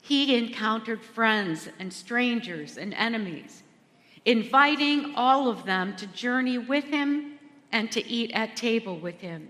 he 0.00 0.36
encountered 0.36 1.02
friends 1.02 1.68
and 1.78 1.92
strangers 1.92 2.78
and 2.78 2.94
enemies, 2.94 3.62
inviting 4.24 5.14
all 5.14 5.48
of 5.48 5.64
them 5.64 5.96
to 5.96 6.06
journey 6.08 6.58
with 6.58 6.84
him 6.84 7.38
and 7.72 7.90
to 7.92 8.06
eat 8.06 8.30
at 8.32 8.56
table 8.56 8.98
with 8.98 9.20
him. 9.20 9.48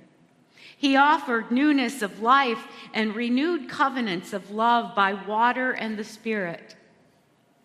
He 0.77 0.97
offered 0.97 1.51
newness 1.51 2.03
of 2.03 2.23
life 2.23 2.67
and 2.95 3.15
renewed 3.15 3.69
covenants 3.69 4.33
of 4.33 4.51
love 4.51 4.95
by 4.95 5.13
water 5.13 5.73
and 5.73 5.99
the 5.99 6.05
Spirit. 6.05 6.77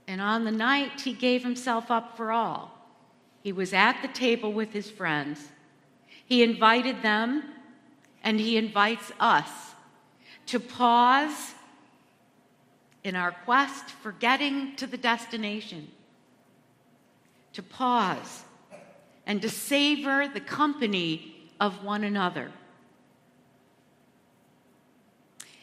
And 0.07 0.19
on 0.19 0.45
the 0.45 0.51
night 0.51 1.01
he 1.01 1.13
gave 1.13 1.43
himself 1.43 1.91
up 1.91 2.17
for 2.17 2.31
all, 2.31 2.71
he 3.41 3.51
was 3.51 3.73
at 3.73 4.01
the 4.01 4.07
table 4.07 4.51
with 4.51 4.73
his 4.73 4.89
friends. 4.89 5.49
He 6.25 6.41
invited 6.41 7.01
them, 7.01 7.43
and 8.23 8.39
he 8.39 8.57
invites 8.57 9.11
us 9.19 9.49
to 10.47 10.59
pause 10.59 11.52
in 13.03 13.15
our 13.15 13.31
quest 13.31 13.85
for 13.89 14.11
getting 14.13 14.75
to 14.77 14.87
the 14.87 14.97
destination, 14.97 15.89
to 17.53 17.61
pause 17.61 18.43
and 19.25 19.41
to 19.41 19.49
savor 19.49 20.27
the 20.27 20.39
company 20.39 21.49
of 21.59 21.83
one 21.83 22.03
another. 22.03 22.51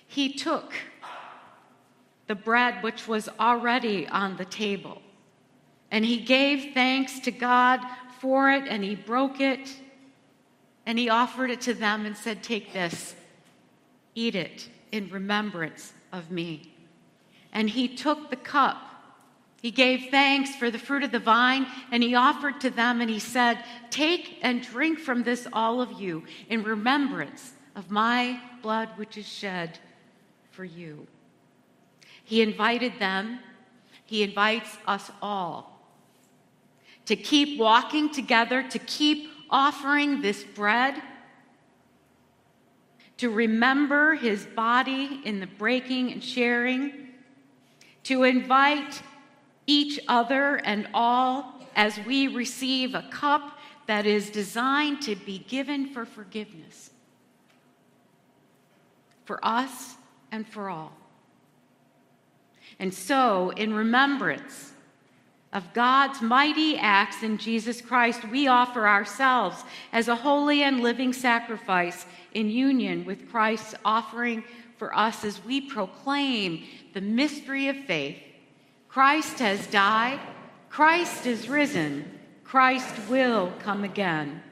He 0.06 0.32
took 0.32 0.74
the 2.26 2.34
bread 2.34 2.82
which 2.82 3.08
was 3.08 3.28
already 3.38 4.06
on 4.08 4.36
the 4.36 4.44
table, 4.44 5.00
and 5.90 6.04
he 6.04 6.18
gave 6.18 6.74
thanks 6.74 7.20
to 7.20 7.30
God 7.30 7.80
for 8.20 8.50
it, 8.50 8.64
and 8.68 8.84
he 8.84 8.94
broke 8.94 9.40
it, 9.40 9.76
and 10.86 10.98
he 10.98 11.08
offered 11.08 11.50
it 11.50 11.60
to 11.62 11.74
them 11.74 12.06
and 12.06 12.16
said, 12.16 12.42
Take 12.42 12.72
this, 12.72 13.14
eat 14.14 14.34
it 14.34 14.68
in 14.92 15.08
remembrance 15.10 15.92
of 16.12 16.30
me. 16.30 16.72
And 17.52 17.70
he 17.70 17.88
took 17.88 18.30
the 18.30 18.36
cup. 18.36 18.78
He 19.60 19.70
gave 19.70 20.10
thanks 20.10 20.54
for 20.54 20.70
the 20.70 20.78
fruit 20.78 21.02
of 21.02 21.12
the 21.12 21.18
vine, 21.18 21.66
and 21.90 22.02
he 22.02 22.14
offered 22.14 22.60
to 22.60 22.70
them, 22.70 23.00
and 23.00 23.10
he 23.10 23.18
said, 23.18 23.62
Take 23.90 24.38
and 24.42 24.62
drink 24.62 24.98
from 24.98 25.22
this, 25.22 25.46
all 25.52 25.82
of 25.82 26.00
you, 26.00 26.24
in 26.48 26.62
remembrance 26.62 27.52
of 27.76 27.90
my 27.90 28.40
blood 28.62 28.88
which 28.96 29.18
is 29.18 29.28
shed 29.28 29.78
for 30.50 30.64
you. 30.64 31.06
He 32.24 32.40
invited 32.40 32.98
them, 32.98 33.40
he 34.06 34.22
invites 34.22 34.78
us 34.86 35.10
all 35.20 35.70
to 37.10 37.16
keep 37.16 37.58
walking 37.58 38.12
together, 38.12 38.62
to 38.62 38.78
keep 38.78 39.28
offering 39.50 40.22
this 40.22 40.44
bread, 40.44 41.02
to 43.16 43.28
remember 43.28 44.14
his 44.14 44.46
body 44.46 45.20
in 45.24 45.40
the 45.40 45.46
breaking 45.48 46.12
and 46.12 46.22
sharing, 46.22 47.08
to 48.10 48.24
invite 48.24 49.02
each 49.68 50.00
other 50.08 50.56
and 50.56 50.88
all 50.92 51.54
as 51.76 51.96
we 52.00 52.26
receive 52.26 52.96
a 52.96 53.06
cup 53.12 53.56
that 53.86 54.04
is 54.04 54.30
designed 54.30 55.00
to 55.00 55.14
be 55.14 55.38
given 55.38 55.86
for 55.86 56.04
forgiveness 56.04 56.90
for 59.24 59.38
us 59.44 59.94
and 60.32 60.44
for 60.44 60.68
all. 60.68 60.92
And 62.80 62.92
so, 62.92 63.50
in 63.50 63.72
remembrance 63.72 64.72
of 65.52 65.72
God's 65.72 66.20
mighty 66.20 66.76
acts 66.76 67.22
in 67.22 67.38
Jesus 67.38 67.80
Christ, 67.80 68.28
we 68.28 68.48
offer 68.48 68.88
ourselves 68.88 69.62
as 69.92 70.08
a 70.08 70.16
holy 70.16 70.64
and 70.64 70.80
living 70.80 71.12
sacrifice 71.12 72.06
in 72.34 72.50
union 72.50 73.04
with 73.04 73.30
Christ's 73.30 73.76
offering 73.84 74.42
for 74.80 74.96
us 74.96 75.26
as 75.26 75.44
we 75.44 75.60
proclaim 75.60 76.64
the 76.94 77.02
mystery 77.02 77.68
of 77.68 77.76
faith. 77.84 78.16
Christ 78.88 79.38
has 79.38 79.66
died, 79.66 80.18
Christ 80.70 81.26
is 81.26 81.50
risen, 81.50 82.18
Christ 82.44 82.94
will 83.10 83.52
come 83.58 83.84
again. 83.84 84.42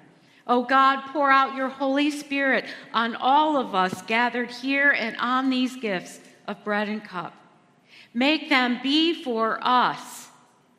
O 0.47 0.65
God, 0.65 1.01
pour 1.15 1.31
out 1.31 1.57
your 1.57 1.71
Holy 1.71 2.11
Spirit 2.11 2.67
on 2.93 3.17
all 3.17 3.57
of 3.57 3.75
us 3.75 4.03
gathered 4.03 4.51
here 4.51 4.91
and 4.91 5.17
on 5.17 5.49
these 5.49 5.77
gifts 5.77 6.21
of 6.47 6.63
bread 6.63 6.91
and 6.91 7.03
cup. 7.03 7.33
Make 8.13 8.51
them 8.51 8.81
be 8.83 9.25
for 9.25 9.59
us 9.63 10.29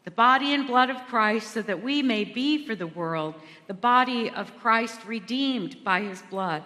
the 0.06 0.12
body 0.12 0.54
and 0.54 0.68
blood 0.68 0.92
of 0.92 1.08
Christ, 1.08 1.52
so 1.54 1.64
that 1.64 1.84
we 1.84 2.04
may 2.04 2.24
be 2.24 2.68
for 2.68 2.76
the 2.76 2.88
world 2.88 3.34
the 3.66 3.74
body 3.74 4.30
of 4.30 4.58
Christ 4.60 5.00
redeemed 5.08 5.84
by 5.84 6.02
his 6.02 6.22
blood. 6.30 6.62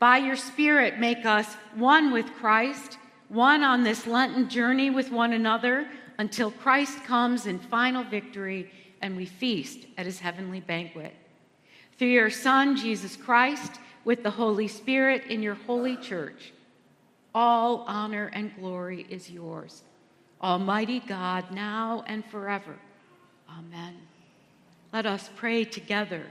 By 0.00 0.16
your 0.16 0.36
Spirit, 0.36 0.98
make 0.98 1.26
us 1.26 1.54
one 1.74 2.10
with 2.10 2.32
Christ, 2.34 2.96
one 3.28 3.62
on 3.62 3.84
this 3.84 4.06
Lenten 4.06 4.48
journey 4.48 4.88
with 4.88 5.12
one 5.12 5.34
another 5.34 5.86
until 6.18 6.50
Christ 6.50 7.04
comes 7.04 7.46
in 7.46 7.58
final 7.58 8.02
victory 8.02 8.70
and 9.02 9.14
we 9.14 9.26
feast 9.26 9.86
at 9.98 10.06
his 10.06 10.18
heavenly 10.18 10.60
banquet. 10.60 11.14
Through 11.98 12.08
your 12.08 12.30
Son, 12.30 12.76
Jesus 12.76 13.14
Christ, 13.14 13.72
with 14.06 14.22
the 14.22 14.30
Holy 14.30 14.68
Spirit 14.68 15.24
in 15.26 15.42
your 15.42 15.54
holy 15.54 15.98
church, 15.98 16.54
all 17.34 17.84
honor 17.86 18.30
and 18.32 18.56
glory 18.56 19.06
is 19.10 19.30
yours. 19.30 19.82
Almighty 20.42 21.00
God, 21.00 21.52
now 21.52 22.04
and 22.06 22.24
forever. 22.24 22.74
Amen. 23.50 23.96
Let 24.94 25.04
us 25.04 25.28
pray 25.36 25.64
together 25.64 26.24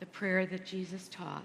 the 0.00 0.06
prayer 0.06 0.46
that 0.46 0.64
Jesus 0.64 1.08
taught. 1.08 1.44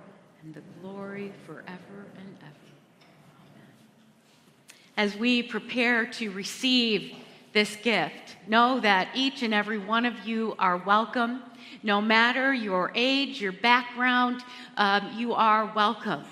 and 0.43 0.53
the 0.55 0.61
glory 0.81 1.31
forever 1.45 2.07
and 2.17 2.35
ever. 2.41 2.55
Amen. 3.41 3.67
As 4.97 5.15
we 5.15 5.43
prepare 5.43 6.05
to 6.13 6.31
receive 6.31 7.15
this 7.53 7.75
gift, 7.77 8.37
know 8.47 8.79
that 8.79 9.09
each 9.13 9.43
and 9.43 9.53
every 9.53 9.77
one 9.77 10.05
of 10.05 10.25
you 10.25 10.55
are 10.57 10.77
welcome. 10.77 11.43
No 11.83 12.01
matter 12.01 12.53
your 12.53 12.91
age, 12.95 13.41
your 13.41 13.51
background, 13.51 14.41
um, 14.77 15.11
you 15.15 15.33
are 15.33 15.71
welcome. 15.75 16.23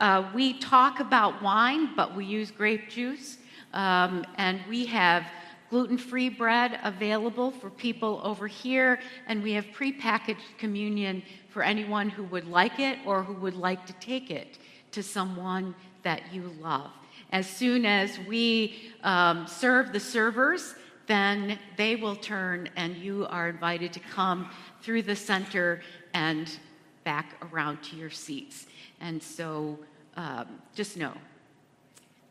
Uh, 0.00 0.28
we 0.34 0.58
talk 0.58 1.00
about 1.00 1.40
wine, 1.42 1.94
but 1.94 2.16
we 2.16 2.24
use 2.24 2.50
grape 2.50 2.88
juice, 2.88 3.38
um, 3.72 4.24
and 4.36 4.60
we 4.68 4.86
have 4.86 5.24
gluten 5.70 5.98
free 5.98 6.28
bread 6.28 6.78
available 6.82 7.50
for 7.50 7.70
people 7.70 8.20
over 8.24 8.46
here, 8.46 9.00
and 9.26 9.42
we 9.42 9.52
have 9.52 9.66
prepackaged 9.66 10.58
communion 10.58 11.22
for 11.54 11.62
anyone 11.62 12.08
who 12.08 12.24
would 12.24 12.48
like 12.48 12.80
it 12.80 12.98
or 13.06 13.22
who 13.22 13.32
would 13.34 13.54
like 13.54 13.86
to 13.86 13.92
take 13.94 14.28
it 14.28 14.58
to 14.90 15.04
someone 15.04 15.72
that 16.02 16.20
you 16.32 16.52
love. 16.60 16.90
As 17.30 17.48
soon 17.48 17.86
as 17.86 18.18
we 18.28 18.92
um, 19.04 19.46
serve 19.46 19.92
the 19.92 20.00
servers, 20.00 20.74
then 21.06 21.56
they 21.76 21.94
will 21.94 22.16
turn, 22.16 22.68
and 22.74 22.96
you 22.96 23.26
are 23.30 23.48
invited 23.48 23.92
to 23.92 24.00
come 24.00 24.50
through 24.82 25.02
the 25.02 25.14
center 25.14 25.80
and 26.12 26.58
back 27.04 27.36
around 27.52 27.80
to 27.84 27.94
your 27.94 28.10
seats. 28.10 28.66
And 29.00 29.22
so 29.22 29.78
um, 30.16 30.58
just 30.74 30.96
know 30.96 31.12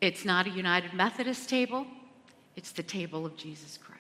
it's 0.01 0.25
not 0.25 0.47
a 0.47 0.49
United 0.49 0.93
Methodist 0.93 1.47
table, 1.47 1.87
it's 2.57 2.73
the 2.73 2.83
table 2.83 3.25
of 3.25 3.37
Jesus 3.37 3.77
Christ. 3.77 3.92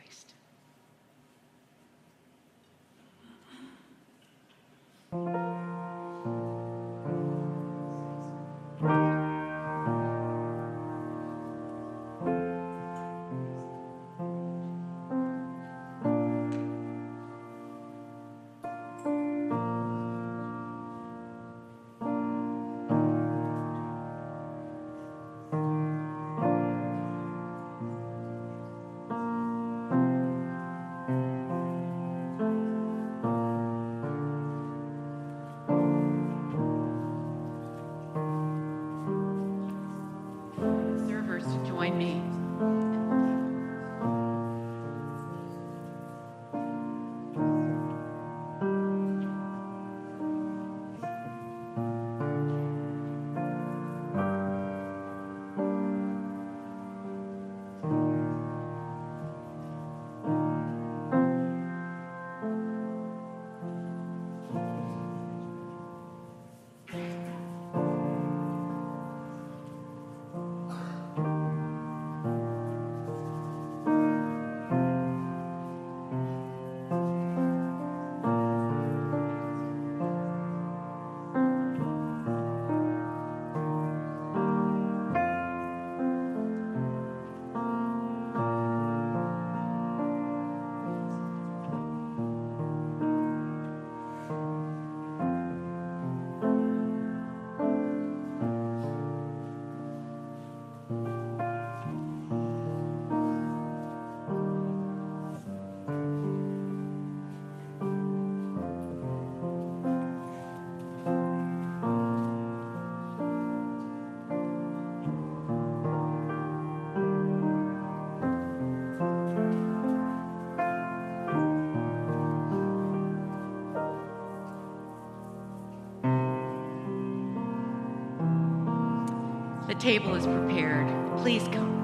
The 129.73 129.79
table 129.79 130.13
is 130.13 130.27
prepared. 130.27 130.87
Please 131.17 131.47
come. 131.47 131.82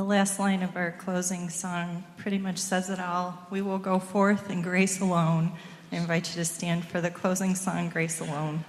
The 0.00 0.06
last 0.06 0.38
line 0.38 0.62
of 0.62 0.78
our 0.78 0.92
closing 0.92 1.50
song 1.50 2.04
pretty 2.16 2.38
much 2.38 2.56
says 2.56 2.88
it 2.88 2.98
all. 2.98 3.46
We 3.50 3.60
will 3.60 3.76
go 3.76 3.98
forth 3.98 4.48
in 4.48 4.62
grace 4.62 4.98
alone. 4.98 5.52
I 5.92 5.96
invite 5.96 6.30
you 6.30 6.36
to 6.36 6.44
stand 6.46 6.86
for 6.86 7.02
the 7.02 7.10
closing 7.10 7.54
song, 7.54 7.90
Grace 7.90 8.18
Alone. 8.18 8.64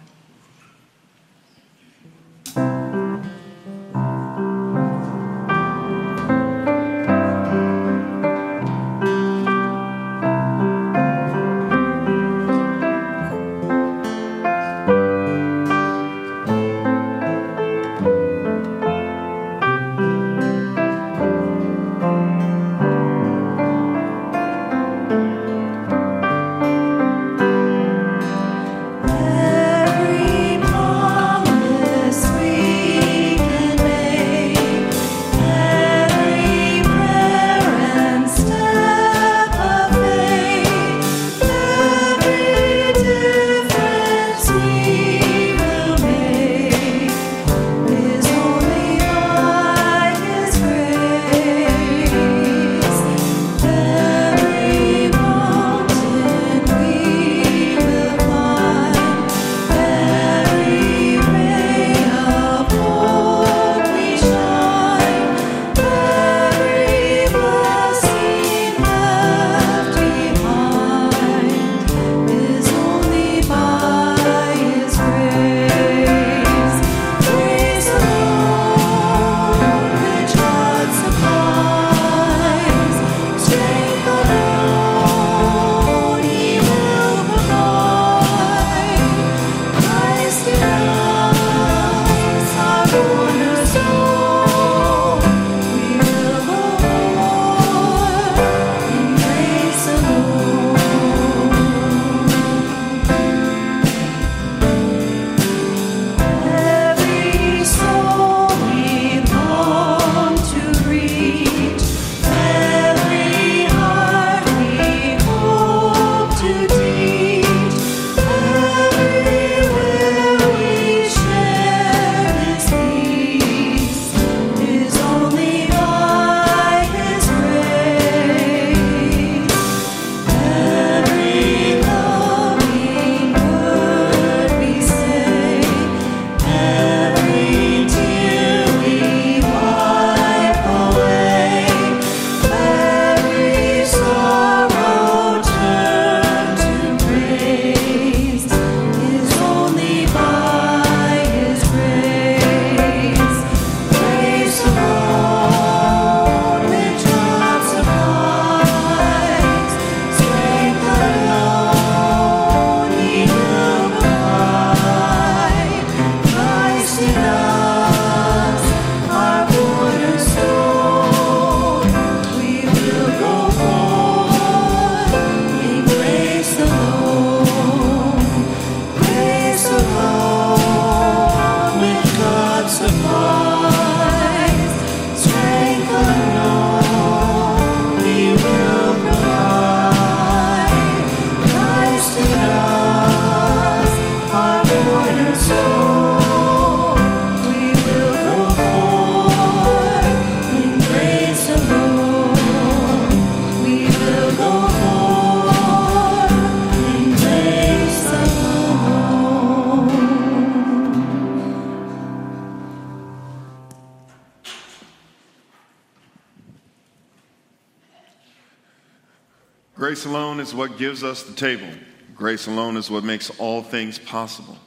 Gives 220.82 221.04
us 221.04 221.22
the 221.22 221.34
table. 221.36 221.70
Grace 222.16 222.48
alone 222.48 222.76
is 222.76 222.90
what 222.90 223.04
makes 223.04 223.30
all 223.38 223.62
things 223.62 224.00
possible. 224.00 224.58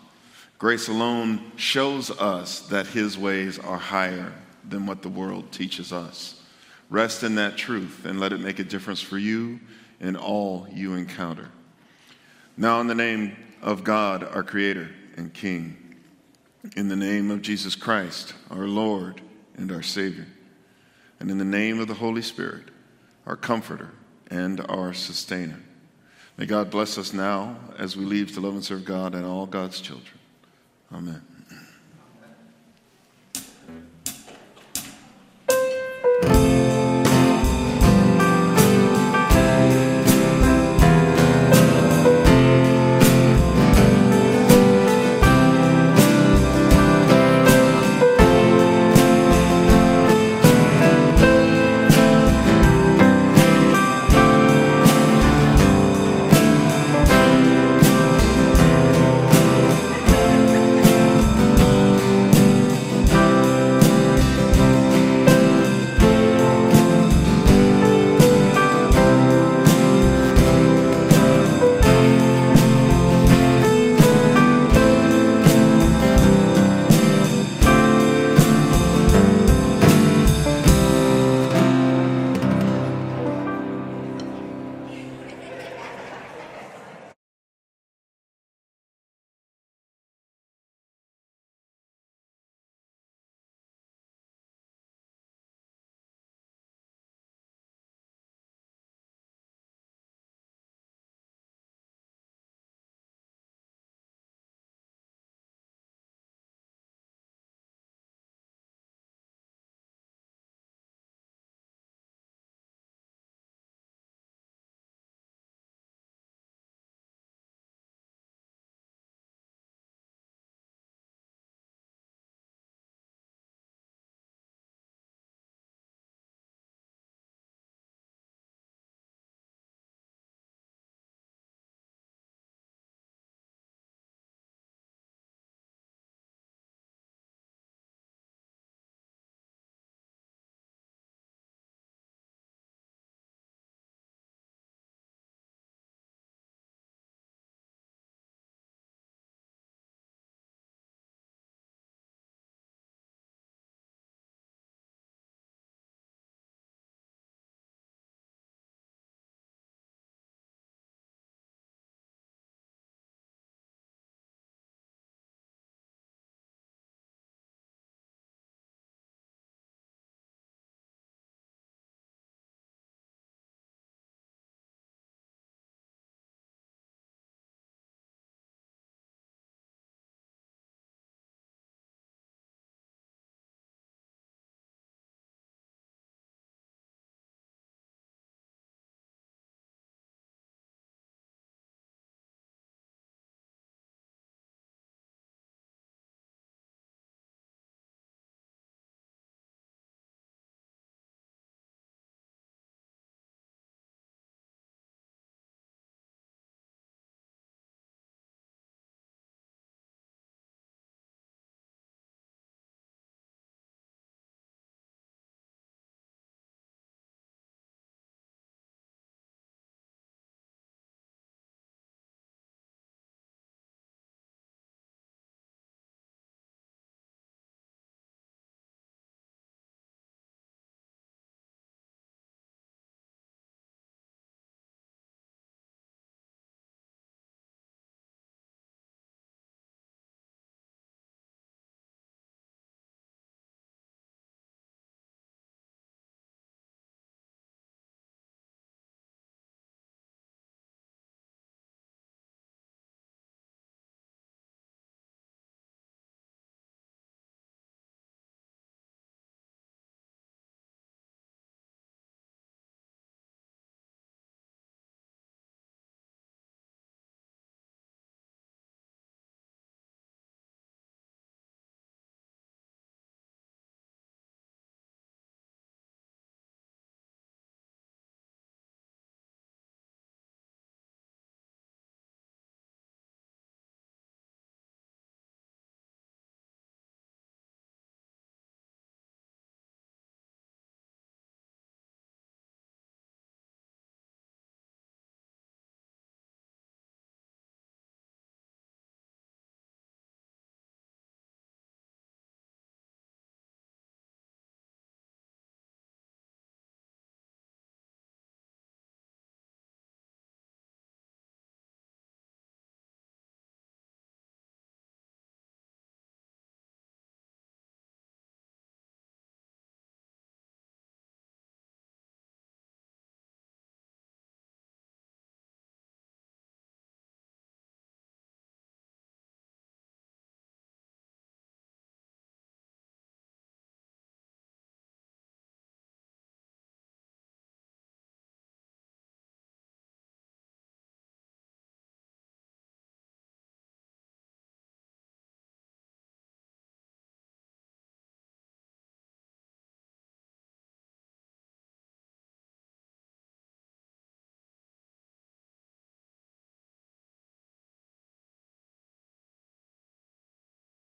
Grace 0.58 0.86
alone 0.86 1.50
shows 1.56 2.08
us 2.08 2.60
that 2.68 2.86
His 2.86 3.18
ways 3.18 3.58
are 3.58 3.78
higher 3.78 4.32
than 4.68 4.86
what 4.86 5.02
the 5.02 5.08
world 5.08 5.50
teaches 5.50 5.92
us. 5.92 6.40
Rest 6.88 7.24
in 7.24 7.34
that 7.34 7.56
truth 7.56 8.04
and 8.04 8.20
let 8.20 8.32
it 8.32 8.38
make 8.38 8.60
a 8.60 8.64
difference 8.64 9.00
for 9.00 9.18
you 9.18 9.58
and 9.98 10.16
all 10.16 10.68
you 10.72 10.94
encounter. 10.94 11.48
Now, 12.56 12.80
in 12.80 12.86
the 12.86 12.94
name 12.94 13.36
of 13.60 13.82
God, 13.82 14.22
our 14.22 14.44
Creator 14.44 14.90
and 15.16 15.34
King, 15.34 15.96
in 16.76 16.86
the 16.86 16.94
name 16.94 17.32
of 17.32 17.42
Jesus 17.42 17.74
Christ, 17.74 18.34
our 18.52 18.68
Lord 18.68 19.20
and 19.56 19.72
our 19.72 19.82
Savior, 19.82 20.28
and 21.18 21.28
in 21.28 21.38
the 21.38 21.44
name 21.44 21.80
of 21.80 21.88
the 21.88 21.94
Holy 21.94 22.22
Spirit, 22.22 22.66
our 23.26 23.36
Comforter 23.36 23.90
and 24.30 24.60
our 24.68 24.94
Sustainer. 24.94 25.58
May 26.36 26.46
God 26.46 26.70
bless 26.70 26.98
us 26.98 27.12
now 27.12 27.56
as 27.78 27.96
we 27.96 28.04
leave 28.04 28.32
to 28.34 28.40
love 28.40 28.54
and 28.54 28.64
serve 28.64 28.84
God 28.84 29.14
and 29.14 29.24
all 29.24 29.46
God's 29.46 29.80
children. 29.80 30.18
Amen. 30.92 31.22